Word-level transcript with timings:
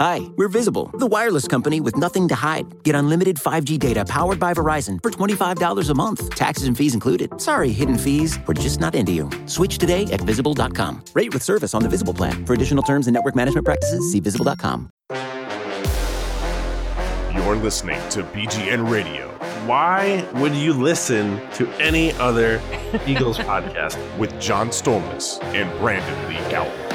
Hi, 0.00 0.20
we're 0.36 0.46
Visible, 0.46 0.90
the 0.94 1.08
wireless 1.08 1.48
company 1.48 1.80
with 1.80 1.96
nothing 1.96 2.28
to 2.28 2.34
hide. 2.36 2.84
Get 2.84 2.94
unlimited 2.94 3.34
5G 3.36 3.80
data 3.80 4.04
powered 4.04 4.38
by 4.38 4.54
Verizon 4.54 5.00
for 5.02 5.10
$25 5.10 5.90
a 5.90 5.94
month, 5.94 6.30
taxes 6.36 6.68
and 6.68 6.76
fees 6.78 6.94
included. 6.94 7.40
Sorry, 7.40 7.70
hidden 7.72 7.98
fees, 7.98 8.38
we're 8.46 8.54
just 8.54 8.78
not 8.78 8.94
into 8.94 9.10
you. 9.10 9.28
Switch 9.46 9.76
today 9.76 10.04
at 10.12 10.20
visible.com. 10.20 11.02
Rate 11.14 11.34
with 11.34 11.42
service 11.42 11.74
on 11.74 11.82
the 11.82 11.88
Visible 11.88 12.14
plan. 12.14 12.46
For 12.46 12.52
additional 12.54 12.84
terms 12.84 13.08
and 13.08 13.14
network 13.14 13.34
management 13.34 13.64
practices, 13.64 14.12
see 14.12 14.20
visible.com. 14.20 14.88
You're 17.34 17.56
listening 17.56 18.00
to 18.10 18.22
BGN 18.22 18.88
Radio. 18.88 19.26
Why 19.66 20.24
would 20.34 20.54
you 20.54 20.74
listen 20.74 21.40
to 21.54 21.68
any 21.80 22.12
other 22.12 22.60
Eagles 23.04 23.38
podcast? 23.50 23.98
with 24.16 24.38
John 24.40 24.68
Stolnis 24.68 25.42
and 25.54 25.76
Brandon 25.80 26.28
Lee 26.28 26.36
Gowton. 26.52 26.87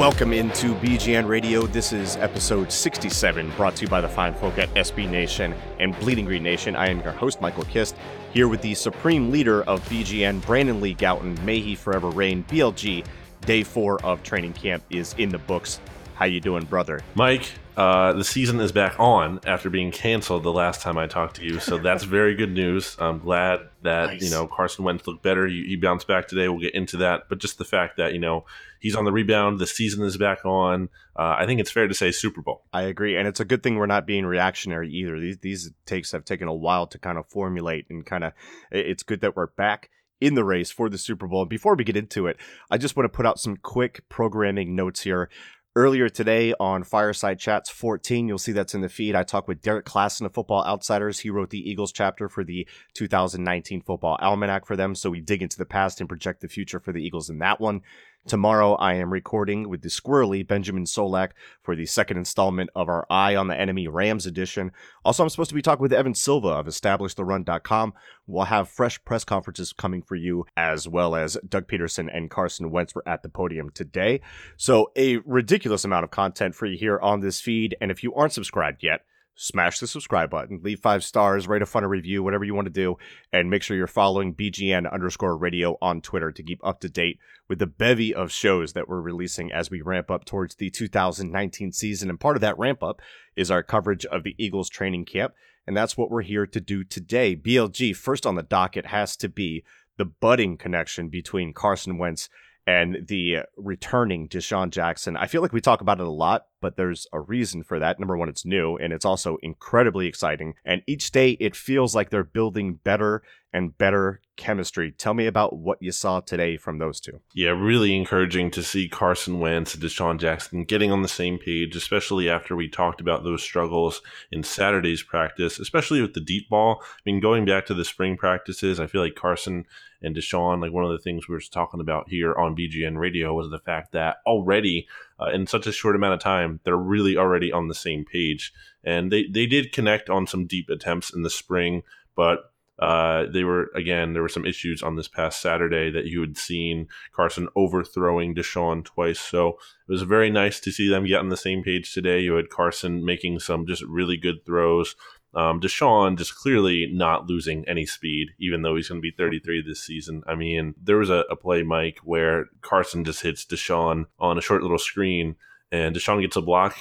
Welcome 0.00 0.32
into 0.32 0.74
BGN 0.76 1.28
Radio. 1.28 1.66
This 1.66 1.92
is 1.92 2.16
episode 2.16 2.72
67, 2.72 3.50
brought 3.50 3.76
to 3.76 3.82
you 3.82 3.88
by 3.88 4.00
the 4.00 4.08
fine 4.08 4.32
folk 4.32 4.56
at 4.56 4.72
SB 4.72 5.10
Nation 5.10 5.54
and 5.78 5.94
Bleeding 6.00 6.24
Green 6.24 6.42
Nation. 6.42 6.74
I 6.74 6.88
am 6.88 7.02
your 7.02 7.12
host, 7.12 7.42
Michael 7.42 7.64
Kist, 7.64 7.94
here 8.32 8.48
with 8.48 8.62
the 8.62 8.72
supreme 8.72 9.30
leader 9.30 9.62
of 9.64 9.86
BGN, 9.90 10.40
Brandon 10.46 10.80
Lee 10.80 10.94
Gowton. 10.94 11.38
May 11.44 11.60
he 11.60 11.74
forever 11.74 12.08
reign. 12.08 12.44
BLG, 12.44 13.04
day 13.42 13.62
four 13.62 14.02
of 14.02 14.22
training 14.22 14.54
camp 14.54 14.82
is 14.88 15.14
in 15.18 15.28
the 15.28 15.36
books. 15.36 15.82
How 16.14 16.24
you 16.24 16.40
doing, 16.40 16.64
brother? 16.64 17.02
Mike, 17.14 17.52
uh, 17.76 18.12
the 18.12 18.24
season 18.24 18.60
is 18.60 18.72
back 18.72 18.98
on 18.98 19.40
after 19.46 19.70
being 19.70 19.90
canceled 19.90 20.42
the 20.42 20.52
last 20.52 20.80
time 20.82 20.98
I 20.98 21.06
talked 21.06 21.36
to 21.36 21.44
you, 21.44 21.60
so 21.60 21.78
that's 21.82 22.04
very 22.04 22.34
good 22.34 22.52
news. 22.52 22.96
I'm 22.98 23.18
glad 23.18 23.60
that 23.82 24.06
Nice. 24.08 24.22
you 24.22 24.30
know 24.30 24.46
Carson 24.46 24.84
Wentz 24.84 25.06
looked 25.06 25.22
better. 25.22 25.46
He, 25.46 25.64
he 25.66 25.76
bounced 25.76 26.06
back 26.06 26.28
today. 26.28 26.48
We'll 26.48 26.60
get 26.60 26.74
into 26.74 26.98
that, 26.98 27.28
but 27.28 27.38
just 27.38 27.58
the 27.58 27.64
fact 27.64 27.96
that 27.96 28.12
you 28.12 28.18
know 28.18 28.44
he's 28.80 28.94
on 28.94 29.04
the 29.04 29.12
rebound, 29.12 29.58
the 29.58 29.66
season 29.66 30.04
is 30.04 30.16
back 30.16 30.44
on. 30.44 30.88
Uh, 31.16 31.36
I 31.38 31.46
think 31.46 31.60
it's 31.60 31.70
fair 31.70 31.86
to 31.88 31.94
say 31.94 32.10
Super 32.12 32.42
Bowl. 32.42 32.62
I 32.72 32.82
agree, 32.82 33.16
and 33.16 33.26
it's 33.28 33.40
a 33.40 33.44
good 33.44 33.62
thing 33.62 33.76
we're 33.76 33.86
not 33.86 34.06
being 34.06 34.26
reactionary 34.26 34.90
either. 34.90 35.18
These 35.18 35.38
these 35.38 35.70
takes 35.86 36.12
have 36.12 36.24
taken 36.24 36.48
a 36.48 36.54
while 36.54 36.86
to 36.88 36.98
kind 36.98 37.18
of 37.18 37.26
formulate, 37.28 37.86
and 37.90 38.04
kind 38.04 38.24
of 38.24 38.32
it's 38.70 39.02
good 39.02 39.20
that 39.20 39.36
we're 39.36 39.46
back 39.48 39.90
in 40.20 40.34
the 40.34 40.44
race 40.44 40.70
for 40.70 40.90
the 40.90 40.98
Super 40.98 41.26
Bowl. 41.26 41.40
And 41.42 41.48
before 41.48 41.74
we 41.74 41.82
get 41.84 41.96
into 41.96 42.26
it, 42.26 42.36
I 42.70 42.76
just 42.76 42.94
want 42.94 43.06
to 43.06 43.16
put 43.16 43.24
out 43.24 43.40
some 43.40 43.56
quick 43.56 44.02
programming 44.10 44.76
notes 44.76 45.00
here. 45.02 45.30
Earlier 45.76 46.08
today 46.08 46.52
on 46.58 46.82
Fireside 46.82 47.38
Chats 47.38 47.70
14, 47.70 48.26
you'll 48.26 48.38
see 48.38 48.50
that's 48.50 48.74
in 48.74 48.80
the 48.80 48.88
feed. 48.88 49.14
I 49.14 49.22
talked 49.22 49.46
with 49.46 49.62
Derrik 49.62 49.84
Klassen 49.84 50.26
of 50.26 50.34
Football 50.34 50.64
Outsiders. 50.64 51.20
He 51.20 51.30
wrote 51.30 51.50
the 51.50 51.70
Eagles 51.70 51.92
chapter 51.92 52.28
for 52.28 52.42
the 52.42 52.66
2019 52.94 53.82
Football 53.82 54.18
Almanac 54.20 54.66
for 54.66 54.74
them. 54.74 54.96
So 54.96 55.10
we 55.10 55.20
dig 55.20 55.42
into 55.42 55.56
the 55.56 55.64
past 55.64 56.00
and 56.00 56.08
project 56.08 56.40
the 56.40 56.48
future 56.48 56.80
for 56.80 56.90
the 56.90 57.00
Eagles 57.00 57.30
in 57.30 57.38
that 57.38 57.60
one. 57.60 57.82
Tomorrow, 58.26 58.74
I 58.74 58.94
am 58.94 59.10
recording 59.10 59.70
with 59.70 59.80
the 59.80 59.88
squirrely 59.88 60.46
Benjamin 60.46 60.84
Solak 60.84 61.30
for 61.62 61.74
the 61.74 61.86
second 61.86 62.18
installment 62.18 62.68
of 62.76 62.86
our 62.86 63.06
Eye 63.08 63.34
on 63.34 63.48
the 63.48 63.58
Enemy 63.58 63.88
Rams 63.88 64.26
edition. 64.26 64.72
Also, 65.06 65.22
I'm 65.22 65.30
supposed 65.30 65.48
to 65.48 65.54
be 65.54 65.62
talking 65.62 65.82
with 65.82 65.92
Evan 65.92 66.14
Silva 66.14 66.48
of 66.48 66.66
EstablishTheRun.com. 66.66 67.94
We'll 68.26 68.44
have 68.44 68.68
fresh 68.68 69.02
press 69.06 69.24
conferences 69.24 69.72
coming 69.72 70.02
for 70.02 70.16
you, 70.16 70.44
as 70.54 70.86
well 70.86 71.16
as 71.16 71.38
Doug 71.48 71.66
Pederson 71.66 72.14
and 72.14 72.30
Carson 72.30 72.70
Wentz 72.70 72.94
were 72.94 73.08
at 73.08 73.22
the 73.22 73.30
podium 73.30 73.70
today. 73.70 74.20
So, 74.58 74.92
a 74.96 75.16
ridiculous 75.24 75.86
amount 75.86 76.04
of 76.04 76.10
content 76.10 76.54
for 76.54 76.66
you 76.66 76.76
here 76.76 77.00
on 77.00 77.20
this 77.20 77.40
feed. 77.40 77.74
And 77.80 77.90
if 77.90 78.02
you 78.02 78.14
aren't 78.14 78.34
subscribed 78.34 78.82
yet, 78.82 79.00
smash 79.40 79.78
the 79.78 79.86
subscribe 79.86 80.28
button, 80.28 80.60
leave 80.62 80.78
five 80.80 81.02
stars, 81.02 81.48
write 81.48 81.62
a 81.62 81.66
fun 81.66 81.82
review, 81.86 82.22
whatever 82.22 82.44
you 82.44 82.54
want 82.54 82.66
to 82.66 82.70
do, 82.70 82.98
and 83.32 83.48
make 83.48 83.62
sure 83.62 83.74
you're 83.74 83.86
following 83.86 84.34
BGN 84.34 84.92
underscore 84.92 85.34
radio 85.34 85.78
on 85.80 86.02
Twitter 86.02 86.30
to 86.30 86.42
keep 86.42 86.60
up 86.62 86.80
to 86.80 86.90
date 86.90 87.18
with 87.48 87.58
the 87.58 87.66
bevy 87.66 88.14
of 88.14 88.30
shows 88.30 88.74
that 88.74 88.86
we're 88.86 89.00
releasing 89.00 89.50
as 89.50 89.70
we 89.70 89.80
ramp 89.80 90.10
up 90.10 90.26
towards 90.26 90.56
the 90.56 90.68
2019 90.68 91.72
season. 91.72 92.10
And 92.10 92.20
part 92.20 92.36
of 92.36 92.42
that 92.42 92.58
ramp 92.58 92.82
up 92.82 93.00
is 93.34 93.50
our 93.50 93.62
coverage 93.62 94.04
of 94.04 94.24
the 94.24 94.34
Eagles 94.36 94.68
training 94.68 95.06
camp. 95.06 95.32
And 95.66 95.74
that's 95.74 95.96
what 95.96 96.10
we're 96.10 96.20
here 96.20 96.46
to 96.46 96.60
do 96.60 96.84
today. 96.84 97.34
BLG, 97.34 97.96
first 97.96 98.26
on 98.26 98.34
the 98.34 98.42
docket 98.42 98.86
has 98.86 99.16
to 99.16 99.28
be 99.30 99.64
the 99.96 100.04
budding 100.04 100.58
connection 100.58 101.08
between 101.08 101.54
Carson 101.54 101.96
Wentz 101.96 102.28
and 102.66 103.06
the 103.08 103.38
returning 103.56 104.28
DeSean 104.28 104.68
Jackson. 104.70 105.16
I 105.16 105.26
feel 105.26 105.40
like 105.40 105.54
we 105.54 105.62
talk 105.62 105.80
about 105.80 105.98
it 105.98 106.06
a 106.06 106.10
lot, 106.10 106.46
but 106.60 106.76
there's 106.76 107.06
a 107.12 107.20
reason 107.20 107.62
for 107.62 107.78
that. 107.78 107.98
Number 107.98 108.16
one, 108.16 108.28
it's 108.28 108.44
new 108.44 108.76
and 108.76 108.92
it's 108.92 109.04
also 109.04 109.38
incredibly 109.42 110.06
exciting. 110.06 110.54
And 110.64 110.82
each 110.86 111.10
day 111.10 111.32
it 111.40 111.56
feels 111.56 111.94
like 111.94 112.10
they're 112.10 112.24
building 112.24 112.74
better 112.74 113.22
and 113.52 113.76
better 113.76 114.20
chemistry. 114.36 114.92
Tell 114.92 115.14
me 115.14 115.26
about 115.26 115.56
what 115.56 115.82
you 115.82 115.92
saw 115.92 116.20
today 116.20 116.56
from 116.56 116.78
those 116.78 117.00
two. 117.00 117.20
Yeah, 117.34 117.50
really 117.50 117.96
encouraging 117.96 118.50
to 118.52 118.62
see 118.62 118.88
Carson 118.88 119.40
Wentz 119.40 119.74
and 119.74 119.82
DeSean 119.82 120.18
Jackson 120.18 120.64
getting 120.64 120.92
on 120.92 121.02
the 121.02 121.08
same 121.08 121.38
page, 121.38 121.74
especially 121.74 122.28
after 122.28 122.54
we 122.54 122.68
talked 122.68 123.00
about 123.00 123.24
those 123.24 123.42
struggles 123.42 124.02
in 124.30 124.42
Saturday's 124.42 125.02
practice, 125.02 125.58
especially 125.58 126.00
with 126.00 126.14
the 126.14 126.20
deep 126.20 126.48
ball. 126.48 126.80
I 126.82 127.00
mean, 127.04 127.20
going 127.20 127.44
back 127.44 127.66
to 127.66 127.74
the 127.74 127.84
spring 127.84 128.16
practices, 128.16 128.78
I 128.78 128.86
feel 128.86 129.02
like 129.02 129.14
Carson 129.14 129.66
and 130.02 130.16
DeSean, 130.16 130.62
like 130.62 130.72
one 130.72 130.84
of 130.84 130.92
the 130.92 130.98
things 130.98 131.28
we 131.28 131.34
were 131.34 131.40
talking 131.40 131.80
about 131.80 132.08
here 132.08 132.34
on 132.34 132.56
BGN 132.56 132.96
Radio 132.96 133.34
was 133.34 133.50
the 133.50 133.58
fact 133.58 133.92
that 133.92 134.18
already 134.26 134.86
uh, 135.20 135.30
in 135.30 135.46
such 135.46 135.66
a 135.66 135.72
short 135.72 135.96
amount 135.96 136.14
of 136.14 136.20
time, 136.20 136.60
they're 136.64 136.76
really 136.76 137.16
already 137.16 137.52
on 137.52 137.68
the 137.68 137.74
same 137.74 138.04
page. 138.04 138.52
And 138.82 139.12
they, 139.12 139.26
they 139.26 139.46
did 139.46 139.72
connect 139.72 140.08
on 140.08 140.26
some 140.26 140.46
deep 140.46 140.68
attempts 140.70 141.12
in 141.12 141.22
the 141.22 141.30
spring, 141.30 141.82
but 142.16 142.50
uh, 142.80 143.26
they 143.30 143.44
were 143.44 143.70
again. 143.74 144.14
There 144.14 144.22
were 144.22 144.28
some 144.28 144.46
issues 144.46 144.82
on 144.82 144.96
this 144.96 145.08
past 145.08 145.42
Saturday 145.42 145.90
that 145.90 146.06
you 146.06 146.22
had 146.22 146.38
seen 146.38 146.88
Carson 147.12 147.48
overthrowing 147.54 148.34
DeSean 148.34 148.84
twice. 148.84 149.20
So 149.20 149.58
it 149.86 149.92
was 149.92 150.02
very 150.02 150.30
nice 150.30 150.60
to 150.60 150.72
see 150.72 150.88
them 150.88 151.06
get 151.06 151.20
on 151.20 151.28
the 151.28 151.36
same 151.36 151.62
page 151.62 151.92
today. 151.92 152.20
You 152.20 152.36
had 152.36 152.48
Carson 152.48 153.04
making 153.04 153.40
some 153.40 153.66
just 153.66 153.82
really 153.82 154.16
good 154.16 154.46
throws. 154.46 154.96
Um, 155.34 155.60
DeSean 155.60 156.18
just 156.18 156.34
clearly 156.34 156.88
not 156.92 157.26
losing 157.26 157.64
any 157.68 157.86
speed, 157.86 158.30
even 158.40 158.62
though 158.62 158.74
he's 158.76 158.88
going 158.88 159.00
to 159.00 159.02
be 159.02 159.14
33 159.16 159.62
this 159.62 159.80
season. 159.84 160.22
I 160.26 160.34
mean, 160.34 160.74
there 160.82 160.96
was 160.96 161.10
a, 161.10 161.24
a 161.30 161.36
play, 161.36 161.62
Mike, 161.62 161.98
where 162.02 162.46
Carson 162.62 163.04
just 163.04 163.22
hits 163.22 163.44
DeSean 163.46 164.06
on 164.18 164.38
a 164.38 164.40
short 164.40 164.62
little 164.62 164.78
screen, 164.78 165.36
and 165.70 165.94
DeSean 165.94 166.20
gets 166.20 166.34
a 166.36 166.42
block, 166.42 166.76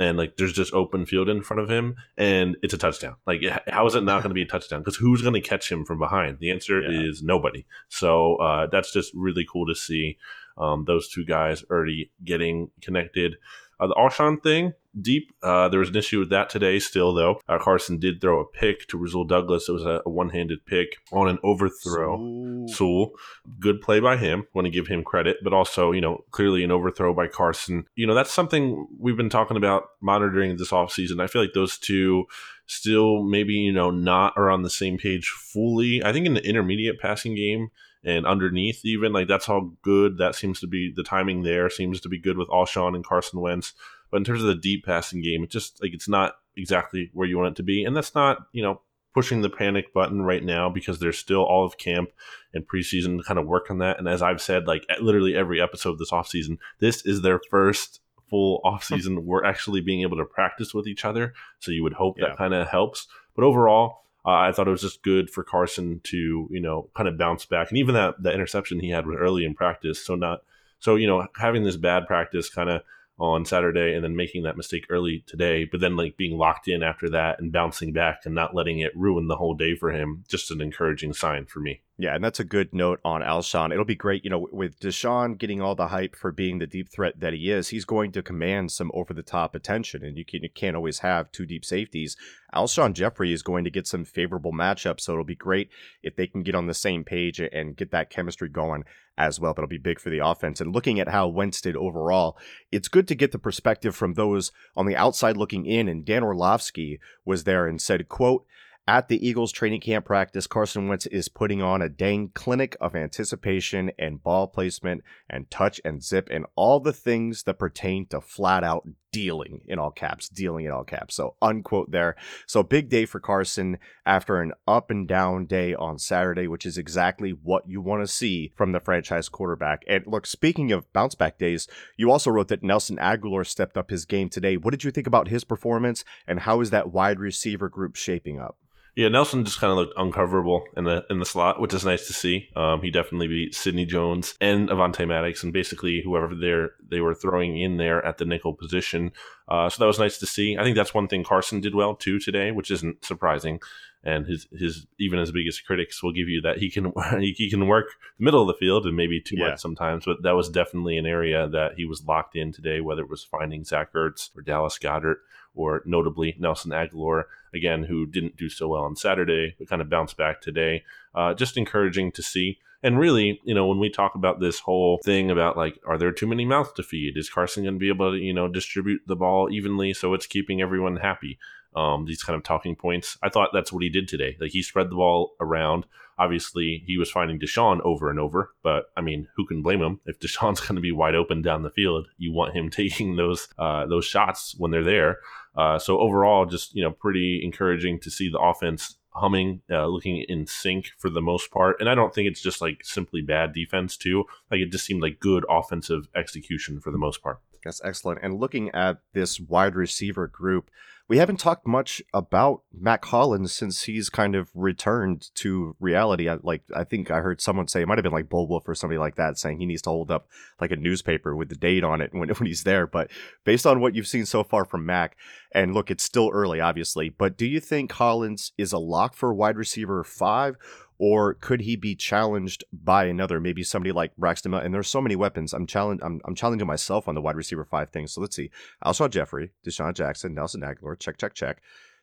and 0.00 0.18
like 0.18 0.36
there's 0.36 0.52
just 0.52 0.74
open 0.74 1.06
field 1.06 1.28
in 1.28 1.42
front 1.42 1.60
of 1.62 1.68
him, 1.70 1.94
and 2.16 2.56
it's 2.62 2.74
a 2.74 2.78
touchdown. 2.78 3.14
Like, 3.24 3.42
how 3.68 3.86
is 3.86 3.94
it 3.94 4.02
not 4.02 4.22
going 4.22 4.30
to 4.30 4.34
be 4.34 4.42
a 4.42 4.46
touchdown? 4.46 4.80
Because 4.80 4.96
who's 4.96 5.22
going 5.22 5.34
to 5.34 5.40
catch 5.40 5.70
him 5.70 5.84
from 5.84 5.98
behind? 6.00 6.38
The 6.40 6.50
answer 6.50 6.80
Yeah. 6.82 7.02
is 7.08 7.22
nobody. 7.22 7.66
So 7.88 8.34
uh, 8.36 8.66
that's 8.66 8.92
just 8.92 9.12
really 9.14 9.46
cool 9.50 9.66
to 9.66 9.76
see 9.76 10.18
um, 10.58 10.84
those 10.86 11.08
two 11.08 11.24
guys 11.24 11.62
already 11.70 12.10
getting 12.24 12.70
connected. 12.80 13.36
Uh, 13.78 13.86
the 13.86 13.94
Alshon 13.94 14.42
thing, 14.42 14.72
deep. 15.00 15.32
Uh, 15.42 15.68
there 15.68 15.80
was 15.80 15.88
an 15.88 15.96
issue 15.96 16.18
with 16.18 16.30
that 16.30 16.50
today 16.50 16.78
still, 16.78 17.14
though. 17.14 17.40
Uh, 17.48 17.58
Carson 17.58 17.98
did 17.98 18.20
throw 18.20 18.40
a 18.40 18.44
pick 18.44 18.86
to 18.88 18.98
Rasul 18.98 19.24
Douglas. 19.24 19.68
It 19.68 19.72
was 19.72 19.84
a, 19.84 20.02
a 20.04 20.10
one 20.10 20.30
handed 20.30 20.64
pick 20.66 20.98
on 21.12 21.28
an 21.28 21.38
overthrow. 21.42 22.16
So- 22.16 22.74
Sewell, 22.74 23.10
good 23.58 23.80
play 23.80 24.00
by 24.00 24.16
him. 24.16 24.46
Want 24.54 24.66
to 24.66 24.70
give 24.70 24.86
him 24.86 25.02
credit, 25.02 25.38
but 25.42 25.52
also, 25.52 25.92
you 25.92 26.00
know, 26.00 26.24
clearly 26.30 26.62
an 26.62 26.70
overthrow 26.70 27.12
by 27.12 27.26
Carson. 27.26 27.86
You 27.96 28.06
know, 28.06 28.14
that's 28.14 28.32
something 28.32 28.86
we've 28.98 29.16
been 29.16 29.30
talking 29.30 29.56
about 29.56 29.84
monitoring 30.00 30.56
this 30.56 30.70
offseason. 30.70 31.20
I 31.20 31.26
feel 31.26 31.42
like 31.42 31.54
those 31.54 31.76
two 31.78 32.24
still 32.66 33.22
maybe, 33.22 33.54
you 33.54 33.72
know, 33.72 33.90
not 33.90 34.34
are 34.36 34.50
on 34.50 34.62
the 34.62 34.70
same 34.70 34.96
page 34.98 35.28
fully. 35.28 36.02
I 36.04 36.12
think 36.12 36.26
in 36.26 36.34
the 36.34 36.46
intermediate 36.46 37.00
passing 37.00 37.34
game 37.34 37.70
and 38.04 38.26
underneath 38.26 38.84
even, 38.84 39.12
like 39.12 39.28
that's 39.28 39.46
how 39.46 39.72
good 39.82 40.18
that 40.18 40.34
seems 40.34 40.60
to 40.60 40.66
be 40.66 40.92
the 40.94 41.02
timing 41.04 41.42
there 41.42 41.68
seems 41.68 42.00
to 42.00 42.08
be 42.08 42.18
good 42.18 42.38
with 42.38 42.48
Alshon 42.48 42.94
and 42.94 43.04
Carson 43.04 43.40
Wentz. 43.40 43.74
But 44.12 44.18
in 44.18 44.24
terms 44.24 44.42
of 44.42 44.46
the 44.46 44.54
deep 44.54 44.84
passing 44.84 45.22
game, 45.22 45.42
it's 45.42 45.52
just 45.52 45.82
like 45.82 45.92
it's 45.92 46.08
not 46.08 46.34
exactly 46.56 47.10
where 47.14 47.26
you 47.26 47.36
want 47.38 47.48
it 47.52 47.56
to 47.56 47.62
be. 47.64 47.82
And 47.84 47.96
that's 47.96 48.14
not, 48.14 48.46
you 48.52 48.62
know, 48.62 48.80
pushing 49.14 49.42
the 49.42 49.50
panic 49.50 49.92
button 49.92 50.22
right 50.22 50.44
now 50.44 50.70
because 50.70 50.98
there's 51.00 51.18
still 51.18 51.42
all 51.42 51.64
of 51.66 51.76
camp 51.78 52.10
and 52.54 52.64
preseason 52.68 53.18
to 53.18 53.24
kind 53.24 53.40
of 53.40 53.46
work 53.46 53.70
on 53.70 53.78
that. 53.78 53.98
And 53.98 54.06
as 54.08 54.22
I've 54.22 54.40
said, 54.40 54.66
like 54.68 54.86
at 54.88 55.02
literally 55.02 55.34
every 55.34 55.60
episode 55.60 55.98
this 55.98 56.10
offseason, 56.12 56.58
this 56.78 57.04
is 57.04 57.22
their 57.22 57.40
first 57.50 58.00
full 58.30 58.60
offseason. 58.64 59.24
We're 59.24 59.44
actually 59.44 59.80
being 59.80 60.02
able 60.02 60.18
to 60.18 60.24
practice 60.24 60.72
with 60.72 60.86
each 60.86 61.04
other. 61.04 61.34
So 61.58 61.72
you 61.72 61.82
would 61.82 61.94
hope 61.94 62.18
Yeah. 62.18 62.28
that 62.28 62.38
kind 62.38 62.54
of 62.54 62.68
helps. 62.68 63.08
But 63.34 63.44
overall, 63.44 64.04
uh, 64.24 64.30
I 64.30 64.52
thought 64.52 64.68
it 64.68 64.70
was 64.70 64.82
just 64.82 65.02
good 65.02 65.30
for 65.30 65.42
Carson 65.42 66.00
to, 66.04 66.46
you 66.50 66.60
know, 66.60 66.88
kind 66.94 67.08
of 67.08 67.18
bounce 67.18 67.44
back. 67.44 67.70
And 67.70 67.78
even 67.78 67.94
that, 67.94 68.22
that 68.22 68.34
interception 68.34 68.78
he 68.80 68.90
had 68.90 69.06
was 69.06 69.16
early 69.18 69.44
in 69.44 69.54
practice. 69.54 70.04
So 70.04 70.14
not, 70.14 70.42
so, 70.78 70.94
you 70.96 71.06
know, 71.06 71.26
having 71.36 71.64
this 71.64 71.76
bad 71.76 72.06
practice 72.06 72.48
kind 72.48 72.70
of 72.70 72.82
on 73.22 73.44
Saturday 73.44 73.94
and 73.94 74.02
then 74.02 74.16
making 74.16 74.42
that 74.42 74.56
mistake 74.56 74.84
early 74.90 75.24
today, 75.28 75.64
but 75.64 75.80
then 75.80 75.96
like 75.96 76.16
being 76.16 76.36
locked 76.36 76.66
in 76.66 76.82
after 76.82 77.08
that 77.08 77.38
and 77.38 77.52
bouncing 77.52 77.92
back 77.92 78.22
and 78.24 78.34
not 78.34 78.54
letting 78.54 78.80
it 78.80 78.90
ruin 78.96 79.28
the 79.28 79.36
whole 79.36 79.54
day 79.54 79.76
for 79.76 79.92
him, 79.92 80.24
just 80.28 80.50
an 80.50 80.60
encouraging 80.60 81.12
sign 81.12 81.46
for 81.46 81.60
me. 81.60 81.80
Yeah, 82.02 82.16
and 82.16 82.24
that's 82.24 82.40
a 82.40 82.44
good 82.44 82.74
note 82.74 82.98
on 83.04 83.22
Alshon. 83.22 83.70
It'll 83.70 83.84
be 83.84 83.94
great, 83.94 84.24
you 84.24 84.30
know, 84.30 84.48
with 84.50 84.80
DeSean 84.80 85.38
getting 85.38 85.62
all 85.62 85.76
the 85.76 85.86
hype 85.86 86.16
for 86.16 86.32
being 86.32 86.58
the 86.58 86.66
deep 86.66 86.88
threat 86.88 87.20
that 87.20 87.32
he 87.32 87.48
is. 87.48 87.68
He's 87.68 87.84
going 87.84 88.10
to 88.10 88.24
command 88.24 88.72
some 88.72 88.90
over 88.92 89.14
the 89.14 89.22
top 89.22 89.54
attention, 89.54 90.02
and 90.02 90.18
you, 90.18 90.24
can, 90.24 90.42
you 90.42 90.50
can't 90.50 90.74
always 90.74 90.98
have 90.98 91.30
two 91.30 91.46
deep 91.46 91.64
safeties. 91.64 92.16
Alshon 92.52 92.94
Jeffery 92.94 93.32
is 93.32 93.44
going 93.44 93.62
to 93.62 93.70
get 93.70 93.86
some 93.86 94.04
favorable 94.04 94.52
matchups, 94.52 95.02
so 95.02 95.12
it'll 95.12 95.24
be 95.24 95.36
great 95.36 95.70
if 96.02 96.16
they 96.16 96.26
can 96.26 96.42
get 96.42 96.56
on 96.56 96.66
the 96.66 96.74
same 96.74 97.04
page 97.04 97.38
and 97.38 97.76
get 97.76 97.92
that 97.92 98.10
chemistry 98.10 98.48
going 98.48 98.82
as 99.16 99.38
well. 99.38 99.54
That'll 99.54 99.68
be 99.68 99.78
big 99.78 100.00
for 100.00 100.10
the 100.10 100.26
offense. 100.26 100.60
And 100.60 100.74
looking 100.74 100.98
at 100.98 101.10
how 101.10 101.28
Wentz 101.28 101.60
did 101.60 101.76
overall, 101.76 102.36
it's 102.72 102.88
good 102.88 103.06
to 103.06 103.14
get 103.14 103.30
the 103.30 103.38
perspective 103.38 103.94
from 103.94 104.14
those 104.14 104.50
on 104.76 104.86
the 104.86 104.96
outside 104.96 105.36
looking 105.36 105.66
in. 105.66 105.86
And 105.86 106.04
Dan 106.04 106.24
Orlovsky 106.24 106.98
was 107.24 107.44
there 107.44 107.68
and 107.68 107.80
said, 107.80 108.08
quote, 108.08 108.44
at 108.86 109.08
the 109.08 109.26
Eagles 109.26 109.52
training 109.52 109.80
camp 109.80 110.04
practice, 110.04 110.46
Carson 110.46 110.88
Wentz 110.88 111.06
is 111.06 111.28
putting 111.28 111.62
on 111.62 111.80
a 111.82 111.88
dang 111.88 112.30
clinic 112.34 112.76
of 112.80 112.96
anticipation 112.96 113.92
and 113.98 114.22
ball 114.22 114.48
placement 114.48 115.02
and 115.30 115.50
touch 115.50 115.80
and 115.84 116.02
zip 116.02 116.28
and 116.30 116.46
all 116.56 116.80
the 116.80 116.92
things 116.92 117.44
that 117.44 117.58
pertain 117.58 118.06
to 118.06 118.20
flat 118.20 118.64
out 118.64 118.86
dealing 119.12 119.60
in 119.66 119.78
all 119.78 119.90
caps, 119.90 120.28
dealing 120.28 120.64
in 120.64 120.72
all 120.72 120.84
caps. 120.84 121.14
So, 121.14 121.36
unquote 121.40 121.90
there. 121.90 122.16
So, 122.46 122.62
big 122.62 122.88
day 122.88 123.04
for 123.04 123.20
Carson 123.20 123.78
after 124.04 124.40
an 124.40 124.52
up 124.66 124.90
and 124.90 125.06
down 125.06 125.46
day 125.46 125.74
on 125.74 125.98
Saturday, 125.98 126.48
which 126.48 126.66
is 126.66 126.78
exactly 126.78 127.30
what 127.30 127.68
you 127.68 127.80
want 127.80 128.02
to 128.02 128.08
see 128.08 128.52
from 128.56 128.72
the 128.72 128.80
franchise 128.80 129.28
quarterback. 129.28 129.84
And 129.86 130.04
look, 130.06 130.26
speaking 130.26 130.72
of 130.72 130.92
bounce 130.92 131.14
back 131.14 131.38
days, 131.38 131.68
you 131.96 132.10
also 132.10 132.30
wrote 132.30 132.48
that 132.48 132.62
Nelson 132.62 132.96
Agholor 132.96 133.46
stepped 133.46 133.76
up 133.76 133.90
his 133.90 134.04
game 134.04 134.28
today. 134.28 134.56
What 134.56 134.72
did 134.72 134.84
you 134.84 134.90
think 134.90 135.06
about 135.06 135.28
his 135.28 135.44
performance 135.44 136.04
and 136.26 136.40
how 136.40 136.60
is 136.60 136.70
that 136.70 136.92
wide 136.92 137.20
receiver 137.20 137.68
group 137.68 137.96
shaping 137.96 138.40
up? 138.40 138.56
Yeah, 138.94 139.08
Nelson 139.08 139.44
just 139.46 139.58
kind 139.58 139.70
of 139.70 139.78
looked 139.78 139.96
uncoverable 139.96 140.64
in 140.76 140.84
the 140.84 141.06
in 141.08 141.18
the 141.18 141.24
slot, 141.24 141.58
which 141.58 141.72
is 141.72 141.84
nice 141.84 142.06
to 142.08 142.12
see. 142.12 142.50
Um, 142.54 142.82
he 142.82 142.90
definitely 142.90 143.26
beat 143.26 143.54
Sidney 143.54 143.86
Jones 143.86 144.34
and 144.38 144.68
Avonte 144.68 145.08
Maddox, 145.08 145.42
and 145.42 145.52
basically 145.52 146.02
whoever 146.02 146.34
they 146.34 146.66
they 146.86 147.00
were 147.00 147.14
throwing 147.14 147.58
in 147.58 147.78
there 147.78 148.04
at 148.04 148.18
the 148.18 148.26
nickel 148.26 148.52
position. 148.52 149.12
Uh, 149.48 149.70
so 149.70 149.78
that 149.78 149.86
was 149.86 149.98
nice 149.98 150.18
to 150.18 150.26
see. 150.26 150.58
I 150.58 150.62
think 150.62 150.76
that's 150.76 150.92
one 150.92 151.08
thing 151.08 151.24
Carson 151.24 151.60
did 151.62 151.74
well 151.74 151.94
too 151.94 152.18
today, 152.18 152.50
which 152.50 152.70
isn't 152.70 153.02
surprising. 153.02 153.60
And 154.04 154.26
his 154.26 154.48
his 154.52 154.86
even 154.98 155.20
his 155.20 155.30
biggest 155.30 155.64
critics 155.64 156.02
will 156.02 156.12
give 156.12 156.28
you 156.28 156.40
that 156.40 156.58
he 156.58 156.70
can 156.70 156.92
he, 157.20 157.32
he 157.36 157.48
can 157.48 157.68
work 157.68 157.86
the 158.18 158.24
middle 158.24 158.40
of 158.40 158.48
the 158.48 158.58
field 158.58 158.84
and 158.84 158.96
maybe 158.96 159.20
too 159.20 159.36
yeah. 159.38 159.50
much 159.50 159.60
sometimes, 159.60 160.04
but 160.04 160.22
that 160.22 160.34
was 160.34 160.48
definitely 160.48 160.96
an 160.96 161.06
area 161.06 161.48
that 161.48 161.74
he 161.76 161.84
was 161.84 162.04
locked 162.04 162.34
in 162.34 162.52
today, 162.52 162.80
whether 162.80 163.02
it 163.02 163.10
was 163.10 163.22
finding 163.22 163.64
Zach 163.64 163.92
Ertz 163.92 164.30
or 164.36 164.42
Dallas 164.42 164.78
Goedert 164.78 165.18
or 165.54 165.82
notably 165.84 166.34
Nelson 166.38 166.72
Agholor, 166.72 167.24
again, 167.54 167.84
who 167.84 168.06
didn't 168.06 168.36
do 168.36 168.48
so 168.48 168.68
well 168.68 168.82
on 168.82 168.96
Saturday, 168.96 169.54
but 169.58 169.68
kind 169.68 169.82
of 169.82 169.90
bounced 169.90 170.16
back 170.16 170.40
today. 170.40 170.84
Uh, 171.14 171.34
just 171.34 171.56
encouraging 171.56 172.10
to 172.12 172.22
see. 172.22 172.58
And 172.82 172.98
really, 172.98 173.40
you 173.44 173.54
know, 173.54 173.66
when 173.66 173.78
we 173.78 173.90
talk 173.90 174.16
about 174.16 174.40
this 174.40 174.58
whole 174.60 174.98
thing 175.04 175.30
about 175.30 175.56
like, 175.56 175.78
are 175.86 175.98
there 175.98 176.10
too 176.10 176.26
many 176.26 176.44
mouths 176.44 176.72
to 176.76 176.82
feed? 176.82 177.16
Is 177.16 177.30
Carson 177.30 177.62
going 177.62 177.74
to 177.74 177.78
be 177.78 177.88
able 177.88 178.12
to, 178.12 178.18
you 178.18 178.32
know, 178.32 178.48
distribute 178.48 179.02
the 179.06 179.14
ball 179.14 179.48
evenly 179.52 179.92
so 179.92 180.14
it's 180.14 180.26
keeping 180.26 180.60
everyone 180.60 180.96
happy? 180.96 181.38
Um, 181.74 182.04
these 182.04 182.22
kind 182.22 182.36
of 182.36 182.42
talking 182.42 182.76
points. 182.76 183.16
I 183.22 183.28
thought 183.28 183.50
that's 183.52 183.72
what 183.72 183.82
he 183.82 183.88
did 183.88 184.08
today. 184.08 184.36
Like 184.40 184.50
he 184.50 184.62
spread 184.62 184.90
the 184.90 184.96
ball 184.96 185.34
around. 185.40 185.86
Obviously, 186.18 186.84
he 186.86 186.98
was 186.98 187.10
finding 187.10 187.40
DeSean 187.40 187.80
over 187.80 188.10
and 188.10 188.20
over, 188.20 188.50
but 188.62 188.90
I 188.96 189.00
mean, 189.00 189.28
who 189.36 189.46
can 189.46 189.62
blame 189.62 189.80
him 189.80 190.00
if 190.04 190.18
DeSean's 190.20 190.60
going 190.60 190.76
to 190.76 190.82
be 190.82 190.92
wide 190.92 191.14
open 191.14 191.40
down 191.40 191.62
the 191.62 191.70
field? 191.70 192.08
You 192.18 192.32
want 192.32 192.54
him 192.54 192.70
taking 192.70 193.16
those 193.16 193.48
uh, 193.58 193.86
those 193.86 194.04
shots 194.04 194.54
when 194.58 194.70
they're 194.70 194.84
there. 194.84 195.18
Uh, 195.56 195.78
so 195.78 195.98
overall, 195.98 196.46
just 196.46 196.74
you 196.74 196.82
know, 196.82 196.90
pretty 196.90 197.40
encouraging 197.42 198.00
to 198.00 198.10
see 198.10 198.28
the 198.28 198.38
offense 198.38 198.96
humming, 199.14 199.60
uh, 199.70 199.86
looking 199.86 200.24
in 200.28 200.46
sync 200.46 200.90
for 200.98 201.10
the 201.10 201.20
most 201.20 201.50
part. 201.50 201.76
And 201.80 201.88
I 201.88 201.94
don't 201.94 202.14
think 202.14 202.28
it's 202.28 202.40
just 202.40 202.60
like 202.60 202.80
simply 202.82 203.20
bad 203.20 203.52
defense 203.52 203.96
too. 203.96 204.24
Like 204.50 204.60
it 204.60 204.72
just 204.72 204.84
seemed 204.84 205.02
like 205.02 205.20
good 205.20 205.44
offensive 205.50 206.08
execution 206.14 206.80
for 206.80 206.90
the 206.90 206.98
most 206.98 207.22
part. 207.22 207.40
That's 207.64 207.82
excellent. 207.84 208.20
And 208.22 208.40
looking 208.40 208.70
at 208.70 208.98
this 209.12 209.38
wide 209.38 209.76
receiver 209.76 210.26
group, 210.26 210.70
we 211.08 211.18
haven't 211.18 211.38
talked 211.38 211.66
much 211.66 212.00
about 212.14 212.62
Mack 212.72 213.04
Hollins 213.04 213.52
since 213.52 213.82
he's 213.82 214.08
kind 214.08 214.34
of 214.34 214.50
returned 214.54 215.30
to 215.36 215.76
reality. 215.80 216.28
I, 216.28 216.38
like 216.42 216.62
I 216.74 216.84
think 216.84 217.10
I 217.10 217.20
heard 217.20 217.40
someone 217.40 217.68
say 217.68 217.82
it 217.82 217.88
might 217.88 217.98
have 217.98 218.04
been 218.04 218.12
like 218.12 218.28
Bull 218.28 218.48
Wolf 218.48 218.68
or 218.68 218.74
somebody 218.74 218.98
like 218.98 219.16
that 219.16 219.38
saying 219.38 219.58
he 219.58 219.66
needs 219.66 219.82
to 219.82 219.90
hold 219.90 220.10
up 220.10 220.28
like 220.60 220.70
a 220.70 220.76
newspaper 220.76 221.34
with 221.34 221.48
the 221.48 221.56
date 221.56 221.84
on 221.84 222.00
it 222.00 222.14
when, 222.14 222.28
when 222.38 222.46
he's 222.46 222.64
there. 222.64 222.86
But 222.86 223.10
based 223.44 223.66
on 223.66 223.80
what 223.80 223.94
you've 223.94 224.06
seen 224.06 224.26
so 224.26 224.44
far 224.44 224.64
from 224.64 224.86
Mack, 224.86 225.16
and 225.52 225.74
look, 225.74 225.90
it's 225.90 226.04
still 226.04 226.30
early, 226.32 226.60
obviously. 226.60 227.08
But 227.08 227.36
do 227.36 227.46
you 227.46 227.60
think 227.60 227.92
Hollins 227.92 228.52
is 228.56 228.72
a 228.72 228.78
lock 228.78 229.14
for 229.14 229.34
wide 229.34 229.56
receiver 229.56 230.04
five, 230.04 230.56
or 230.98 231.34
could 231.34 231.62
he 231.62 231.76
be 231.76 231.94
challenged 231.94 232.64
by 232.72 233.04
another, 233.04 233.40
maybe 233.40 233.62
somebody 233.62 233.92
like 233.92 234.16
Braxton? 234.16 234.54
And 234.54 234.72
there's 234.72 234.88
so 234.88 235.00
many 235.00 235.16
weapons. 235.16 235.52
I'm 235.52 235.66
challenge, 235.66 236.00
I'm, 236.02 236.20
I'm 236.24 236.34
challenging 236.34 236.66
myself 236.66 237.08
on 237.08 237.14
the 237.14 237.20
wide 237.20 237.36
receiver 237.36 237.64
five 237.64 237.90
thing. 237.90 238.06
So 238.06 238.20
let's 238.20 238.36
see: 238.36 238.50
Alshon 238.84 239.10
Jeffery, 239.10 239.52
DeSean 239.66 239.94
Jackson, 239.94 240.34
Nelson 240.34 240.62
Agholor. 240.62 240.98
Check, 240.98 241.18
check, 241.18 241.34
check. 241.34 241.62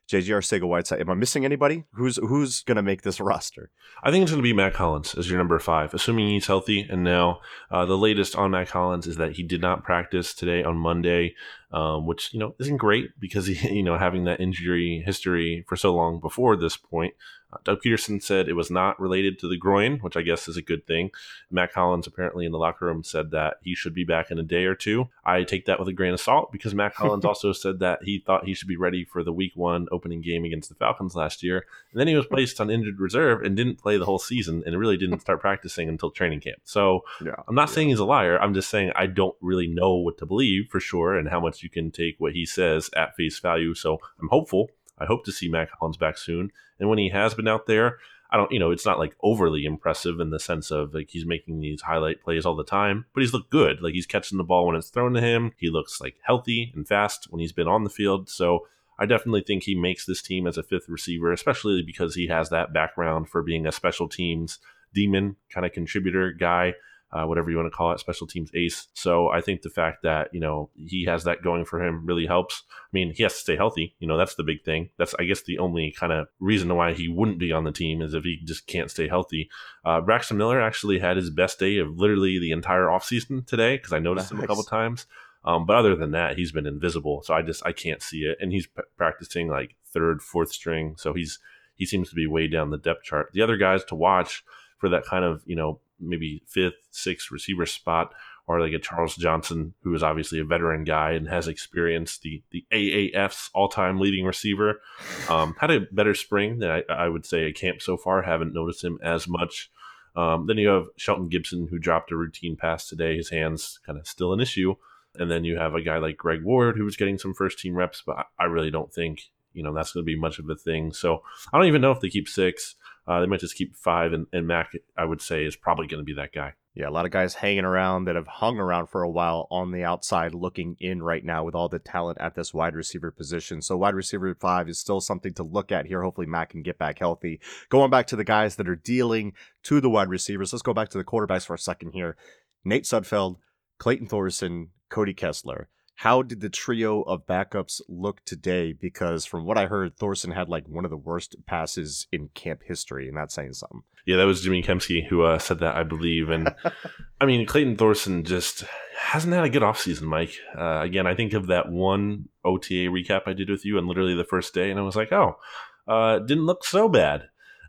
JJ 0.10 0.30
Arcega-Whiteside. 0.30 1.02
Am 1.02 1.10
I 1.12 1.14
missing 1.14 1.46
anybody? 1.46 1.84
Who's 1.94 2.18
who's 2.18 2.64
gonna 2.64 2.82
make 2.82 3.04
this 3.04 3.20
roster? 3.20 3.70
I 4.04 4.10
think 4.10 4.24
it's 4.24 4.32
gonna 4.32 4.42
be 4.42 4.54
Mack 4.54 4.74
Hollins 4.74 5.14
as 5.14 5.30
your 5.30 5.38
number 5.38 5.60
five, 5.60 5.94
assuming 5.94 6.30
he's 6.30 6.48
healthy. 6.48 6.82
And 6.90 7.04
now 7.04 7.42
uh, 7.70 7.86
the 7.86 7.98
latest 7.98 8.36
on 8.36 8.52
Mack 8.52 8.70
Hollins 8.70 9.06
is 9.06 9.18
that 9.18 9.34
he 9.34 9.44
did 9.44 9.62
not 9.62 9.84
practice 9.84 10.34
today 10.34 10.64
on 10.64 10.78
Monday 10.78 11.36
um, 11.72 12.08
which 12.08 12.34
you 12.34 12.40
know 12.40 12.56
isn't 12.60 12.78
great 12.78 13.12
because 13.20 13.48
he, 13.48 13.70
you 13.76 13.84
know 13.84 13.98
having 13.98 14.24
that 14.26 14.40
injury 14.40 15.04
history 15.06 15.66
for 15.68 15.76
so 15.76 15.94
long 15.94 16.20
before 16.20 16.56
this 16.56 16.78
point. 16.78 17.14
Uh, 17.52 17.58
Doug 17.64 17.82
Pederson 17.82 18.22
said 18.22 18.48
it 18.48 18.54
was 18.54 18.70
not 18.70 19.00
related 19.00 19.40
to 19.40 19.48
the 19.48 19.58
groin, 19.58 19.98
which 20.00 20.16
I 20.16 20.22
guess 20.22 20.48
is 20.48 20.58
a 20.58 20.62
good 20.62 20.86
thing. 20.86 21.12
Mack 21.50 21.74
Hollins 21.74 22.08
apparently 22.08 22.46
in 22.46 22.52
the 22.52 22.58
locker 22.58 22.86
room 22.86 23.04
said 23.04 23.32
that 23.32 23.58
he 23.62 23.76
should 23.76 23.94
be 23.94 24.04
back 24.04 24.32
in 24.32 24.40
a 24.40 24.44
day 24.44 24.66
or 24.66 24.76
two. 24.76 25.10
I 25.26 25.44
take 25.44 25.66
that 25.66 25.80
with 25.80 25.88
a 25.88 25.94
grain 25.94 26.14
of 26.14 26.20
salt 26.20 26.52
because 26.52 26.76
Mack 26.76 26.96
Hollins 26.96 27.26
also 27.30 27.52
said 27.52 27.80
that 27.80 28.04
he 28.04 28.20
thought 28.20 28.46
he 28.46 28.54
should 28.54 28.68
be 28.68 28.78
ready 28.78 29.04
for 29.04 29.24
the 29.24 29.34
Week 29.34 29.54
One 29.56 29.88
opening 29.92 30.22
game 30.22 30.46
against 30.46 30.70
the 30.70 30.76
Falcons 30.76 31.16
last 31.16 31.44
year, 31.44 31.66
and 31.92 32.00
then 32.00 32.08
he 32.08 32.16
was 32.16 32.28
placed 32.28 32.62
on 32.62 32.70
injured 32.70 33.00
reserve 33.00 33.42
and 33.42 33.56
didn't 33.56 33.80
play 33.80 33.98
the 33.98 34.06
whole 34.06 34.20
season 34.20 34.64
and 34.66 34.78
really 34.78 34.98
didn't 34.98 35.22
start 35.22 35.42
practicing 35.42 35.90
until 35.90 36.12
training 36.12 36.42
camp. 36.42 36.60
So 36.64 37.02
yeah, 37.24 37.36
I'm 37.48 37.56
not 37.56 37.70
yeah. 37.70 37.76
saying 37.76 37.90
he's 37.90 38.00
a 38.00 38.06
liar. 38.06 38.40
I'm 38.40 38.54
just 38.54 38.70
saying 38.70 38.92
I 38.96 39.08
don't 39.08 39.36
really 39.42 39.68
know 39.68 39.96
what 39.96 40.18
to 40.20 40.26
believe 40.26 40.68
for 40.70 40.80
sure 40.80 41.18
and 41.18 41.30
how 41.30 41.40
much 41.40 41.64
you 41.64 41.70
can 41.70 41.92
take 41.92 42.16
what 42.20 42.34
he 42.34 42.46
says 42.46 42.90
at 42.96 43.16
face 43.16 43.40
value. 43.40 43.74
So 43.74 44.00
I'm 44.22 44.30
hopeful. 44.30 44.70
I 45.00 45.06
hope 45.06 45.26
to 45.26 45.32
see 45.32 45.50
Mack 45.50 45.70
Hollins 45.72 45.98
back 45.98 46.18
soon. 46.18 46.52
And 46.80 46.90
when 46.90 47.00
he 47.00 47.10
has 47.10 47.34
been 47.34 47.48
out 47.48 47.68
there, 47.68 47.98
I 48.32 48.38
don't, 48.38 48.52
you 48.52 48.60
know, 48.60 48.72
it's 48.72 48.86
not 48.86 49.00
like 49.00 49.16
overly 49.24 49.66
impressive 49.66 50.20
in 50.20 50.30
the 50.30 50.40
sense 50.40 50.70
of 50.70 50.94
like 50.94 51.10
he's 51.10 51.26
making 51.26 51.60
these 51.60 51.82
highlight 51.82 52.22
plays 52.22 52.46
all 52.46 52.56
the 52.56 52.64
time, 52.64 53.06
but 53.14 53.22
he's 53.22 53.34
looked 53.34 53.50
good. 53.50 53.82
Like 53.82 53.94
he's 53.94 54.06
catching 54.06 54.38
the 54.38 54.44
ball 54.44 54.68
when 54.68 54.76
it's 54.76 54.90
thrown 54.90 55.14
to 55.14 55.22
him. 55.22 55.54
He 55.58 55.70
looks 55.70 56.00
like 56.00 56.18
healthy 56.24 56.72
and 56.76 56.88
fast 56.88 57.28
when 57.30 57.40
he's 57.40 57.54
been 57.54 57.68
on 57.68 57.84
the 57.84 57.90
field. 57.90 58.30
So 58.30 58.68
I 59.00 59.06
definitely 59.06 59.42
think 59.42 59.64
he 59.64 59.74
makes 59.74 60.06
this 60.06 60.22
team 60.22 60.46
as 60.46 60.58
a 60.58 60.64
fifth 60.64 60.90
receiver, 60.90 61.32
especially 61.32 61.82
because 61.82 62.16
he 62.16 62.28
has 62.28 62.50
that 62.50 62.74
background 62.74 63.30
for 63.30 63.42
being 63.42 63.66
a 63.66 63.72
special 63.72 64.08
teams 64.08 64.60
demon 64.94 65.36
kind 65.54 65.66
of 65.66 65.72
contributor 65.72 66.32
guy 66.32 66.74
uh, 67.12 67.26
whatever 67.26 67.50
you 67.50 67.58
want 67.58 67.72
to 67.72 67.76
call 67.76 67.92
it, 67.92 68.00
special 68.00 68.28
teams 68.28 68.52
ace. 68.54 68.88
So 68.94 69.30
I 69.30 69.42
think 69.42 69.62
the 69.62 69.70
fact 69.70 70.04
that 70.04 70.34
you 70.34 70.40
know 70.40 70.70
he 70.76 71.06
has 71.06 71.24
that 71.24 71.42
going 71.42 71.66
for 71.66 71.84
him 71.84 72.06
really 72.06 72.26
helps. 72.26 72.64
I 72.70 72.90
mean, 72.94 73.14
he 73.14 73.24
has 73.24 73.34
to 73.34 73.40
stay 73.40 73.56
healthy. 73.56 73.96
You 74.00 74.08
know, 74.08 74.18
that's 74.18 74.36
the 74.36 74.44
big 74.44 74.64
thing. 74.64 74.90
That's 74.98 75.16
I 75.18 75.24
guess 75.24 75.42
the 75.42 75.60
only 75.60 75.92
kind 75.92 76.14
of 76.14 76.28
reason 76.40 76.76
why 76.76 76.94
he 76.94 77.08
wouldn't 77.08 77.40
be 77.40 77.52
on 77.52 77.64
the 77.64 77.72
team 77.72 78.02
is 78.02 78.14
if 78.14 78.24
he 78.24 78.40
just 78.44 78.68
can't 78.68 78.92
stay 78.92 79.08
healthy. 79.08 79.50
Uh, 79.84 80.02
Braxton 80.02 80.38
Miller 80.38 80.62
actually 80.62 81.00
had 81.00 81.18
his 81.18 81.30
best 81.30 81.60
day 81.60 81.78
of 81.78 81.98
literally 81.98 82.40
the 82.40 82.52
entire 82.52 82.86
offseason 82.86 83.46
today 83.46 83.78
because 83.78 83.94
I 83.94 84.00
noticed 84.00 84.32
nice. 84.32 84.40
him 84.40 84.44
a 84.44 84.48
couple 84.48 84.64
times. 84.64 85.06
Um, 85.46 85.66
but 85.66 85.78
other 85.78 85.96
than 85.96 86.12
that, 86.12 86.38
he's 86.38 86.52
been 86.52 86.68
invisible. 86.68 87.24
So 87.24 87.34
I 87.34 87.42
just 87.42 87.66
I 87.66 87.72
can't 87.72 88.02
see 88.02 88.20
it. 88.20 88.38
And 88.40 88.52
he's 88.52 88.68
p- 88.68 88.84
practicing 88.98 89.48
like 89.48 89.76
third, 89.86 90.22
fourth 90.22 90.52
string. 90.52 90.96
So 90.98 91.14
he's 91.14 91.40
he 91.76 91.86
seems 91.86 92.10
to 92.10 92.16
be 92.16 92.28
way 92.28 92.48
down 92.48 92.70
the 92.70 92.78
depth 92.78 93.04
chart. 93.04 93.30
The 93.34 93.42
other 93.42 93.58
guys 93.58 93.84
to 93.86 93.96
watch 93.96 94.44
for 94.78 94.90
that 94.90 95.06
kind 95.06 95.24
of 95.26 95.42
you 95.46 95.56
know 95.56 95.80
maybe 96.00 96.44
fifth, 96.48 96.76
sixth 96.92 97.32
receiver 97.32 97.66
spot, 97.66 98.14
or 98.48 98.60
like 98.60 98.74
a 98.74 98.80
Charles 98.80 99.16
Johnson, 99.16 99.74
who 99.84 99.94
is 99.94 100.02
obviously 100.02 100.40
a 100.40 100.44
veteran 100.44 100.84
guy 100.84 101.12
and 101.12 101.28
has 101.28 101.48
experienced 101.48 102.24
the 102.24 102.42
the 102.52 102.66
AAF's 102.72 103.50
all 103.54 103.70
time 103.70 104.00
leading 104.00 104.26
receiver. 104.26 104.82
Um, 105.30 105.56
had 105.60 105.72
a 105.72 105.82
better 105.92 106.16
spring 106.16 106.60
than 106.60 106.72
I, 106.72 106.84
I, 106.90 107.08
would 107.08 107.26
say 107.26 107.48
at 107.48 107.56
camp 107.56 107.82
so 107.82 107.96
far. 107.96 108.24
Haven't 108.24 108.54
noticed 108.54 108.84
him 108.84 108.98
as 109.04 109.28
much. 109.28 109.70
Um, 110.16 110.48
then 110.48 110.58
you 110.58 110.70
have 110.70 110.88
Shelton 110.98 111.30
Gibson, 111.30 111.68
who 111.70 111.78
dropped 111.78 112.12
a 112.12 112.18
routine 112.18 112.56
pass 112.56 112.88
today. 112.88 113.16
His 113.16 113.30
hands 113.30 113.80
kind 113.86 114.00
of 114.00 114.08
still 114.08 114.34
an 114.34 114.40
issue. 114.40 114.76
And 115.16 115.30
then 115.30 115.44
you 115.44 115.58
have 115.58 115.76
a 115.76 115.82
guy 115.82 115.98
like 115.98 116.18
Greg 116.18 116.44
Ward, 116.44 116.76
who 116.76 116.86
was 116.86 116.96
getting 116.96 117.18
some 117.18 117.34
first 117.34 117.60
team 117.60 117.76
reps, 117.76 118.02
but 118.06 118.28
I 118.40 118.46
really 118.46 118.72
don't 118.72 118.94
think 118.94 119.30
you 119.54 119.64
know 119.64 119.74
that's 119.74 119.92
going 119.92 120.04
to 120.04 120.12
be 120.12 120.20
much 120.20 120.40
of 120.40 120.50
a 120.50 120.56
thing. 120.56 120.94
So 120.94 121.24
I 121.52 121.58
don't 121.58 121.68
even 121.68 121.82
know 121.82 121.92
if 121.92 122.00
they 122.00 122.10
keep 122.10 122.28
six. 122.28 122.76
Uh, 123.10 123.20
they 123.20 123.26
might 123.26 123.40
just 123.40 123.56
keep 123.56 123.76
five, 123.76 124.14
and, 124.14 124.28
and 124.32 124.46
Mack, 124.46 124.72
I 124.96 125.04
would 125.04 125.20
say, 125.20 125.44
is 125.44 125.56
probably 125.56 125.88
going 125.88 126.00
to 126.00 126.06
be 126.06 126.14
that 126.14 126.32
guy. 126.32 126.54
Yeah, 126.76 126.90
a 126.90 126.92
lot 126.92 127.06
of 127.06 127.12
guys 127.12 127.34
hanging 127.34 127.66
around 127.66 128.06
that 128.06 128.16
have 128.16 128.28
hung 128.28 128.60
around 128.60 128.86
for 128.88 129.02
a 129.02 129.10
while 129.10 129.48
on 129.50 129.72
the 129.72 129.84
outside 129.84 130.36
looking 130.36 130.76
in 130.80 131.02
right 131.02 131.26
now 131.26 131.44
with 131.44 131.56
all 131.56 131.68
the 131.68 131.80
talent 131.80 132.20
at 132.22 132.36
this 132.36 132.54
wide 132.54 132.76
receiver 132.76 133.10
position. 133.10 133.64
So, 133.64 133.76
wide 133.78 133.96
receiver 133.96 134.36
five 134.40 134.70
is 134.70 134.78
still 134.78 135.02
something 135.02 135.34
to 135.34 135.44
look 135.44 135.72
at 135.72 135.88
here. 135.88 136.04
Hopefully, 136.04 136.28
Mack 136.28 136.52
can 136.52 136.62
get 136.62 136.78
back 136.78 137.00
healthy. 137.00 137.40
Going 137.70 137.90
back 137.90 138.06
to 138.08 138.16
the 138.16 138.24
guys 138.24 138.58
that 138.58 138.70
are 138.70 138.76
dealing 138.76 139.34
to 139.64 139.82
the 139.82 139.90
wide 139.90 140.10
receivers, 140.10 140.54
let's 140.54 140.62
go 140.62 140.76
back 140.76 140.90
to 140.90 141.00
the 141.00 141.04
quarterbacks 141.04 141.48
for 141.48 141.56
a 141.56 141.60
second 141.60 141.94
here. 141.94 142.16
Nate 142.64 142.84
Sudfeld, 142.84 143.38
Clayton 143.80 144.06
Thorson, 144.06 144.70
Cody 144.90 145.16
Kessler. 145.16 145.68
How 146.00 146.22
did 146.22 146.40
the 146.40 146.50
trio 146.50 147.02
of 147.02 147.28
backups 147.28 147.82
look 147.90 148.24
today? 148.24 148.72
Because 148.72 149.26
from 149.26 149.44
what 149.44 149.58
I 149.58 149.66
heard, 149.66 149.98
Thorson 149.98 150.32
had 150.32 150.48
like 150.48 150.66
one 150.66 150.86
of 150.86 150.92
the 150.92 150.96
worst 150.96 151.36
passes 151.46 152.08
in 152.10 152.30
camp 152.30 152.62
history, 152.66 153.10
and 153.10 153.18
that's 153.18 153.34
saying 153.34 153.52
something. 153.52 153.84
Yeah, 154.06 154.16
that 154.16 154.24
was 154.24 154.42
Jimmy 154.42 154.64
Kempski 154.64 155.06
who 155.06 155.24
uh, 155.24 155.40
said 155.40 155.60
that, 155.60 155.76
I 155.76 155.84
believe. 155.84 156.30
And 156.30 156.56
I 157.20 157.26
mean, 157.26 157.46
Clayton 157.46 157.76
Thorson 157.76 158.24
just 158.24 158.64
hasn't 158.98 159.34
had 159.34 159.44
a 159.44 159.50
good 159.50 159.62
offseason, 159.62 160.04
Mike. 160.04 160.32
Uh, 160.58 160.80
again, 160.80 161.06
I 161.06 161.16
think 161.16 161.34
of 161.34 161.48
that 161.48 161.70
one 161.70 162.30
OTA 162.46 162.88
recap 162.88 163.24
I 163.26 163.34
did 163.34 163.50
with 163.50 163.66
you, 163.66 163.78
and 163.78 163.86
literally 163.86 164.16
the 164.16 164.24
first 164.24 164.54
day, 164.54 164.72
and 164.72 164.80
I 164.80 164.84
was 164.84 164.96
like, 164.96 165.12
oh, 165.12 165.38
uh, 165.86 166.20
didn't 166.20 166.46
look 166.46 166.64
so 166.64 166.88
bad. 166.88 167.24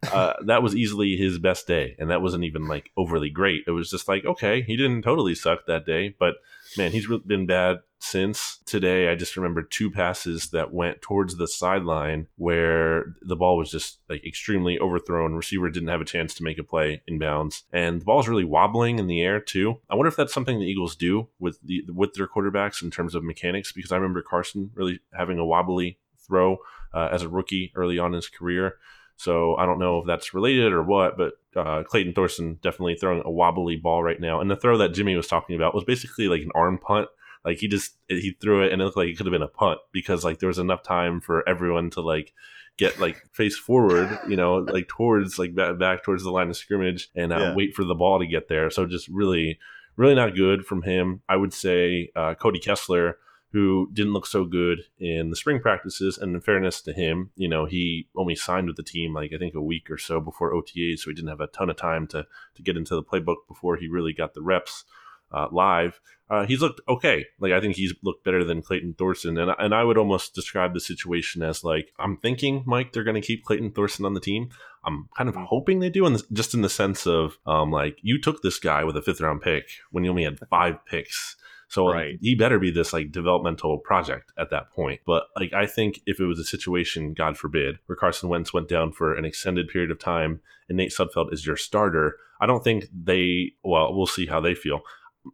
Uh, 0.05 0.35
that 0.47 0.63
was 0.63 0.77
easily 0.77 1.17
his 1.17 1.41
best 1.41 1.67
day, 1.67 1.97
and 1.99 2.11
that 2.11 2.23
wasn't 2.23 2.45
even 2.45 2.69
like 2.69 2.93
overly 2.97 3.29
great. 3.29 3.65
It 3.67 3.73
was 3.73 3.91
just 3.91 4.07
like, 4.07 4.25
okay, 4.25 4.63
he 4.63 4.77
didn't 4.77 5.03
totally 5.03 5.35
suck 5.35 5.67
that 5.67 5.85
day, 5.85 6.15
but 6.17 6.35
man, 6.79 6.93
he's 6.93 7.09
been 7.27 7.47
bad 7.47 7.79
since 8.01 8.59
today. 8.67 9.09
I 9.09 9.15
just 9.15 9.37
remember 9.37 9.63
two 9.63 9.91
passes 9.91 10.51
that 10.51 10.73
went 10.73 11.03
towards 11.03 11.37
the 11.37 11.47
sideline 11.47 12.27
where 12.37 13.15
the 13.23 13.37
ball 13.37 13.57
was 13.57 13.71
just 13.71 13.99
like 14.09 14.27
extremely 14.27 14.79
overthrown. 14.79 15.35
Receiver 15.35 15.71
didn't 15.71 15.91
have 15.91 16.01
a 16.01 16.07
chance 16.07 16.35
to 16.35 16.43
make 16.43 16.59
a 16.59 16.65
play 16.65 17.03
inbounds, 17.09 17.63
and 17.73 18.01
the 18.01 18.05
ball 18.05 18.17
was 18.17 18.29
really 18.29 18.45
wobbling 18.45 18.99
in 18.99 19.07
the 19.07 19.21
air 19.21 19.39
too. 19.39 19.79
I 19.89 19.95
wonder 19.95 20.09
if 20.09 20.17
that's 20.17 20.35
something 20.35 20.59
the 20.59 20.67
Eagles 20.67 20.97
do 20.97 21.29
with 21.39 21.61
the 21.63 21.85
with 21.95 22.15
their 22.15 22.27
quarterbacks 22.27 22.83
in 22.83 22.91
terms 22.91 23.15
of 23.15 23.23
mechanics, 23.23 23.71
because 23.71 23.93
I 23.93 23.97
remember 23.97 24.23
Carson 24.23 24.71
really 24.75 25.01
having 25.13 25.39
a 25.39 25.47
wobbly 25.47 25.99
throw 26.19 26.59
uh, 26.95 27.09
as 27.13 27.23
a 27.23 27.29
rookie 27.29 27.73
early 27.77 27.99
on 27.99 28.13
in 28.13 28.17
his 28.17 28.29
career. 28.29 28.77
So 29.17 29.55
I 29.57 29.67
don't 29.67 29.79
know 29.79 29.99
if 29.99 30.07
that's 30.07 30.33
related 30.33 30.73
or 30.73 30.83
what, 30.83 31.19
but 31.19 31.35
uh, 31.55 31.83
Clayton 31.83 32.15
Thorson 32.15 32.59
definitely 32.63 32.95
throwing 32.95 33.23
a 33.23 33.31
wobbly 33.31 33.77
ball 33.77 34.03
right 34.03 34.19
now. 34.19 34.41
And 34.41 34.51
the 34.51 34.57
throw 34.57 34.79
that 34.79 34.95
Jimmy 34.95 35.15
was 35.15 35.27
talking 35.27 35.57
about 35.57 35.75
was 35.75 35.85
basically 35.85 36.27
like 36.27 36.41
an 36.41 36.53
arm 36.55 36.79
punt. 36.79 37.09
Like 37.45 37.59
he 37.59 37.69
just 37.69 37.97
he 38.09 38.37
threw 38.41 38.63
it 38.63 38.73
and 38.73 38.81
it 38.81 38.85
looked 38.85 38.97
like 38.97 39.09
it 39.09 39.17
could 39.17 39.27
have 39.27 39.33
been 39.33 39.43
a 39.43 39.49
punt 39.49 39.79
because 39.93 40.25
like 40.25 40.39
there 40.39 40.49
was 40.49 40.59
enough 40.59 40.83
time 40.83 41.21
for 41.21 41.49
everyone 41.49 41.91
to 41.91 42.01
like 42.01 42.33
get 42.77 42.99
like 43.01 43.23
face 43.33 43.57
forward, 43.57 44.19
you 44.29 44.37
know, 44.37 44.57
like 44.57 44.89
towards 44.89 45.39
like 45.39 45.55
back, 45.55 45.79
back 45.79 46.03
towards 46.03 46.23
the 46.23 46.31
line 46.31 46.51
of 46.51 46.57
scrimmage 46.57 47.11
and 47.15 47.33
uh, 47.33 47.39
yeah. 47.39 47.55
wait 47.55 47.75
for 47.75 47.85
the 47.85 47.95
ball 47.95 48.19
to 48.19 48.27
get 48.27 48.49
there. 48.49 48.71
So 48.71 48.87
just 48.87 49.09
really, 49.09 49.59
really 49.97 50.15
not 50.15 50.35
good 50.35 50.65
from 50.65 50.83
him. 50.83 51.23
I 51.29 51.37
would 51.37 51.53
say 51.53 52.11
uh, 52.15 52.35
Cody 52.35 52.59
Kessler 52.59 53.19
who 53.53 53.89
didn't 53.93 54.13
look 54.13 54.27
so 54.27 54.45
good 54.45 54.79
in 54.99 55.31
the 55.31 55.37
spring 55.37 55.61
practices. 55.61 56.19
And 56.19 56.35
in 56.35 56.41
fairness 56.41 56.81
to 56.83 56.93
him, 56.93 57.31
you 57.37 57.49
know, 57.49 57.67
he 57.67 58.09
only 58.17 58.37
signed 58.37 58.69
with 58.69 58.77
the 58.77 58.83
team 58.83 59.13
like 59.13 59.33
I 59.35 59.39
think 59.39 59.55
a 59.55 59.61
week 59.61 59.91
or 59.91 59.99
so 59.99 60.21
before 60.21 60.55
OTA, 60.55 60.97
so 60.97 61.11
he 61.11 61.15
didn't 61.15 61.31
have 61.31 61.41
a 61.41 61.49
ton 61.49 61.71
of 61.71 61.77
time 61.77 62.07
to 62.09 62.27
to 62.55 62.63
get 62.63 62.77
into 62.77 62.95
the 62.95 63.03
playbook 63.03 63.49
before 63.49 63.77
he 63.77 63.89
really 63.89 64.13
got 64.13 64.35
the 64.35 64.43
reps 64.43 64.85
uh, 65.33 65.49
live. 65.51 66.01
Uh, 66.29 66.47
he's 66.47 66.61
looked 66.61 66.81
okay. 66.89 67.27
Like 67.41 67.53
I 67.53 67.61
think 67.61 67.77
he's 67.77 67.93
looked 68.03 68.25
better 68.25 68.45
than 68.45 68.63
Clayton 68.63 68.95
Thorson, 68.97 69.37
and 69.39 69.53
and 69.59 69.75
I 69.75 69.85
would 69.85 69.99
almost 69.99 70.35
describe 70.35 70.75
the 70.75 70.81
situation 70.81 71.43
as 71.43 71.65
like 71.65 71.93
I'm 71.99 72.17
thinking, 72.17 72.63
Mike, 72.67 72.93
they're 72.93 73.05
going 73.05 73.21
to 73.21 73.27
keep 73.27 73.45
Clayton 73.45 73.73
Thorson 73.73 74.05
on 74.05 74.15
the 74.15 74.21
team. 74.21 74.51
I'm 74.85 75.09
kind 75.17 75.29
of 75.29 75.35
mm. 75.35 75.47
hoping 75.47 75.81
they 75.81 75.91
do, 75.91 76.07
and 76.07 76.23
just 76.33 76.55
in 76.55 76.63
the 76.63 76.69
sense 76.69 77.07
of 77.07 77.39
um, 77.47 77.71
like 77.71 77.99
you 78.03 78.21
took 78.21 78.43
this 78.43 78.59
guy 78.59 78.85
with 78.85 78.97
a 78.97 79.03
fifth 79.03 79.21
round 79.21 79.43
pick 79.43 79.69
when 79.91 80.05
you 80.05 80.11
only 80.11 80.25
had 80.25 80.39
five 80.51 80.85
picks 80.87 81.37
so 81.71 81.89
right. 81.89 82.19
he 82.21 82.35
better 82.35 82.59
be 82.59 82.73
this 82.73 82.93
like 82.93 83.13
developmental 83.13 83.79
project 83.79 84.33
at 84.37 84.51
that 84.51 84.71
point. 84.73 85.01
But 85.07 85.27
like 85.37 85.53
I 85.53 85.67
think 85.67 86.01
if 86.05 86.19
it 86.19 86.27
was 86.27 86.41
a 86.41 86.45
situation, 86.45 87.15
God 87.15 87.39
forbid, 87.39 87.79
where 87.87 87.95
Carson 87.95 88.29
Wentz 88.29 88.53
went 88.53 88.69
down 88.69 88.91
for 88.91 89.15
an 89.15 89.25
extended 89.25 89.69
period 89.69 89.93
of 89.93 90.01
time 90.01 90.41
and 90.69 90.77
Nate 90.77 90.91
Sudfeld 90.91 91.33
is 91.33 91.47
your 91.47 91.57
starter, 91.57 92.17
I 92.41 92.47
don't 92.47 92.65
think 92.65 92.87
they 92.93 93.53
well, 93.63 93.95
we'll 93.95 94.07
see 94.07 94.27
how 94.27 94.41
they 94.41 94.57
feel. 94.57 94.81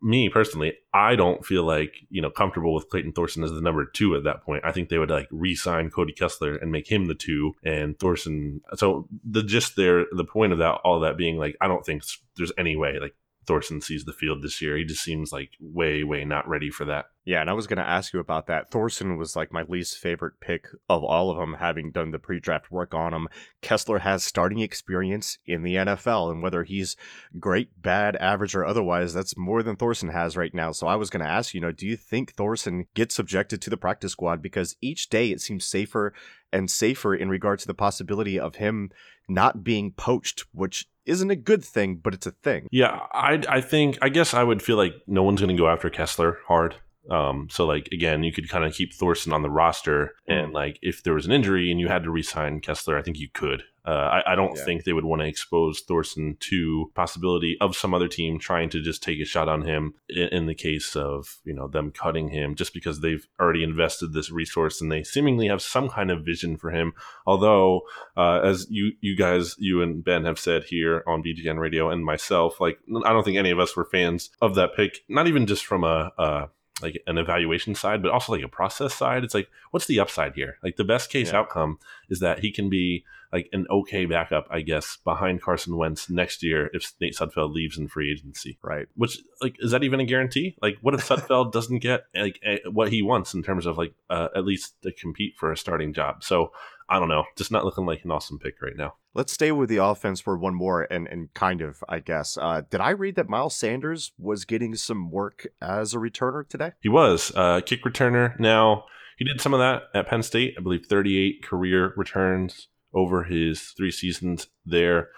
Me 0.02 0.28
personally, 0.28 0.74
I 0.92 1.14
don't 1.14 1.46
feel 1.46 1.62
like, 1.62 1.94
you 2.10 2.20
know, 2.20 2.30
comfortable 2.30 2.74
with 2.74 2.88
Clayton 2.88 3.12
Thorson 3.12 3.44
as 3.44 3.52
the 3.52 3.60
number 3.60 3.84
two 3.84 4.16
at 4.16 4.24
that 4.24 4.42
point. 4.42 4.64
I 4.64 4.72
think 4.72 4.88
they 4.88 4.98
would 4.98 5.10
like 5.10 5.28
re-sign 5.30 5.90
Cody 5.90 6.12
Kessler 6.12 6.56
and 6.56 6.72
make 6.72 6.90
him 6.90 7.06
the 7.06 7.14
two 7.14 7.54
and 7.64 7.96
Thorson. 7.98 8.62
So 8.74 9.08
the 9.24 9.42
just 9.44 9.76
there, 9.76 10.06
the 10.10 10.24
point 10.24 10.52
of 10.52 10.58
that, 10.58 10.80
all 10.82 11.00
that 11.00 11.16
being 11.16 11.38
like, 11.38 11.56
I 11.60 11.68
don't 11.68 11.86
think 11.86 12.02
there's 12.36 12.52
any 12.58 12.74
way 12.74 12.98
like 13.00 13.14
Thorson 13.46 13.80
sees 13.80 14.04
the 14.04 14.12
field 14.12 14.42
this 14.42 14.60
year. 14.60 14.76
He 14.76 14.84
just 14.84 15.04
seems 15.04 15.32
like 15.32 15.50
way, 15.60 16.02
way 16.02 16.24
not 16.24 16.48
ready 16.48 16.70
for 16.70 16.84
that. 16.86 17.06
Yeah, 17.26 17.40
and 17.40 17.50
I 17.50 17.54
was 17.54 17.66
going 17.66 17.78
to 17.78 17.88
ask 17.88 18.12
you 18.12 18.20
about 18.20 18.46
that. 18.46 18.70
Thorson 18.70 19.16
was 19.16 19.34
like 19.34 19.52
my 19.52 19.62
least 19.62 19.98
favorite 19.98 20.34
pick 20.40 20.68
of 20.88 21.02
all 21.02 21.28
of 21.28 21.36
them, 21.36 21.54
having 21.54 21.90
done 21.90 22.12
the 22.12 22.20
pre 22.20 22.38
draft 22.38 22.70
work 22.70 22.94
on 22.94 23.12
him. 23.12 23.26
Kessler 23.60 23.98
has 23.98 24.22
starting 24.22 24.60
experience 24.60 25.36
in 25.44 25.64
the 25.64 25.74
NFL, 25.74 26.30
and 26.30 26.40
whether 26.40 26.62
he's 26.62 26.96
great, 27.40 27.82
bad, 27.82 28.14
average, 28.16 28.54
or 28.54 28.64
otherwise, 28.64 29.12
that's 29.12 29.36
more 29.36 29.64
than 29.64 29.74
Thorson 29.74 30.10
has 30.10 30.36
right 30.36 30.54
now. 30.54 30.70
So 30.70 30.86
I 30.86 30.94
was 30.94 31.10
going 31.10 31.24
to 31.24 31.30
ask 31.30 31.52
you, 31.52 31.60
know, 31.60 31.72
do 31.72 31.84
you 31.84 31.96
think 31.96 32.32
Thorson 32.32 32.86
gets 32.94 33.16
subjected 33.16 33.60
to 33.62 33.70
the 33.70 33.76
practice 33.76 34.12
squad? 34.12 34.40
Because 34.40 34.76
each 34.80 35.08
day 35.08 35.32
it 35.32 35.40
seems 35.40 35.64
safer 35.64 36.14
and 36.52 36.70
safer 36.70 37.12
in 37.12 37.28
regard 37.28 37.58
to 37.58 37.66
the 37.66 37.74
possibility 37.74 38.38
of 38.38 38.54
him 38.54 38.90
not 39.28 39.64
being 39.64 39.90
poached, 39.90 40.44
which 40.52 40.86
isn't 41.04 41.30
a 41.32 41.36
good 41.36 41.64
thing, 41.64 41.96
but 41.96 42.14
it's 42.14 42.26
a 42.26 42.30
thing. 42.30 42.68
Yeah, 42.70 43.00
I 43.12 43.42
I 43.48 43.60
think 43.60 43.98
I 44.00 44.10
guess 44.10 44.32
I 44.32 44.44
would 44.44 44.62
feel 44.62 44.76
like 44.76 44.94
no 45.08 45.24
one's 45.24 45.40
going 45.40 45.54
to 45.56 45.60
go 45.60 45.68
after 45.68 45.90
Kessler 45.90 46.38
hard. 46.46 46.76
Um, 47.10 47.48
so 47.50 47.66
like 47.66 47.88
again, 47.92 48.22
you 48.22 48.32
could 48.32 48.48
kind 48.48 48.64
of 48.64 48.74
keep 48.74 48.94
Thorson 48.94 49.32
on 49.32 49.42
the 49.42 49.50
roster, 49.50 50.14
and 50.26 50.52
like 50.52 50.78
if 50.82 51.02
there 51.02 51.14
was 51.14 51.26
an 51.26 51.32
injury 51.32 51.70
and 51.70 51.80
you 51.80 51.88
had 51.88 52.04
to 52.04 52.10
resign 52.10 52.60
Kessler, 52.60 52.98
I 52.98 53.02
think 53.02 53.18
you 53.18 53.28
could. 53.32 53.62
Uh, 53.86 54.20
I, 54.26 54.32
I, 54.32 54.34
don't 54.34 54.56
yeah. 54.56 54.64
think 54.64 54.82
they 54.82 54.92
would 54.92 55.04
want 55.04 55.22
to 55.22 55.28
expose 55.28 55.80
Thorson 55.80 56.36
to 56.40 56.90
possibility 56.96 57.56
of 57.60 57.76
some 57.76 57.94
other 57.94 58.08
team 58.08 58.36
trying 58.36 58.68
to 58.70 58.82
just 58.82 59.00
take 59.00 59.20
a 59.20 59.24
shot 59.24 59.48
on 59.48 59.62
him 59.62 59.94
in, 60.08 60.26
in, 60.28 60.46
the 60.46 60.56
case 60.56 60.96
of 60.96 61.38
you 61.44 61.54
know 61.54 61.68
them 61.68 61.92
cutting 61.92 62.30
him 62.30 62.56
just 62.56 62.74
because 62.74 63.00
they've 63.00 63.24
already 63.38 63.62
invested 63.62 64.12
this 64.12 64.28
resource 64.28 64.80
and 64.80 64.90
they 64.90 65.04
seemingly 65.04 65.46
have 65.46 65.62
some 65.62 65.88
kind 65.88 66.10
of 66.10 66.24
vision 66.24 66.56
for 66.56 66.72
him. 66.72 66.94
Although, 67.28 67.82
uh, 68.16 68.40
as 68.40 68.66
you 68.68 68.90
you 69.00 69.16
guys, 69.16 69.54
you 69.56 69.80
and 69.80 70.02
Ben 70.02 70.24
have 70.24 70.40
said 70.40 70.64
here 70.64 71.04
on 71.06 71.22
BGN 71.22 71.60
Radio 71.60 71.88
and 71.88 72.04
myself, 72.04 72.60
like 72.60 72.80
I 73.04 73.12
don't 73.12 73.22
think 73.22 73.38
any 73.38 73.52
of 73.52 73.60
us 73.60 73.76
were 73.76 73.84
fans 73.84 74.30
of 74.42 74.56
that 74.56 74.74
pick. 74.74 75.04
Not 75.08 75.28
even 75.28 75.46
just 75.46 75.64
from 75.64 75.84
a, 75.84 76.10
a 76.18 76.48
like 76.82 77.02
an 77.06 77.16
evaluation 77.16 77.74
side, 77.74 78.02
but 78.02 78.10
also 78.10 78.32
like 78.32 78.44
a 78.44 78.48
process 78.48 78.94
side. 78.94 79.24
It's 79.24 79.34
like, 79.34 79.48
what's 79.70 79.86
the 79.86 80.00
upside 80.00 80.34
here? 80.34 80.58
Like 80.62 80.76
the 80.76 80.84
best 80.84 81.10
case 81.10 81.32
yeah. 81.32 81.38
outcome 81.38 81.78
is 82.10 82.20
that 82.20 82.40
he 82.40 82.52
can 82.52 82.68
be 82.68 83.04
like 83.32 83.48
an 83.52 83.66
okay 83.70 84.06
backup, 84.06 84.46
I 84.50 84.60
guess, 84.60 84.98
behind 85.02 85.42
Carson 85.42 85.76
Wentz 85.76 86.10
next 86.10 86.42
year 86.42 86.70
if 86.72 86.92
Nate 87.00 87.16
Sudfeld 87.16 87.52
leaves 87.52 87.78
in 87.78 87.88
free 87.88 88.12
agency. 88.12 88.58
Right. 88.62 88.86
Which 88.94 89.18
like 89.40 89.56
is 89.58 89.70
that 89.70 89.84
even 89.84 90.00
a 90.00 90.04
guarantee? 90.04 90.56
Like, 90.60 90.78
what 90.82 90.94
if 90.94 91.06
Sudfeld 91.06 91.52
doesn't 91.52 91.78
get 91.78 92.04
like 92.14 92.40
a, 92.44 92.60
what 92.70 92.92
he 92.92 93.02
wants 93.02 93.32
in 93.34 93.42
terms 93.42 93.66
of 93.66 93.78
like 93.78 93.94
uh, 94.10 94.28
at 94.36 94.44
least 94.44 94.74
to 94.82 94.92
compete 94.92 95.34
for 95.36 95.50
a 95.50 95.56
starting 95.56 95.92
job? 95.94 96.22
So 96.22 96.52
I 96.88 96.98
don't 96.98 97.08
know, 97.08 97.24
just 97.36 97.50
not 97.50 97.64
looking 97.64 97.86
like 97.86 98.04
an 98.04 98.10
awesome 98.10 98.38
pick 98.38 98.62
right 98.62 98.76
now. 98.76 98.94
Let's 99.14 99.32
stay 99.32 99.50
with 99.50 99.68
the 99.68 99.78
offense 99.78 100.20
for 100.20 100.36
one 100.36 100.54
more, 100.54 100.82
and 100.82 101.08
and 101.08 101.32
kind 101.34 101.60
of, 101.60 101.82
I 101.88 102.00
guess. 102.00 102.36
Uh, 102.36 102.62
did 102.68 102.80
I 102.80 102.90
read 102.90 103.16
that 103.16 103.28
Miles 103.28 103.56
Sanders 103.56 104.12
was 104.18 104.44
getting 104.44 104.74
some 104.74 105.10
work 105.10 105.46
as 105.60 105.94
a 105.94 105.98
returner 105.98 106.48
today? 106.48 106.72
He 106.80 106.88
was 106.88 107.32
uh, 107.34 107.60
kick 107.64 107.82
returner. 107.84 108.38
Now 108.38 108.84
he 109.16 109.24
did 109.24 109.40
some 109.40 109.54
of 109.54 109.60
that 109.60 109.84
at 109.94 110.08
Penn 110.08 110.22
State. 110.22 110.54
I 110.58 110.62
believe 110.62 110.86
38 110.86 111.42
career 111.42 111.94
returns 111.96 112.68
over 112.92 113.24
his 113.24 113.60
three 113.76 113.90
seasons 113.90 114.48
there 114.64 115.08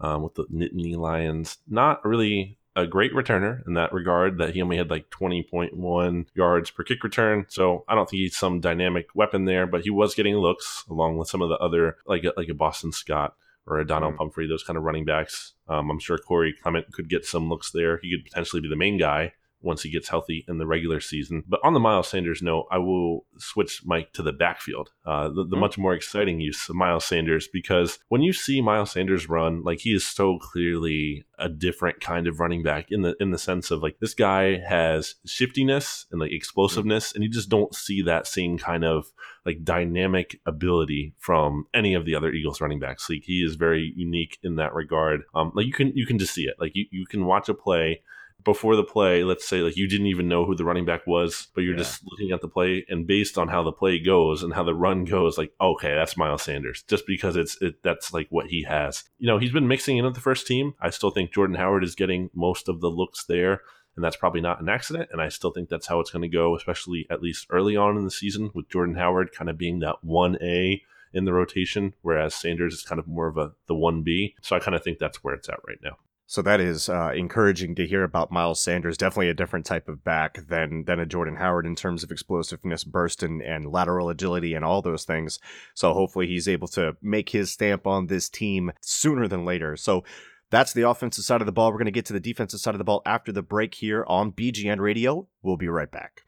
um, 0.00 0.22
with 0.22 0.34
the 0.34 0.46
Nittany 0.46 0.96
Lions. 0.96 1.58
Not 1.68 2.04
really 2.04 2.57
a 2.78 2.86
great 2.86 3.12
returner 3.12 3.66
in 3.66 3.74
that 3.74 3.92
regard 3.92 4.38
that 4.38 4.54
he 4.54 4.62
only 4.62 4.76
had 4.76 4.88
like 4.88 5.10
20.1 5.10 6.26
yards 6.34 6.70
per 6.70 6.84
kick 6.84 7.02
return. 7.02 7.44
So 7.48 7.84
I 7.88 7.96
don't 7.96 8.08
think 8.08 8.20
he's 8.20 8.36
some 8.36 8.60
dynamic 8.60 9.08
weapon 9.14 9.46
there, 9.46 9.66
but 9.66 9.82
he 9.82 9.90
was 9.90 10.14
getting 10.14 10.36
looks 10.36 10.84
along 10.88 11.18
with 11.18 11.28
some 11.28 11.42
of 11.42 11.48
the 11.48 11.56
other 11.56 11.96
like 12.06 12.22
a, 12.22 12.32
like 12.36 12.48
a 12.48 12.54
Boston 12.54 12.92
Scott 12.92 13.34
or 13.66 13.78
a 13.78 13.86
Donnel 13.86 14.10
mm-hmm. 14.10 14.18
Pumphrey, 14.18 14.46
those 14.46 14.62
kind 14.62 14.76
of 14.76 14.84
running 14.84 15.04
backs. 15.04 15.54
Um, 15.68 15.90
I'm 15.90 15.98
sure 15.98 16.18
Corey 16.18 16.54
Clement 16.62 16.92
could 16.92 17.08
get 17.08 17.26
some 17.26 17.48
looks 17.48 17.72
there. 17.72 17.98
He 17.98 18.16
could 18.16 18.24
potentially 18.24 18.62
be 18.62 18.68
the 18.68 18.76
main 18.76 18.96
guy 18.96 19.32
once 19.60 19.82
he 19.82 19.90
gets 19.90 20.08
healthy 20.08 20.44
in 20.48 20.58
the 20.58 20.66
regular 20.66 21.00
season. 21.00 21.42
But 21.48 21.60
on 21.64 21.74
the 21.74 21.80
Miles 21.80 22.08
Sanders 22.08 22.42
note, 22.42 22.66
I 22.70 22.78
will 22.78 23.24
switch 23.38 23.82
Mike 23.84 24.12
to 24.12 24.22
the 24.22 24.32
backfield, 24.32 24.90
uh, 25.04 25.28
the, 25.28 25.34
the 25.34 25.44
mm-hmm. 25.44 25.60
much 25.60 25.78
more 25.78 25.94
exciting 25.94 26.40
use 26.40 26.68
of 26.68 26.76
Miles 26.76 27.04
Sanders, 27.04 27.48
because 27.52 27.98
when 28.08 28.22
you 28.22 28.32
see 28.32 28.60
Miles 28.60 28.92
Sanders 28.92 29.28
run, 29.28 29.62
like 29.62 29.80
he 29.80 29.94
is 29.94 30.06
so 30.06 30.38
clearly 30.38 31.24
a 31.38 31.48
different 31.48 32.00
kind 32.00 32.26
of 32.26 32.40
running 32.40 32.62
back 32.62 32.86
in 32.90 33.02
the 33.02 33.14
in 33.20 33.30
the 33.30 33.38
sense 33.38 33.70
of 33.70 33.82
like 33.82 33.98
this 34.00 34.14
guy 34.14 34.58
has 34.58 35.14
shiftiness 35.24 36.06
and 36.10 36.20
like 36.20 36.32
explosiveness, 36.32 37.12
and 37.12 37.22
you 37.22 37.30
just 37.30 37.48
don't 37.48 37.74
see 37.74 38.02
that 38.02 38.26
same 38.26 38.58
kind 38.58 38.84
of 38.84 39.12
like 39.46 39.64
dynamic 39.64 40.40
ability 40.46 41.14
from 41.18 41.66
any 41.72 41.94
of 41.94 42.04
the 42.04 42.14
other 42.14 42.30
Eagles 42.30 42.60
running 42.60 42.80
backs. 42.80 43.08
Like 43.08 43.22
he 43.24 43.42
is 43.42 43.54
very 43.54 43.92
unique 43.96 44.38
in 44.42 44.56
that 44.56 44.74
regard. 44.74 45.22
Um, 45.34 45.52
like 45.54 45.66
you 45.66 45.72
can 45.72 45.92
you 45.94 46.06
can 46.06 46.18
just 46.18 46.34
see 46.34 46.44
it. 46.44 46.56
Like 46.58 46.72
you, 46.74 46.86
you 46.90 47.06
can 47.06 47.24
watch 47.24 47.48
a 47.48 47.54
play 47.54 48.02
before 48.44 48.76
the 48.76 48.84
play, 48.84 49.24
let's 49.24 49.46
say 49.46 49.60
like 49.60 49.76
you 49.76 49.88
didn't 49.88 50.06
even 50.06 50.28
know 50.28 50.44
who 50.44 50.54
the 50.54 50.64
running 50.64 50.84
back 50.84 51.06
was, 51.06 51.48
but 51.54 51.62
you're 51.62 51.74
yeah. 51.74 51.82
just 51.82 52.02
looking 52.08 52.32
at 52.32 52.40
the 52.40 52.48
play 52.48 52.84
and 52.88 53.06
based 53.06 53.36
on 53.36 53.48
how 53.48 53.62
the 53.62 53.72
play 53.72 53.98
goes 53.98 54.42
and 54.42 54.54
how 54.54 54.62
the 54.62 54.74
run 54.74 55.04
goes, 55.04 55.36
like 55.36 55.52
okay, 55.60 55.94
that's 55.94 56.16
Miles 56.16 56.42
Sanders, 56.42 56.82
just 56.88 57.06
because 57.06 57.36
it's 57.36 57.60
it, 57.60 57.82
that's 57.82 58.12
like 58.12 58.28
what 58.30 58.46
he 58.46 58.62
has. 58.64 59.04
You 59.18 59.26
know, 59.26 59.38
he's 59.38 59.52
been 59.52 59.68
mixing 59.68 59.98
in 59.98 60.04
with 60.04 60.14
the 60.14 60.20
first 60.20 60.46
team. 60.46 60.74
I 60.80 60.90
still 60.90 61.10
think 61.10 61.32
Jordan 61.32 61.56
Howard 61.56 61.84
is 61.84 61.94
getting 61.94 62.30
most 62.34 62.68
of 62.68 62.80
the 62.80 62.90
looks 62.90 63.24
there 63.24 63.62
and 63.98 64.04
that's 64.04 64.16
probably 64.16 64.40
not 64.40 64.60
an 64.60 64.68
accident. 64.68 65.08
And 65.10 65.20
I 65.20 65.28
still 65.28 65.50
think 65.50 65.68
that's 65.68 65.88
how 65.88 65.98
it's 65.98 66.12
going 66.12 66.22
to 66.22 66.28
go, 66.28 66.54
especially 66.54 67.04
at 67.10 67.20
least 67.20 67.48
early 67.50 67.76
on 67.76 67.96
in 67.96 68.04
the 68.04 68.12
season 68.12 68.52
with 68.54 68.68
Jordan 68.68 68.94
Howard 68.94 69.32
kind 69.32 69.50
of 69.50 69.58
being 69.58 69.80
that 69.80 69.96
1A 70.06 70.82
in 71.12 71.24
the 71.24 71.32
rotation, 71.32 71.94
whereas 72.02 72.32
Sanders 72.32 72.74
is 72.74 72.82
kind 72.84 73.00
of 73.00 73.08
more 73.08 73.26
of 73.26 73.36
a 73.36 73.54
the 73.66 73.74
1B. 73.74 74.34
So 74.40 74.54
I 74.54 74.60
kind 74.60 74.76
of 74.76 74.84
think 74.84 75.00
that's 75.00 75.24
where 75.24 75.34
it's 75.34 75.48
at 75.48 75.58
right 75.66 75.80
now. 75.82 75.96
So 76.30 76.42
that 76.42 76.60
is 76.60 76.90
uh, 76.90 77.12
encouraging 77.16 77.74
to 77.76 77.86
hear 77.86 78.04
about 78.04 78.30
Miles 78.30 78.60
Sanders. 78.60 78.98
Definitely 78.98 79.30
a 79.30 79.34
different 79.34 79.64
type 79.64 79.88
of 79.88 80.04
back 80.04 80.46
than 80.46 80.84
than 80.84 81.00
a 81.00 81.06
Jordan 81.06 81.36
Howard 81.36 81.64
in 81.64 81.74
terms 81.74 82.04
of 82.04 82.10
explosiveness, 82.10 82.84
burst, 82.84 83.22
and, 83.22 83.40
and 83.40 83.72
lateral 83.72 84.10
agility, 84.10 84.52
and 84.52 84.62
all 84.62 84.82
those 84.82 85.06
things. 85.06 85.38
So 85.72 85.94
hopefully 85.94 86.26
he's 86.26 86.46
able 86.46 86.68
to 86.68 86.98
make 87.00 87.30
his 87.30 87.50
stamp 87.50 87.86
on 87.86 88.08
this 88.08 88.28
team 88.28 88.72
sooner 88.82 89.26
than 89.26 89.46
later. 89.46 89.74
So 89.74 90.04
that's 90.50 90.74
the 90.74 90.86
offensive 90.86 91.24
side 91.24 91.40
of 91.40 91.46
the 91.46 91.52
ball. 91.52 91.70
We're 91.72 91.78
going 91.78 91.86
to 91.86 91.92
get 91.92 92.04
to 92.06 92.12
the 92.12 92.20
defensive 92.20 92.60
side 92.60 92.74
of 92.74 92.78
the 92.78 92.84
ball 92.84 93.00
after 93.06 93.32
the 93.32 93.42
break 93.42 93.76
here 93.76 94.04
on 94.06 94.32
BGN 94.32 94.80
Radio. 94.80 95.28
We'll 95.42 95.56
be 95.56 95.68
right 95.68 95.90
back. 95.90 96.27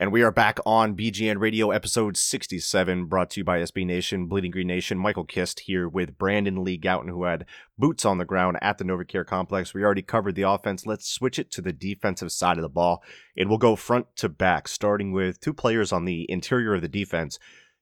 And 0.00 0.10
we 0.12 0.22
are 0.22 0.32
back 0.32 0.58
on 0.64 0.96
BGN 0.96 1.40
Radio 1.40 1.72
episode 1.72 2.16
67, 2.16 3.04
brought 3.04 3.28
to 3.32 3.40
you 3.40 3.44
by 3.44 3.58
SB 3.58 3.84
Nation, 3.84 4.28
Bleeding 4.28 4.50
Green 4.50 4.66
Nation. 4.66 4.96
Michael 4.96 5.26
Kist 5.26 5.60
here 5.60 5.86
with 5.86 6.16
Brandon 6.16 6.64
Lee 6.64 6.78
Gowton, 6.78 7.10
who 7.10 7.24
had 7.24 7.44
boots 7.76 8.06
on 8.06 8.16
the 8.16 8.24
ground 8.24 8.56
at 8.62 8.78
the 8.78 8.84
NovaCare 8.84 9.26
complex. 9.26 9.74
We 9.74 9.84
already 9.84 10.00
covered 10.00 10.36
the 10.36 10.48
offense. 10.48 10.86
Let's 10.86 11.06
switch 11.06 11.38
it 11.38 11.50
to 11.50 11.60
the 11.60 11.74
defensive 11.74 12.32
side 12.32 12.56
of 12.56 12.62
the 12.62 12.70
ball. 12.70 13.02
And 13.36 13.50
we'll 13.50 13.58
go 13.58 13.76
front 13.76 14.06
to 14.16 14.30
back, 14.30 14.68
starting 14.68 15.12
with 15.12 15.38
two 15.38 15.52
players 15.52 15.92
on 15.92 16.06
the 16.06 16.24
interior 16.30 16.76
of 16.76 16.80
the 16.80 16.88
defense. 16.88 17.38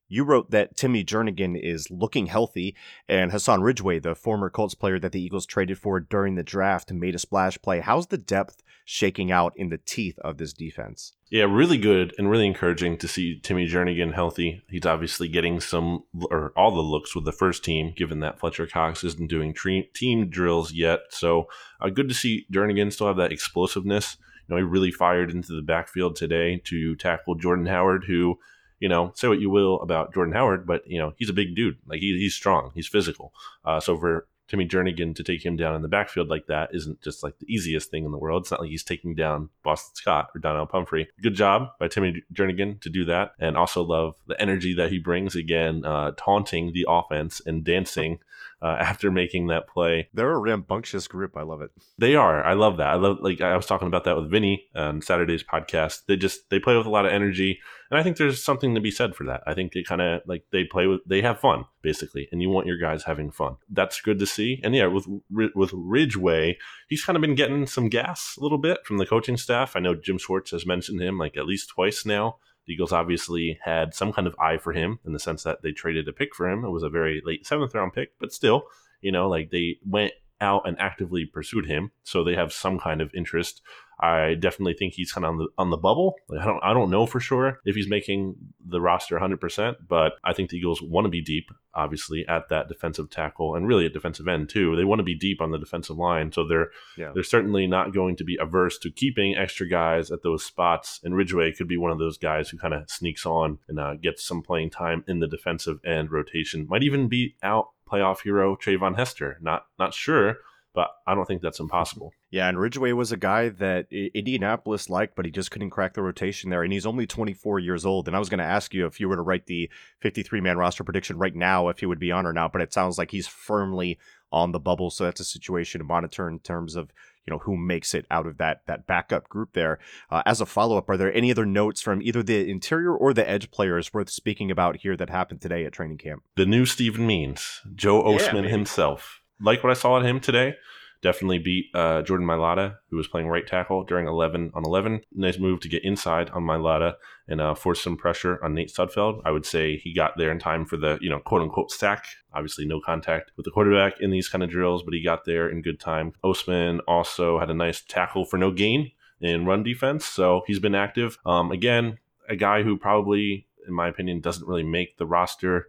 You 0.08 0.24
wrote 0.24 0.50
that 0.50 0.76
Timmy 0.76 1.04
Jernigan 1.04 1.56
is 1.56 1.88
looking 1.88 2.26
healthy, 2.26 2.74
and 3.08 3.30
Hassan 3.30 3.62
Ridgeway, 3.62 4.00
the 4.00 4.16
former 4.16 4.50
Colts 4.50 4.74
player 4.74 4.98
that 4.98 5.12
the 5.12 5.22
Eagles 5.22 5.46
traded 5.46 5.78
for 5.78 6.00
during 6.00 6.34
the 6.34 6.42
draft, 6.42 6.90
made 6.90 7.14
a 7.14 7.18
splash 7.20 7.62
play. 7.62 7.78
How's 7.78 8.08
the 8.08 8.18
depth 8.18 8.60
shaking 8.90 9.30
out 9.30 9.52
in 9.54 9.68
the 9.68 9.76
teeth 9.76 10.18
of 10.20 10.38
this 10.38 10.54
defense? 10.54 11.12
Yeah, 11.30 11.44
really 11.44 11.76
good 11.76 12.14
and 12.16 12.30
really 12.30 12.46
encouraging 12.46 12.96
to 12.96 13.06
see 13.06 13.38
Timmy 13.38 13.68
Jernigan 13.68 14.14
healthy. 14.14 14.62
He's 14.70 14.86
obviously 14.86 15.28
getting 15.28 15.60
some 15.60 16.04
or 16.30 16.54
all 16.56 16.70
the 16.70 16.80
looks 16.80 17.14
with 17.14 17.26
the 17.26 17.32
first 17.32 17.62
team, 17.62 17.92
given 17.94 18.20
that 18.20 18.40
Fletcher 18.40 18.66
Cox 18.66 19.04
isn't 19.04 19.28
doing 19.28 19.52
tre- 19.52 19.90
team 19.94 20.30
drills 20.30 20.72
yet. 20.72 21.00
So 21.10 21.48
uh, 21.82 21.90
good 21.90 22.08
to 22.08 22.14
see 22.14 22.46
Jernigan 22.50 22.90
still 22.90 23.08
have 23.08 23.18
that 23.18 23.30
explosiveness. 23.30 24.16
You 24.48 24.54
know, 24.54 24.56
he 24.56 24.62
really 24.62 24.90
fired 24.90 25.30
into 25.30 25.54
the 25.54 25.60
backfield 25.60 26.16
today 26.16 26.58
to 26.64 26.96
tackle 26.96 27.34
Jordan 27.34 27.66
Howard, 27.66 28.04
who 28.06 28.38
you 28.80 28.88
know, 28.88 29.12
say 29.14 29.28
what 29.28 29.40
you 29.40 29.50
will 29.50 29.80
about 29.80 30.14
Jordan 30.14 30.32
Howard, 30.32 30.66
but 30.66 30.82
you 30.86 30.98
know 30.98 31.12
he's 31.18 31.28
a 31.28 31.34
big 31.34 31.54
dude. 31.54 31.76
Like 31.86 32.00
he, 32.00 32.16
he's 32.18 32.34
strong, 32.34 32.70
he's 32.74 32.88
physical. 32.88 33.34
Uh, 33.66 33.80
so 33.80 33.98
for 33.98 34.28
Timmy 34.48 34.66
Jernigan 34.66 35.14
to 35.14 35.22
take 35.22 35.44
him 35.44 35.56
down 35.56 35.74
in 35.74 35.82
the 35.82 35.88
backfield 35.88 36.28
like 36.28 36.46
that 36.46 36.74
isn't 36.74 37.02
just 37.02 37.22
like 37.22 37.38
the 37.38 37.52
easiest 37.52 37.90
thing 37.90 38.04
in 38.04 38.12
the 38.12 38.18
world. 38.18 38.42
It's 38.42 38.50
not 38.50 38.60
like 38.60 38.70
he's 38.70 38.82
taking 38.82 39.14
down 39.14 39.50
Boston 39.62 39.94
Scott 39.94 40.30
or 40.34 40.40
Donnel 40.40 40.66
Pumphrey. 40.66 41.08
Good 41.22 41.34
job 41.34 41.68
by 41.78 41.88
Timmy 41.88 42.22
Jernigan 42.32 42.80
to 42.80 42.88
do 42.88 43.04
that, 43.04 43.32
and 43.38 43.56
also 43.56 43.82
love 43.82 44.14
the 44.26 44.40
energy 44.40 44.74
that 44.74 44.90
he 44.90 44.98
brings. 44.98 45.36
Again, 45.36 45.84
uh, 45.84 46.12
taunting 46.16 46.72
the 46.72 46.86
offense 46.88 47.42
and 47.44 47.62
dancing 47.62 48.20
uh, 48.62 48.66
after 48.80 49.10
making 49.10 49.48
that 49.48 49.68
play. 49.68 50.08
They're 50.14 50.32
a 50.32 50.38
rambunctious 50.38 51.08
group. 51.08 51.36
I 51.36 51.42
love 51.42 51.62
it. 51.62 51.70
They 51.98 52.14
are. 52.14 52.42
I 52.44 52.54
love 52.54 52.76
that. 52.78 52.88
I 52.88 52.94
love 52.94 53.18
like 53.20 53.40
I 53.40 53.56
was 53.56 53.66
talking 53.66 53.88
about 53.88 54.04
that 54.04 54.16
with 54.16 54.30
Vinny 54.30 54.66
on 54.74 55.02
Saturday's 55.02 55.42
podcast. 55.42 56.06
They 56.06 56.16
just 56.16 56.50
they 56.50 56.58
play 56.58 56.76
with 56.76 56.86
a 56.86 56.90
lot 56.90 57.06
of 57.06 57.12
energy, 57.12 57.60
and 57.90 57.98
I 57.98 58.02
think 58.02 58.16
there's 58.16 58.42
something 58.42 58.74
to 58.74 58.80
be 58.80 58.90
said 58.90 59.14
for 59.14 59.24
that. 59.24 59.42
I 59.46 59.54
think 59.54 59.72
they 59.72 59.82
kind 59.82 60.00
of 60.00 60.22
like 60.26 60.44
they 60.52 60.64
play 60.64 60.86
with 60.86 61.00
they 61.06 61.22
have 61.22 61.40
fun 61.40 61.64
basically, 61.82 62.28
and 62.32 62.42
you 62.42 62.50
want 62.50 62.66
your 62.66 62.78
guys 62.78 63.04
having 63.04 63.30
fun. 63.30 63.56
That's 63.70 64.00
good 64.00 64.18
to 64.18 64.26
see. 64.26 64.60
And 64.62 64.74
yeah, 64.74 64.86
with 64.86 65.06
with 65.30 65.70
Ridgeway, 65.72 66.58
he's 66.88 67.04
kind 67.04 67.16
of 67.16 67.22
been 67.22 67.34
getting 67.34 67.66
some 67.66 67.88
gas 67.88 68.36
a 68.38 68.42
little 68.42 68.58
bit 68.58 68.84
from 68.84 68.98
the 68.98 69.06
coaching 69.06 69.36
staff. 69.36 69.76
I 69.76 69.80
know 69.80 69.94
Jim 69.94 70.18
Schwartz 70.18 70.50
has 70.50 70.66
mentioned 70.66 71.00
him 71.00 71.18
like 71.18 71.36
at 71.36 71.46
least 71.46 71.70
twice 71.70 72.04
now. 72.04 72.36
The 72.68 72.74
Eagles 72.74 72.92
obviously 72.92 73.58
had 73.64 73.94
some 73.94 74.12
kind 74.12 74.28
of 74.28 74.36
eye 74.38 74.58
for 74.58 74.74
him 74.74 74.98
in 75.06 75.14
the 75.14 75.18
sense 75.18 75.42
that 75.42 75.62
they 75.62 75.72
traded 75.72 76.06
a 76.06 76.12
pick 76.12 76.34
for 76.34 76.46
him. 76.48 76.66
It 76.66 76.70
was 76.70 76.82
a 76.82 76.90
very 76.90 77.22
late 77.24 77.46
seventh 77.46 77.74
round 77.74 77.94
pick, 77.94 78.10
but 78.20 78.30
still, 78.30 78.64
you 79.00 79.10
know, 79.10 79.26
like 79.26 79.50
they 79.50 79.78
went 79.86 80.12
out 80.38 80.68
and 80.68 80.78
actively 80.78 81.24
pursued 81.24 81.64
him, 81.64 81.92
so 82.04 82.22
they 82.22 82.34
have 82.34 82.52
some 82.52 82.78
kind 82.78 83.00
of 83.00 83.10
interest. 83.14 83.62
I 84.00 84.34
definitely 84.34 84.74
think 84.74 84.94
he's 84.94 85.12
kind 85.12 85.24
of 85.24 85.30
on 85.30 85.38
the 85.38 85.48
on 85.58 85.70
the 85.70 85.76
bubble. 85.76 86.16
Like, 86.28 86.40
I 86.40 86.44
don't 86.44 86.62
I 86.62 86.72
don't 86.72 86.90
know 86.90 87.06
for 87.06 87.20
sure 87.20 87.60
if 87.64 87.74
he's 87.74 87.88
making 87.88 88.36
the 88.64 88.80
roster 88.80 89.18
100%, 89.18 89.76
but 89.88 90.12
I 90.24 90.32
think 90.32 90.50
the 90.50 90.58
Eagles 90.58 90.80
want 90.80 91.06
to 91.06 91.10
be 91.10 91.22
deep, 91.22 91.50
obviously, 91.74 92.26
at 92.28 92.48
that 92.50 92.68
defensive 92.68 93.10
tackle 93.10 93.54
and 93.54 93.66
really 93.66 93.86
at 93.86 93.92
defensive 93.92 94.28
end 94.28 94.50
too. 94.50 94.76
They 94.76 94.84
want 94.84 95.00
to 95.00 95.04
be 95.04 95.16
deep 95.16 95.40
on 95.40 95.50
the 95.50 95.58
defensive 95.58 95.96
line, 95.96 96.32
so 96.32 96.46
they're 96.46 96.70
yeah. 96.96 97.10
they're 97.12 97.22
certainly 97.22 97.66
not 97.66 97.92
going 97.92 98.16
to 98.16 98.24
be 98.24 98.36
averse 98.40 98.78
to 98.78 98.90
keeping 98.90 99.36
extra 99.36 99.68
guys 99.68 100.10
at 100.10 100.22
those 100.22 100.44
spots. 100.44 101.00
And 101.02 101.16
Ridgeway 101.16 101.52
could 101.52 101.68
be 101.68 101.76
one 101.76 101.90
of 101.90 101.98
those 101.98 102.18
guys 102.18 102.50
who 102.50 102.58
kind 102.58 102.74
of 102.74 102.88
sneaks 102.88 103.26
on 103.26 103.58
and 103.68 103.80
uh, 103.80 103.94
gets 103.94 104.24
some 104.24 104.42
playing 104.42 104.70
time 104.70 105.04
in 105.08 105.18
the 105.18 105.26
defensive 105.28 105.80
end 105.84 106.12
rotation. 106.12 106.66
Might 106.68 106.84
even 106.84 107.08
be 107.08 107.34
out 107.42 107.70
playoff 107.90 108.22
hero 108.22 108.56
Treyvon 108.56 108.96
Hester. 108.96 109.38
Not 109.40 109.66
not 109.78 109.94
sure, 109.94 110.38
but 110.74 110.90
I 111.06 111.14
don't 111.14 111.26
think 111.26 111.42
that's 111.42 111.60
impossible. 111.60 112.12
Yeah, 112.30 112.48
and 112.48 112.58
Ridgeway 112.58 112.92
was 112.92 113.10
a 113.10 113.16
guy 113.16 113.48
that 113.48 113.90
Indianapolis 113.90 114.90
liked, 114.90 115.16
but 115.16 115.24
he 115.24 115.30
just 115.30 115.50
couldn't 115.50 115.70
crack 115.70 115.94
the 115.94 116.02
rotation 116.02 116.50
there. 116.50 116.62
And 116.62 116.72
he's 116.72 116.86
only 116.86 117.06
24 117.06 117.58
years 117.58 117.86
old. 117.86 118.06
And 118.06 118.14
I 118.14 118.18
was 118.18 118.28
going 118.28 118.38
to 118.38 118.44
ask 118.44 118.74
you 118.74 118.86
if 118.86 119.00
you 119.00 119.08
were 119.08 119.16
to 119.16 119.22
write 119.22 119.46
the 119.46 119.70
53 120.00 120.40
man 120.40 120.58
roster 120.58 120.84
prediction 120.84 121.18
right 121.18 121.34
now, 121.34 121.68
if 121.68 121.80
he 121.80 121.86
would 121.86 121.98
be 121.98 122.12
on 122.12 122.26
or 122.26 122.32
not. 122.32 122.52
But 122.52 122.62
it 122.62 122.72
sounds 122.72 122.98
like 122.98 123.10
he's 123.10 123.26
firmly 123.26 123.98
on 124.30 124.52
the 124.52 124.60
bubble. 124.60 124.90
So 124.90 125.04
that's 125.04 125.20
a 125.20 125.24
situation 125.24 125.78
to 125.78 125.84
monitor 125.84 126.28
in 126.28 126.40
terms 126.40 126.76
of 126.76 126.92
you 127.28 127.34
know 127.34 127.38
who 127.40 127.58
makes 127.58 127.92
it 127.92 128.06
out 128.10 128.26
of 128.26 128.38
that 128.38 128.62
that 128.66 128.86
backup 128.86 129.28
group 129.28 129.52
there. 129.52 129.78
Uh, 130.10 130.22
as 130.24 130.40
a 130.40 130.46
follow 130.46 130.78
up, 130.78 130.88
are 130.88 130.96
there 130.96 131.12
any 131.12 131.30
other 131.30 131.44
notes 131.44 131.82
from 131.82 132.00
either 132.00 132.22
the 132.22 132.48
interior 132.50 132.94
or 132.94 133.12
the 133.12 133.28
edge 133.28 133.50
players 133.50 133.92
worth 133.92 134.08
speaking 134.08 134.50
about 134.50 134.76
here 134.76 134.96
that 134.96 135.10
happened 135.10 135.42
today 135.42 135.66
at 135.66 135.72
training 135.72 135.98
camp? 135.98 136.22
The 136.36 136.46
new 136.46 136.64
Steven 136.64 137.06
Means, 137.06 137.60
Joe 137.74 138.02
Ostman 138.02 138.44
yeah, 138.44 138.50
himself. 138.50 139.17
Like 139.40 139.62
what 139.62 139.70
I 139.70 139.74
saw 139.74 139.98
at 139.98 140.06
him 140.06 140.20
today 140.20 140.54
definitely 141.00 141.38
beat 141.38 141.66
uh, 141.74 142.02
Jordan 142.02 142.26
Mailata, 142.26 142.76
who 142.90 142.96
was 142.96 143.08
playing 143.08 143.28
right 143.28 143.46
tackle 143.46 143.84
during 143.84 144.06
11 144.06 144.52
on 144.54 144.64
11. 144.64 145.02
Nice 145.14 145.38
move 145.38 145.60
to 145.60 145.68
get 145.68 145.84
inside 145.84 146.30
on 146.30 146.44
Mailata 146.44 146.94
and 147.28 147.40
uh, 147.40 147.54
force 147.54 147.82
some 147.82 147.96
pressure 147.96 148.42
on 148.42 148.54
Nate 148.54 148.72
Sudfeld. 148.72 149.20
I 149.24 149.30
would 149.30 149.46
say 149.46 149.76
he 149.76 149.94
got 149.94 150.16
there 150.16 150.32
in 150.32 150.38
time 150.38 150.64
for 150.64 150.76
the, 150.76 150.98
you 151.00 151.08
know, 151.08 151.20
quote 151.20 151.42
unquote 151.42 151.70
sack. 151.70 152.04
Obviously, 152.32 152.66
no 152.66 152.80
contact 152.80 153.32
with 153.36 153.44
the 153.44 153.50
quarterback 153.50 154.00
in 154.00 154.10
these 154.10 154.28
kind 154.28 154.42
of 154.42 154.50
drills, 154.50 154.82
but 154.82 154.94
he 154.94 155.02
got 155.02 155.24
there 155.24 155.48
in 155.48 155.62
good 155.62 155.80
time. 155.80 156.12
Ostman 156.24 156.80
also 156.88 157.38
had 157.38 157.50
a 157.50 157.54
nice 157.54 157.82
tackle 157.82 158.24
for 158.24 158.36
no 158.36 158.50
gain 158.50 158.90
in 159.20 159.46
run 159.46 159.62
defense, 159.62 160.04
so 160.04 160.42
he's 160.46 160.60
been 160.60 160.74
active. 160.74 161.18
Um, 161.26 161.50
again, 161.50 161.98
a 162.28 162.36
guy 162.36 162.62
who 162.62 162.76
probably, 162.76 163.46
in 163.66 163.74
my 163.74 163.88
opinion, 163.88 164.20
doesn't 164.20 164.46
really 164.46 164.62
make 164.62 164.96
the 164.96 165.06
roster 165.06 165.68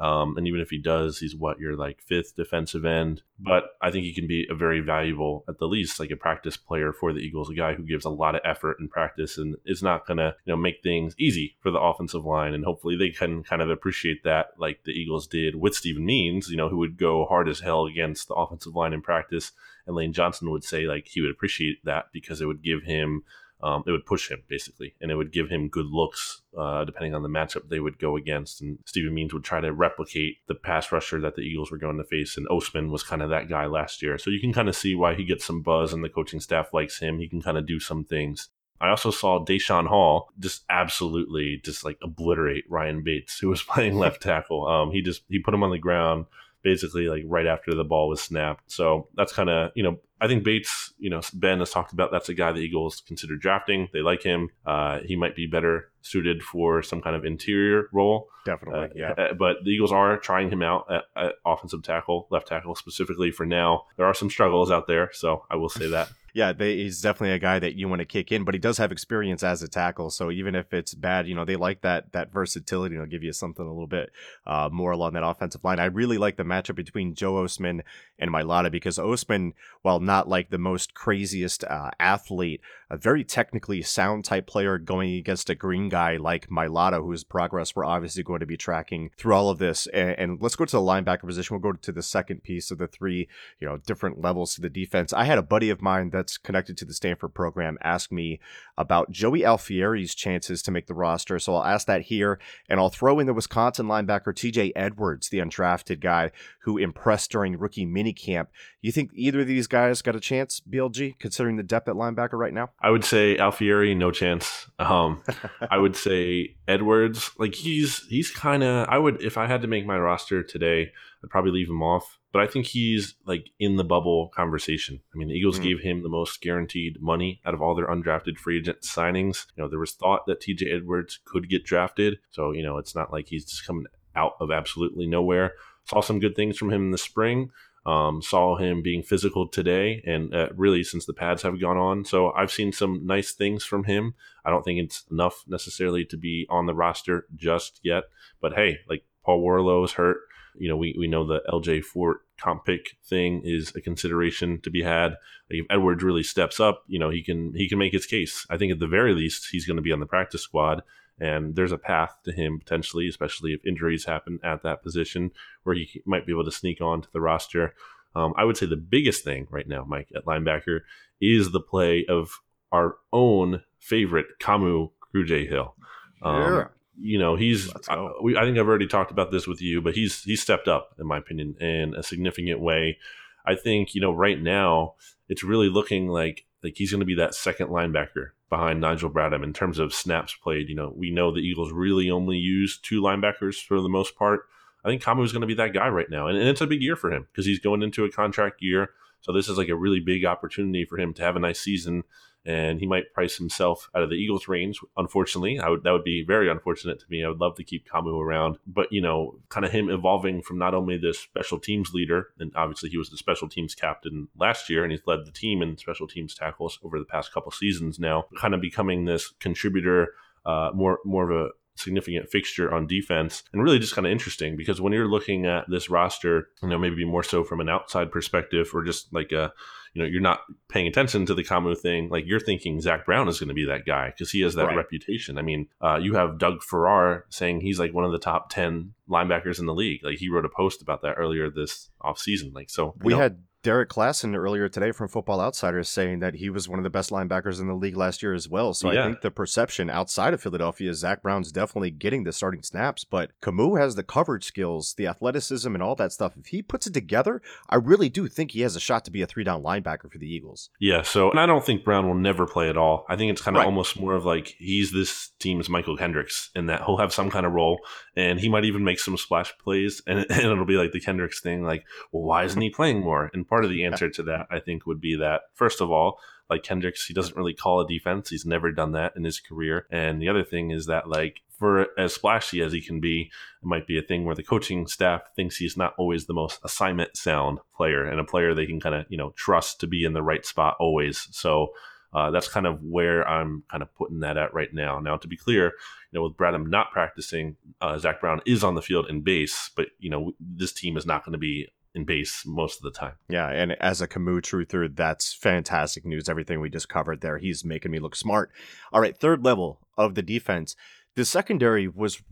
um, 0.00 0.38
and 0.38 0.48
even 0.48 0.60
if 0.60 0.70
he 0.70 0.78
does, 0.78 1.18
he's 1.18 1.36
what 1.36 1.60
your 1.60 1.76
like 1.76 2.00
fifth 2.00 2.34
defensive 2.34 2.86
end. 2.86 3.22
But 3.38 3.64
I 3.82 3.90
think 3.90 4.04
he 4.04 4.14
can 4.14 4.26
be 4.26 4.46
a 4.50 4.54
very 4.54 4.80
valuable, 4.80 5.44
at 5.46 5.58
the 5.58 5.68
least, 5.68 6.00
like 6.00 6.10
a 6.10 6.16
practice 6.16 6.56
player 6.56 6.92
for 6.92 7.12
the 7.12 7.20
Eagles, 7.20 7.50
a 7.50 7.54
guy 7.54 7.74
who 7.74 7.82
gives 7.82 8.06
a 8.06 8.10
lot 8.10 8.34
of 8.34 8.40
effort 8.42 8.78
in 8.80 8.88
practice 8.88 9.36
and 9.36 9.56
is 9.66 9.82
not 9.82 10.06
gonna 10.06 10.34
you 10.46 10.52
know 10.52 10.56
make 10.56 10.82
things 10.82 11.14
easy 11.18 11.56
for 11.60 11.70
the 11.70 11.78
offensive 11.78 12.24
line. 12.24 12.54
And 12.54 12.64
hopefully 12.64 12.96
they 12.96 13.10
can 13.10 13.42
kind 13.42 13.60
of 13.60 13.68
appreciate 13.68 14.24
that, 14.24 14.52
like 14.56 14.84
the 14.84 14.92
Eagles 14.92 15.26
did 15.26 15.56
with 15.56 15.74
Steven 15.74 16.04
Means, 16.04 16.48
you 16.48 16.56
know, 16.56 16.70
who 16.70 16.78
would 16.78 16.96
go 16.96 17.26
hard 17.26 17.46
as 17.46 17.60
hell 17.60 17.84
against 17.84 18.28
the 18.28 18.34
offensive 18.34 18.74
line 18.74 18.94
in 18.94 19.02
practice. 19.02 19.52
And 19.86 19.94
Lane 19.94 20.14
Johnson 20.14 20.50
would 20.50 20.64
say 20.64 20.86
like 20.86 21.08
he 21.08 21.20
would 21.20 21.30
appreciate 21.30 21.84
that 21.84 22.06
because 22.10 22.40
it 22.40 22.46
would 22.46 22.62
give 22.62 22.84
him 22.84 23.22
um, 23.62 23.82
it 23.86 23.90
would 23.90 24.06
push 24.06 24.30
him 24.30 24.42
basically, 24.48 24.94
and 25.00 25.10
it 25.10 25.16
would 25.16 25.32
give 25.32 25.48
him 25.48 25.68
good 25.68 25.86
looks 25.86 26.42
uh, 26.58 26.84
depending 26.84 27.14
on 27.14 27.22
the 27.22 27.28
matchup 27.28 27.68
they 27.68 27.80
would 27.80 27.98
go 27.98 28.16
against. 28.16 28.60
And 28.60 28.78
Steven 28.86 29.14
Means 29.14 29.32
would 29.32 29.44
try 29.44 29.60
to 29.60 29.72
replicate 29.72 30.38
the 30.48 30.54
pass 30.54 30.90
rusher 30.90 31.20
that 31.20 31.36
the 31.36 31.42
Eagles 31.42 31.70
were 31.70 31.78
going 31.78 31.98
to 31.98 32.04
face, 32.04 32.36
and 32.36 32.48
Ostman 32.48 32.90
was 32.90 33.02
kind 33.02 33.22
of 33.22 33.30
that 33.30 33.48
guy 33.48 33.66
last 33.66 34.02
year. 34.02 34.18
So 34.18 34.30
you 34.30 34.40
can 34.40 34.52
kind 34.52 34.68
of 34.68 34.76
see 34.76 34.94
why 34.94 35.14
he 35.14 35.24
gets 35.24 35.44
some 35.44 35.62
buzz, 35.62 35.92
and 35.92 36.02
the 36.02 36.08
coaching 36.08 36.40
staff 36.40 36.72
likes 36.72 36.98
him. 37.00 37.18
He 37.18 37.28
can 37.28 37.42
kind 37.42 37.58
of 37.58 37.66
do 37.66 37.80
some 37.80 38.04
things. 38.04 38.48
I 38.80 38.88
also 38.88 39.10
saw 39.10 39.44
Daeshon 39.44 39.86
Hall 39.86 40.30
just 40.38 40.64
absolutely 40.70 41.60
just 41.62 41.84
like 41.84 41.98
obliterate 42.02 42.64
Ryan 42.68 43.02
Bates, 43.02 43.38
who 43.38 43.48
was 43.48 43.62
playing 43.62 43.96
left 43.96 44.22
tackle. 44.22 44.66
Um, 44.66 44.90
he 44.90 45.02
just 45.02 45.22
he 45.28 45.38
put 45.38 45.54
him 45.54 45.62
on 45.62 45.70
the 45.70 45.78
ground 45.78 46.26
basically 46.62 47.08
like 47.08 47.22
right 47.26 47.46
after 47.46 47.74
the 47.74 47.84
ball 47.84 48.08
was 48.08 48.20
snapped. 48.20 48.70
So 48.70 49.08
that's 49.16 49.32
kind 49.32 49.48
of, 49.48 49.72
you 49.74 49.82
know, 49.82 49.98
I 50.20 50.28
think 50.28 50.44
Bates, 50.44 50.92
you 50.98 51.08
know, 51.08 51.22
Ben 51.32 51.60
has 51.60 51.70
talked 51.70 51.92
about 51.92 52.10
that's 52.12 52.28
a 52.28 52.34
guy 52.34 52.52
the 52.52 52.60
Eagles 52.60 53.02
consider 53.06 53.36
drafting. 53.36 53.88
They 53.92 54.00
like 54.00 54.22
him. 54.22 54.50
Uh, 54.66 54.98
he 55.00 55.16
might 55.16 55.34
be 55.34 55.46
better 55.46 55.90
suited 56.02 56.42
for 56.42 56.82
some 56.82 57.00
kind 57.00 57.16
of 57.16 57.24
interior 57.24 57.88
role. 57.92 58.28
Definitely, 58.44 58.80
uh, 58.80 58.88
yeah. 58.94 59.12
Uh, 59.12 59.32
but 59.32 59.56
the 59.64 59.70
Eagles 59.70 59.92
are 59.92 60.18
trying 60.18 60.50
him 60.50 60.62
out 60.62 60.86
at, 60.90 61.04
at 61.16 61.34
offensive 61.46 61.82
tackle, 61.82 62.26
left 62.30 62.48
tackle 62.48 62.74
specifically 62.74 63.30
for 63.30 63.46
now. 63.46 63.84
There 63.96 64.06
are 64.06 64.14
some 64.14 64.28
struggles 64.28 64.70
out 64.70 64.86
there, 64.86 65.10
so 65.12 65.46
I 65.50 65.56
will 65.56 65.70
say 65.70 65.88
that 65.88 66.10
yeah, 66.34 66.52
they, 66.52 66.76
he's 66.76 67.00
definitely 67.00 67.34
a 67.34 67.38
guy 67.38 67.58
that 67.58 67.74
you 67.74 67.88
want 67.88 68.00
to 68.00 68.06
kick 68.06 68.32
in, 68.32 68.44
but 68.44 68.54
he 68.54 68.60
does 68.60 68.78
have 68.78 68.92
experience 68.92 69.42
as 69.42 69.62
a 69.62 69.68
tackle. 69.68 70.10
So 70.10 70.30
even 70.30 70.54
if 70.54 70.72
it's 70.72 70.94
bad, 70.94 71.26
you 71.26 71.34
know, 71.34 71.44
they 71.44 71.56
like 71.56 71.82
that 71.82 72.12
that 72.12 72.32
versatility. 72.32 72.96
They'll 72.96 73.06
give 73.06 73.22
you 73.22 73.32
something 73.32 73.64
a 73.64 73.70
little 73.70 73.86
bit 73.86 74.10
uh, 74.46 74.68
more 74.72 74.92
along 74.92 75.14
that 75.14 75.24
offensive 75.24 75.64
line. 75.64 75.80
I 75.80 75.86
really 75.86 76.18
like 76.18 76.36
the 76.36 76.44
matchup 76.44 76.76
between 76.76 77.14
Joe 77.14 77.34
Ostman 77.34 77.80
and 78.18 78.30
Mailata 78.30 78.70
because 78.70 78.98
Ostman, 78.98 79.52
while 79.82 80.00
not 80.00 80.28
like 80.28 80.50
the 80.50 80.58
most 80.58 80.94
craziest 80.94 81.64
uh, 81.64 81.90
athlete, 81.98 82.60
a 82.90 82.96
very 82.96 83.24
technically 83.24 83.82
sound 83.82 84.24
type 84.24 84.46
player 84.46 84.78
going 84.78 85.14
against 85.14 85.50
a 85.50 85.54
green 85.54 85.88
guy 85.88 86.16
like 86.16 86.48
Mailata, 86.48 87.00
whose 87.02 87.24
progress 87.24 87.74
we're 87.74 87.84
obviously 87.84 88.22
going 88.22 88.40
to 88.40 88.46
be 88.46 88.56
tracking 88.56 89.10
through 89.16 89.34
all 89.34 89.50
of 89.50 89.58
this. 89.58 89.86
And, 89.88 90.10
and 90.18 90.42
let's 90.42 90.56
go 90.56 90.64
to 90.64 90.76
the 90.76 90.82
linebacker 90.82 91.26
position. 91.26 91.54
We'll 91.54 91.72
go 91.72 91.78
to 91.78 91.92
the 91.92 92.02
second 92.02 92.42
piece 92.42 92.70
of 92.70 92.78
the 92.78 92.88
three, 92.88 93.28
you 93.60 93.68
know, 93.68 93.76
different 93.78 94.20
levels 94.20 94.54
to 94.54 94.60
the 94.60 94.68
defense. 94.68 95.12
I 95.12 95.24
had 95.24 95.38
a 95.38 95.42
buddy 95.42 95.70
of 95.70 95.80
mine 95.80 96.10
that 96.10 96.19
that's 96.20 96.36
connected 96.36 96.76
to 96.76 96.84
the 96.84 96.92
Stanford 96.92 97.32
program 97.32 97.78
asked 97.82 98.12
me 98.12 98.40
about 98.76 99.10
Joey 99.10 99.40
Alfieri's 99.40 100.14
chances 100.14 100.62
to 100.62 100.70
make 100.70 100.86
the 100.86 100.94
roster. 100.94 101.38
So 101.38 101.54
I'll 101.54 101.64
ask 101.64 101.86
that 101.86 102.02
here, 102.02 102.38
and 102.68 102.78
I'll 102.78 102.90
throw 102.90 103.18
in 103.18 103.26
the 103.26 103.32
Wisconsin 103.32 103.86
linebacker 103.86 104.34
TJ 104.34 104.72
Edwards, 104.76 105.30
the 105.30 105.38
undrafted 105.38 106.00
guy 106.00 106.30
who 106.64 106.76
impressed 106.76 107.30
during 107.30 107.58
rookie 107.58 107.86
minicamp. 107.86 108.48
You 108.82 108.92
think 108.92 109.12
either 109.14 109.40
of 109.40 109.46
these 109.46 109.66
guys 109.66 110.02
got 110.02 110.14
a 110.14 110.20
chance, 110.20 110.60
BLG, 110.60 111.18
considering 111.18 111.56
the 111.56 111.62
depth 111.62 111.88
at 111.88 111.94
linebacker 111.94 112.34
right 112.34 112.52
now? 112.52 112.70
I 112.82 112.90
would 112.90 113.04
say 113.04 113.38
Alfieri, 113.38 113.94
no 113.96 114.10
chance. 114.10 114.66
Um, 114.78 115.22
I 115.70 115.78
would 115.78 115.96
say 115.96 116.56
Edwards, 116.68 117.30
like 117.38 117.54
he's 117.54 118.06
he's 118.08 118.30
kind 118.30 118.62
of. 118.62 118.86
I 118.90 118.98
would 118.98 119.22
if 119.22 119.38
I 119.38 119.46
had 119.46 119.62
to 119.62 119.68
make 119.68 119.86
my 119.86 119.98
roster 119.98 120.42
today, 120.42 120.92
I'd 121.24 121.30
probably 121.30 121.52
leave 121.52 121.68
him 121.70 121.82
off 121.82 122.19
but 122.32 122.42
I 122.42 122.46
think 122.46 122.66
he's 122.66 123.14
like 123.26 123.50
in 123.58 123.76
the 123.76 123.84
bubble 123.84 124.28
conversation. 124.28 125.00
I 125.14 125.18
mean, 125.18 125.28
the 125.28 125.34
Eagles 125.34 125.56
mm-hmm. 125.56 125.64
gave 125.64 125.80
him 125.80 126.02
the 126.02 126.08
most 126.08 126.40
guaranteed 126.40 127.00
money 127.00 127.40
out 127.44 127.54
of 127.54 127.62
all 127.62 127.74
their 127.74 127.88
undrafted 127.88 128.38
free 128.38 128.58
agent 128.58 128.82
signings. 128.82 129.46
You 129.56 129.64
know, 129.64 129.68
there 129.68 129.78
was 129.78 129.92
thought 129.92 130.26
that 130.26 130.40
TJ 130.40 130.74
Edwards 130.74 131.18
could 131.24 131.48
get 131.48 131.64
drafted, 131.64 132.18
so 132.30 132.52
you 132.52 132.62
know, 132.62 132.78
it's 132.78 132.94
not 132.94 133.12
like 133.12 133.28
he's 133.28 133.44
just 133.44 133.66
coming 133.66 133.86
out 134.14 134.34
of 134.40 134.50
absolutely 134.50 135.06
nowhere. 135.06 135.54
Saw 135.84 136.00
some 136.00 136.20
good 136.20 136.36
things 136.36 136.56
from 136.56 136.70
him 136.70 136.86
in 136.86 136.90
the 136.90 136.98
spring. 136.98 137.50
Um, 137.86 138.20
saw 138.20 138.56
him 138.56 138.82
being 138.82 139.02
physical 139.02 139.48
today, 139.48 140.02
and 140.06 140.34
uh, 140.34 140.50
really 140.54 140.84
since 140.84 141.06
the 141.06 141.14
pads 141.14 141.42
have 141.42 141.60
gone 141.60 141.78
on. 141.78 142.04
So 142.04 142.30
I've 142.32 142.52
seen 142.52 142.72
some 142.72 143.06
nice 143.06 143.32
things 143.32 143.64
from 143.64 143.84
him. 143.84 144.14
I 144.44 144.50
don't 144.50 144.62
think 144.62 144.78
it's 144.78 145.04
enough 145.10 145.44
necessarily 145.48 146.04
to 146.06 146.16
be 146.18 146.46
on 146.50 146.66
the 146.66 146.74
roster 146.74 147.26
just 147.34 147.80
yet, 147.82 148.04
but 148.40 148.52
hey, 148.52 148.80
like 148.88 149.04
Paul 149.24 149.42
Worrilow's 149.42 149.92
hurt 149.92 150.18
you 150.60 150.68
know, 150.68 150.76
we, 150.76 150.94
we 150.98 151.08
know 151.08 151.26
the 151.26 151.42
LJ 151.50 151.82
Fort 151.84 152.18
comp 152.38 152.66
pick 152.66 152.96
thing 153.02 153.40
is 153.44 153.72
a 153.74 153.80
consideration 153.80 154.60
to 154.60 154.70
be 154.70 154.82
had. 154.82 155.16
If 155.48 155.64
Edwards 155.70 156.02
really 156.02 156.22
steps 156.22 156.60
up, 156.60 156.84
you 156.86 156.98
know, 156.98 157.08
he 157.08 157.22
can 157.22 157.54
he 157.54 157.66
can 157.66 157.78
make 157.78 157.94
his 157.94 158.04
case. 158.04 158.46
I 158.50 158.58
think 158.58 158.70
at 158.70 158.78
the 158.78 158.86
very 158.86 159.14
least 159.14 159.48
he's 159.50 159.66
going 159.66 159.78
to 159.78 159.82
be 159.82 159.90
on 159.90 160.00
the 160.00 160.06
practice 160.06 160.42
squad, 160.42 160.82
and 161.18 161.56
there's 161.56 161.72
a 161.72 161.78
path 161.78 162.14
to 162.24 162.32
him 162.32 162.58
potentially, 162.58 163.08
especially 163.08 163.54
if 163.54 163.64
injuries 163.64 164.04
happen 164.04 164.38
at 164.44 164.62
that 164.62 164.82
position, 164.82 165.30
where 165.62 165.74
he 165.74 166.02
might 166.04 166.26
be 166.26 166.32
able 166.32 166.44
to 166.44 166.52
sneak 166.52 166.82
on 166.82 167.00
to 167.00 167.08
the 167.10 167.22
roster. 167.22 167.74
Um, 168.14 168.34
I 168.36 168.44
would 168.44 168.58
say 168.58 168.66
the 168.66 168.76
biggest 168.76 169.24
thing 169.24 169.46
right 169.50 169.66
now, 169.66 169.84
Mike, 169.88 170.08
at 170.14 170.26
linebacker, 170.26 170.80
is 171.22 171.52
the 171.52 171.60
play 171.60 172.04
of 172.06 172.40
our 172.70 172.96
own 173.14 173.62
favorite 173.78 174.26
Kamu 174.40 174.90
Grugier-Hill. 175.14 175.74
Um, 176.22 176.54
yeah 176.54 176.64
you 177.00 177.18
know 177.18 177.36
he's 177.36 177.70
I, 177.88 178.10
we, 178.22 178.36
I 178.36 178.42
think 178.42 178.58
I've 178.58 178.68
already 178.68 178.86
talked 178.86 179.10
about 179.10 179.30
this 179.30 179.46
with 179.46 179.62
you, 179.62 179.80
but 179.80 179.94
he's 179.94 180.22
he's 180.22 180.42
stepped 180.42 180.68
up 180.68 180.94
in 180.98 181.06
my 181.06 181.18
opinion 181.18 181.56
in 181.60 181.94
a 181.94 182.02
significant 182.02 182.60
way. 182.60 182.98
I 183.46 183.54
think 183.54 183.94
you 183.94 184.00
know 184.00 184.12
right 184.12 184.40
now 184.40 184.94
it's 185.28 185.42
really 185.42 185.68
looking 185.68 186.08
like 186.08 186.44
like 186.62 186.74
he's 186.76 186.90
going 186.90 187.00
to 187.00 187.06
be 187.06 187.14
that 187.16 187.34
second 187.34 187.68
linebacker 187.68 188.30
behind 188.48 188.80
Nigel 188.80 189.10
Bradham 189.10 189.44
in 189.44 189.52
terms 189.52 189.78
of 189.78 189.94
snaps 189.94 190.34
played. 190.42 190.68
You 190.68 190.74
know 190.74 190.92
we 190.94 191.10
know 191.10 191.32
the 191.32 191.40
Eagles 191.40 191.72
really 191.72 192.10
only 192.10 192.36
use 192.36 192.78
two 192.78 193.00
linebackers 193.00 193.64
for 193.64 193.80
the 193.80 193.88
most 193.88 194.16
part. 194.16 194.42
I 194.84 194.88
think 194.88 195.02
Kamu 195.02 195.24
is 195.24 195.32
going 195.32 195.42
to 195.42 195.46
be 195.46 195.54
that 195.54 195.74
guy 195.74 195.88
right 195.88 196.08
now, 196.08 196.26
and, 196.26 196.38
and 196.38 196.48
it's 196.48 196.62
a 196.62 196.66
big 196.66 196.82
year 196.82 196.96
for 196.96 197.12
him 197.12 197.26
because 197.30 197.46
he's 197.46 197.60
going 197.60 197.82
into 197.82 198.04
a 198.04 198.10
contract 198.10 198.62
year. 198.62 198.90
So 199.22 199.32
this 199.32 199.48
is 199.48 199.58
like 199.58 199.68
a 199.68 199.76
really 199.76 200.00
big 200.00 200.24
opportunity 200.24 200.86
for 200.86 200.98
him 200.98 201.12
to 201.14 201.22
have 201.22 201.36
a 201.36 201.40
nice 201.40 201.60
season 201.60 202.04
and 202.46 202.80
he 202.80 202.86
might 202.86 203.12
price 203.12 203.36
himself 203.36 203.90
out 203.94 204.02
of 204.02 204.08
the 204.08 204.16
Eagles' 204.16 204.48
range. 204.48 204.80
Unfortunately, 204.96 205.58
I 205.58 205.68
would 205.68 205.82
that 205.82 205.92
would 205.92 206.04
be 206.04 206.24
very 206.24 206.50
unfortunate 206.50 206.98
to 207.00 207.06
me. 207.10 207.24
I 207.24 207.28
would 207.28 207.40
love 207.40 207.56
to 207.56 207.64
keep 207.64 207.88
Kamu 207.88 208.18
around, 208.20 208.58
but 208.66 208.92
you 208.92 209.00
know, 209.00 209.38
kind 209.48 209.66
of 209.66 209.72
him 209.72 209.90
evolving 209.90 210.42
from 210.42 210.58
not 210.58 210.74
only 210.74 210.96
the 210.96 211.12
special 211.12 211.58
teams 211.58 211.92
leader, 211.92 212.28
and 212.38 212.52
obviously 212.56 212.88
he 212.88 212.96
was 212.96 213.10
the 213.10 213.16
special 213.16 213.48
teams 213.48 213.74
captain 213.74 214.28
last 214.38 214.70
year, 214.70 214.82
and 214.82 214.92
he's 214.92 215.06
led 215.06 215.26
the 215.26 215.32
team 215.32 215.62
in 215.62 215.76
special 215.76 216.08
teams 216.08 216.34
tackles 216.34 216.78
over 216.82 216.98
the 216.98 217.04
past 217.04 217.32
couple 217.32 217.52
seasons 217.52 217.98
now, 217.98 218.24
kind 218.38 218.54
of 218.54 218.60
becoming 218.60 219.04
this 219.04 219.32
contributor, 219.40 220.14
uh, 220.46 220.70
more 220.74 220.98
more 221.04 221.30
of 221.30 221.46
a 221.46 221.50
significant 221.80 222.30
fixture 222.30 222.72
on 222.72 222.86
defense 222.86 223.42
and 223.52 223.62
really 223.62 223.78
just 223.78 223.94
kind 223.94 224.06
of 224.06 224.12
interesting 224.12 224.56
because 224.56 224.80
when 224.80 224.92
you're 224.92 225.08
looking 225.08 225.46
at 225.46 225.64
this 225.68 225.90
roster, 225.90 226.48
you 226.62 226.68
know, 226.68 226.78
maybe 226.78 227.04
more 227.04 227.22
so 227.22 227.42
from 227.42 227.60
an 227.60 227.68
outside 227.68 228.10
perspective 228.10 228.70
or 228.74 228.82
just 228.82 229.12
like 229.12 229.32
a 229.32 229.52
you 229.94 230.02
know 230.02 230.08
you're 230.08 230.20
not 230.20 230.40
paying 230.68 230.86
attention 230.86 231.26
to 231.26 231.34
the 231.34 231.42
Kamu 231.42 231.76
thing, 231.76 232.08
like 232.08 232.24
you're 232.26 232.40
thinking 232.40 232.80
Zach 232.80 233.04
Brown 233.04 233.28
is 233.28 233.40
going 233.40 233.48
to 233.48 233.54
be 233.54 233.64
that 233.66 233.84
guy 233.84 234.10
because 234.10 234.30
he 234.30 234.40
has 234.42 234.54
that 234.54 234.66
right. 234.66 234.76
reputation. 234.76 235.36
I 235.36 235.42
mean, 235.42 235.68
uh, 235.80 235.98
you 236.00 236.14
have 236.14 236.38
Doug 236.38 236.62
Farrar 236.62 237.24
saying 237.28 237.60
he's 237.60 237.80
like 237.80 237.92
one 237.92 238.04
of 238.04 238.12
the 238.12 238.18
top 238.18 238.50
ten 238.50 238.92
linebackers 239.08 239.58
in 239.58 239.66
the 239.66 239.74
league. 239.74 240.04
Like 240.04 240.18
he 240.18 240.28
wrote 240.28 240.44
a 240.44 240.48
post 240.48 240.80
about 240.80 241.02
that 241.02 241.14
earlier 241.14 241.50
this 241.50 241.90
off 242.00 242.18
season. 242.18 242.52
Like 242.54 242.70
so, 242.70 242.94
we 243.02 243.14
know, 243.14 243.18
had 243.18 243.38
Derrik 243.62 243.88
Klassen 243.88 244.34
earlier 244.34 244.70
today 244.70 244.90
from 244.90 245.08
Football 245.08 245.38
Outsiders 245.38 245.90
saying 245.90 246.20
that 246.20 246.36
he 246.36 246.48
was 246.48 246.66
one 246.66 246.78
of 246.78 246.82
the 246.82 246.88
best 246.88 247.10
linebackers 247.10 247.60
in 247.60 247.66
the 247.66 247.74
league 247.74 247.96
last 247.96 248.22
year 248.22 248.32
as 248.32 248.48
well. 248.48 248.72
So 248.72 248.90
yeah. 248.90 249.02
I 249.02 249.06
think 249.06 249.20
the 249.20 249.30
perception 249.30 249.90
outside 249.90 250.32
of 250.32 250.40
Philadelphia 250.40 250.88
is 250.88 251.00
Zach 251.00 251.22
Brown's 251.22 251.52
definitely 251.52 251.90
getting 251.90 252.24
the 252.24 252.32
starting 252.32 252.62
snaps, 252.62 253.04
but 253.04 253.32
Kamu 253.42 253.78
has 253.78 253.96
the 253.96 254.02
coverage 254.02 254.44
skills, 254.44 254.94
the 254.96 255.06
athleticism, 255.06 255.74
and 255.74 255.82
all 255.82 255.94
that 255.96 256.12
stuff. 256.12 256.32
If 256.38 256.46
he 256.46 256.62
puts 256.62 256.86
it 256.86 256.94
together, 256.94 257.42
I 257.68 257.76
really 257.76 258.08
do 258.08 258.28
think 258.28 258.52
he 258.52 258.62
has 258.62 258.76
a 258.76 258.80
shot 258.80 259.04
to 259.04 259.10
be 259.10 259.20
a 259.20 259.26
three 259.26 259.44
down 259.44 259.62
linebacker 259.62 260.10
for 260.10 260.16
the 260.16 260.32
Eagles. 260.32 260.70
Yeah. 260.80 261.02
So, 261.02 261.30
and 261.30 261.38
I 261.38 261.44
don't 261.44 261.64
think 261.64 261.84
Brown 261.84 262.06
will 262.06 262.14
never 262.14 262.46
play 262.46 262.70
at 262.70 262.78
all. 262.78 263.04
I 263.10 263.16
think 263.16 263.30
it's 263.30 263.42
kind 263.42 263.58
of 263.58 263.60
right. 263.60 263.66
almost 263.66 264.00
more 264.00 264.14
of 264.14 264.24
like 264.24 264.54
he's 264.58 264.90
this 264.90 265.32
team's 265.38 265.68
Mychal 265.68 265.98
Kendricks 265.98 266.50
in 266.54 266.66
that 266.66 266.84
he'll 266.86 266.96
have 266.96 267.12
some 267.12 267.30
kind 267.30 267.44
of 267.44 267.52
role 267.52 267.80
and 268.16 268.40
he 268.40 268.48
might 268.48 268.64
even 268.64 268.84
make 268.84 269.00
some 269.00 269.18
splash 269.18 269.52
plays 269.58 270.00
and, 270.06 270.20
and 270.30 270.40
it'll 270.40 270.64
be 270.64 270.78
like 270.78 270.92
the 270.92 271.00
Kendricks 271.00 271.42
thing, 271.42 271.62
like, 271.62 271.84
well, 272.10 272.22
why 272.22 272.44
isn't 272.44 272.60
he 272.60 272.70
playing 272.70 273.00
more? 273.00 273.30
And 273.34 273.49
part 273.50 273.64
of 273.64 273.70
the 273.70 273.84
answer 273.84 274.08
to 274.08 274.22
that, 274.22 274.46
I 274.50 274.60
think, 274.60 274.86
would 274.86 275.00
be 275.00 275.16
that 275.16 275.42
first 275.54 275.82
of 275.82 275.90
all, 275.90 276.18
like 276.48 276.62
Kendricks, 276.62 277.06
he 277.06 277.14
doesn't 277.14 277.36
really 277.36 277.54
call 277.54 277.80
a 277.80 277.86
defense. 277.86 278.30
He's 278.30 278.46
never 278.46 278.72
done 278.72 278.92
that 278.92 279.12
in 279.16 279.24
his 279.24 279.38
career. 279.38 279.86
And 279.90 280.22
the 280.22 280.28
other 280.28 280.42
thing 280.42 280.70
is 280.70 280.86
that, 280.86 281.08
like, 281.08 281.42
for 281.58 281.88
as 281.98 282.14
splashy 282.14 282.62
as 282.62 282.72
he 282.72 282.80
can 282.80 283.00
be, 283.00 283.30
it 283.62 283.66
might 283.66 283.86
be 283.86 283.98
a 283.98 284.02
thing 284.02 284.24
where 284.24 284.34
the 284.34 284.42
coaching 284.42 284.86
staff 284.86 285.22
thinks 285.36 285.56
he's 285.56 285.76
not 285.76 285.94
always 285.98 286.26
the 286.26 286.32
most 286.32 286.58
assignment 286.64 287.16
sound 287.16 287.58
player 287.76 288.04
and 288.04 288.18
a 288.18 288.24
player 288.24 288.54
they 288.54 288.66
can 288.66 288.80
kind 288.80 288.94
of, 288.94 289.04
you 289.10 289.18
know, 289.18 289.30
trust 289.36 289.78
to 289.80 289.86
be 289.86 290.04
in 290.04 290.14
the 290.14 290.22
right 290.22 290.46
spot 290.46 290.76
always. 290.80 291.28
So 291.30 291.72
uh, 292.12 292.30
that's 292.30 292.48
kind 292.48 292.66
of 292.66 292.82
where 292.82 293.28
I'm 293.28 293.62
kind 293.70 293.82
of 293.82 293.94
putting 293.94 294.20
that 294.20 294.36
at 294.36 294.54
right 294.54 294.72
now. 294.72 294.98
Now, 294.98 295.16
to 295.18 295.28
be 295.28 295.36
clear, 295.36 295.66
you 295.66 296.18
know, 296.18 296.22
with 296.22 296.36
Bradham 296.36 296.68
not 296.68 296.90
practicing, 296.90 297.56
uh, 297.80 297.98
Zach 297.98 298.20
Brown 298.20 298.40
is 298.46 298.64
on 298.64 298.74
the 298.74 298.82
field 298.82 299.08
in 299.08 299.20
base, 299.20 299.70
but 299.76 299.88
you 299.98 300.10
know, 300.10 300.32
this 300.40 300.72
team 300.72 300.96
is 300.96 301.06
not 301.06 301.24
going 301.24 301.34
to 301.34 301.38
be 301.38 301.68
in 301.94 302.04
base 302.04 302.44
most 302.46 302.78
of 302.78 302.82
the 302.82 302.98
time. 302.98 303.14
Yeah, 303.28 303.48
and 303.48 303.72
as 303.80 304.00
a 304.00 304.08
Kamu 304.08 304.40
truther, 304.40 304.94
that's 304.94 305.34
fantastic 305.34 306.04
news. 306.04 306.28
Everything 306.28 306.60
we 306.60 306.70
just 306.70 306.88
covered 306.88 307.20
there, 307.20 307.38
he's 307.38 307.64
making 307.64 307.90
me 307.90 307.98
look 307.98 308.14
smart. 308.14 308.50
All 308.92 309.00
right, 309.00 309.16
third 309.16 309.44
level 309.44 309.80
of 309.96 310.14
the 310.14 310.22
defense 310.22 310.76
the 311.16 311.24
secondary 311.24 311.88
was 311.88 312.22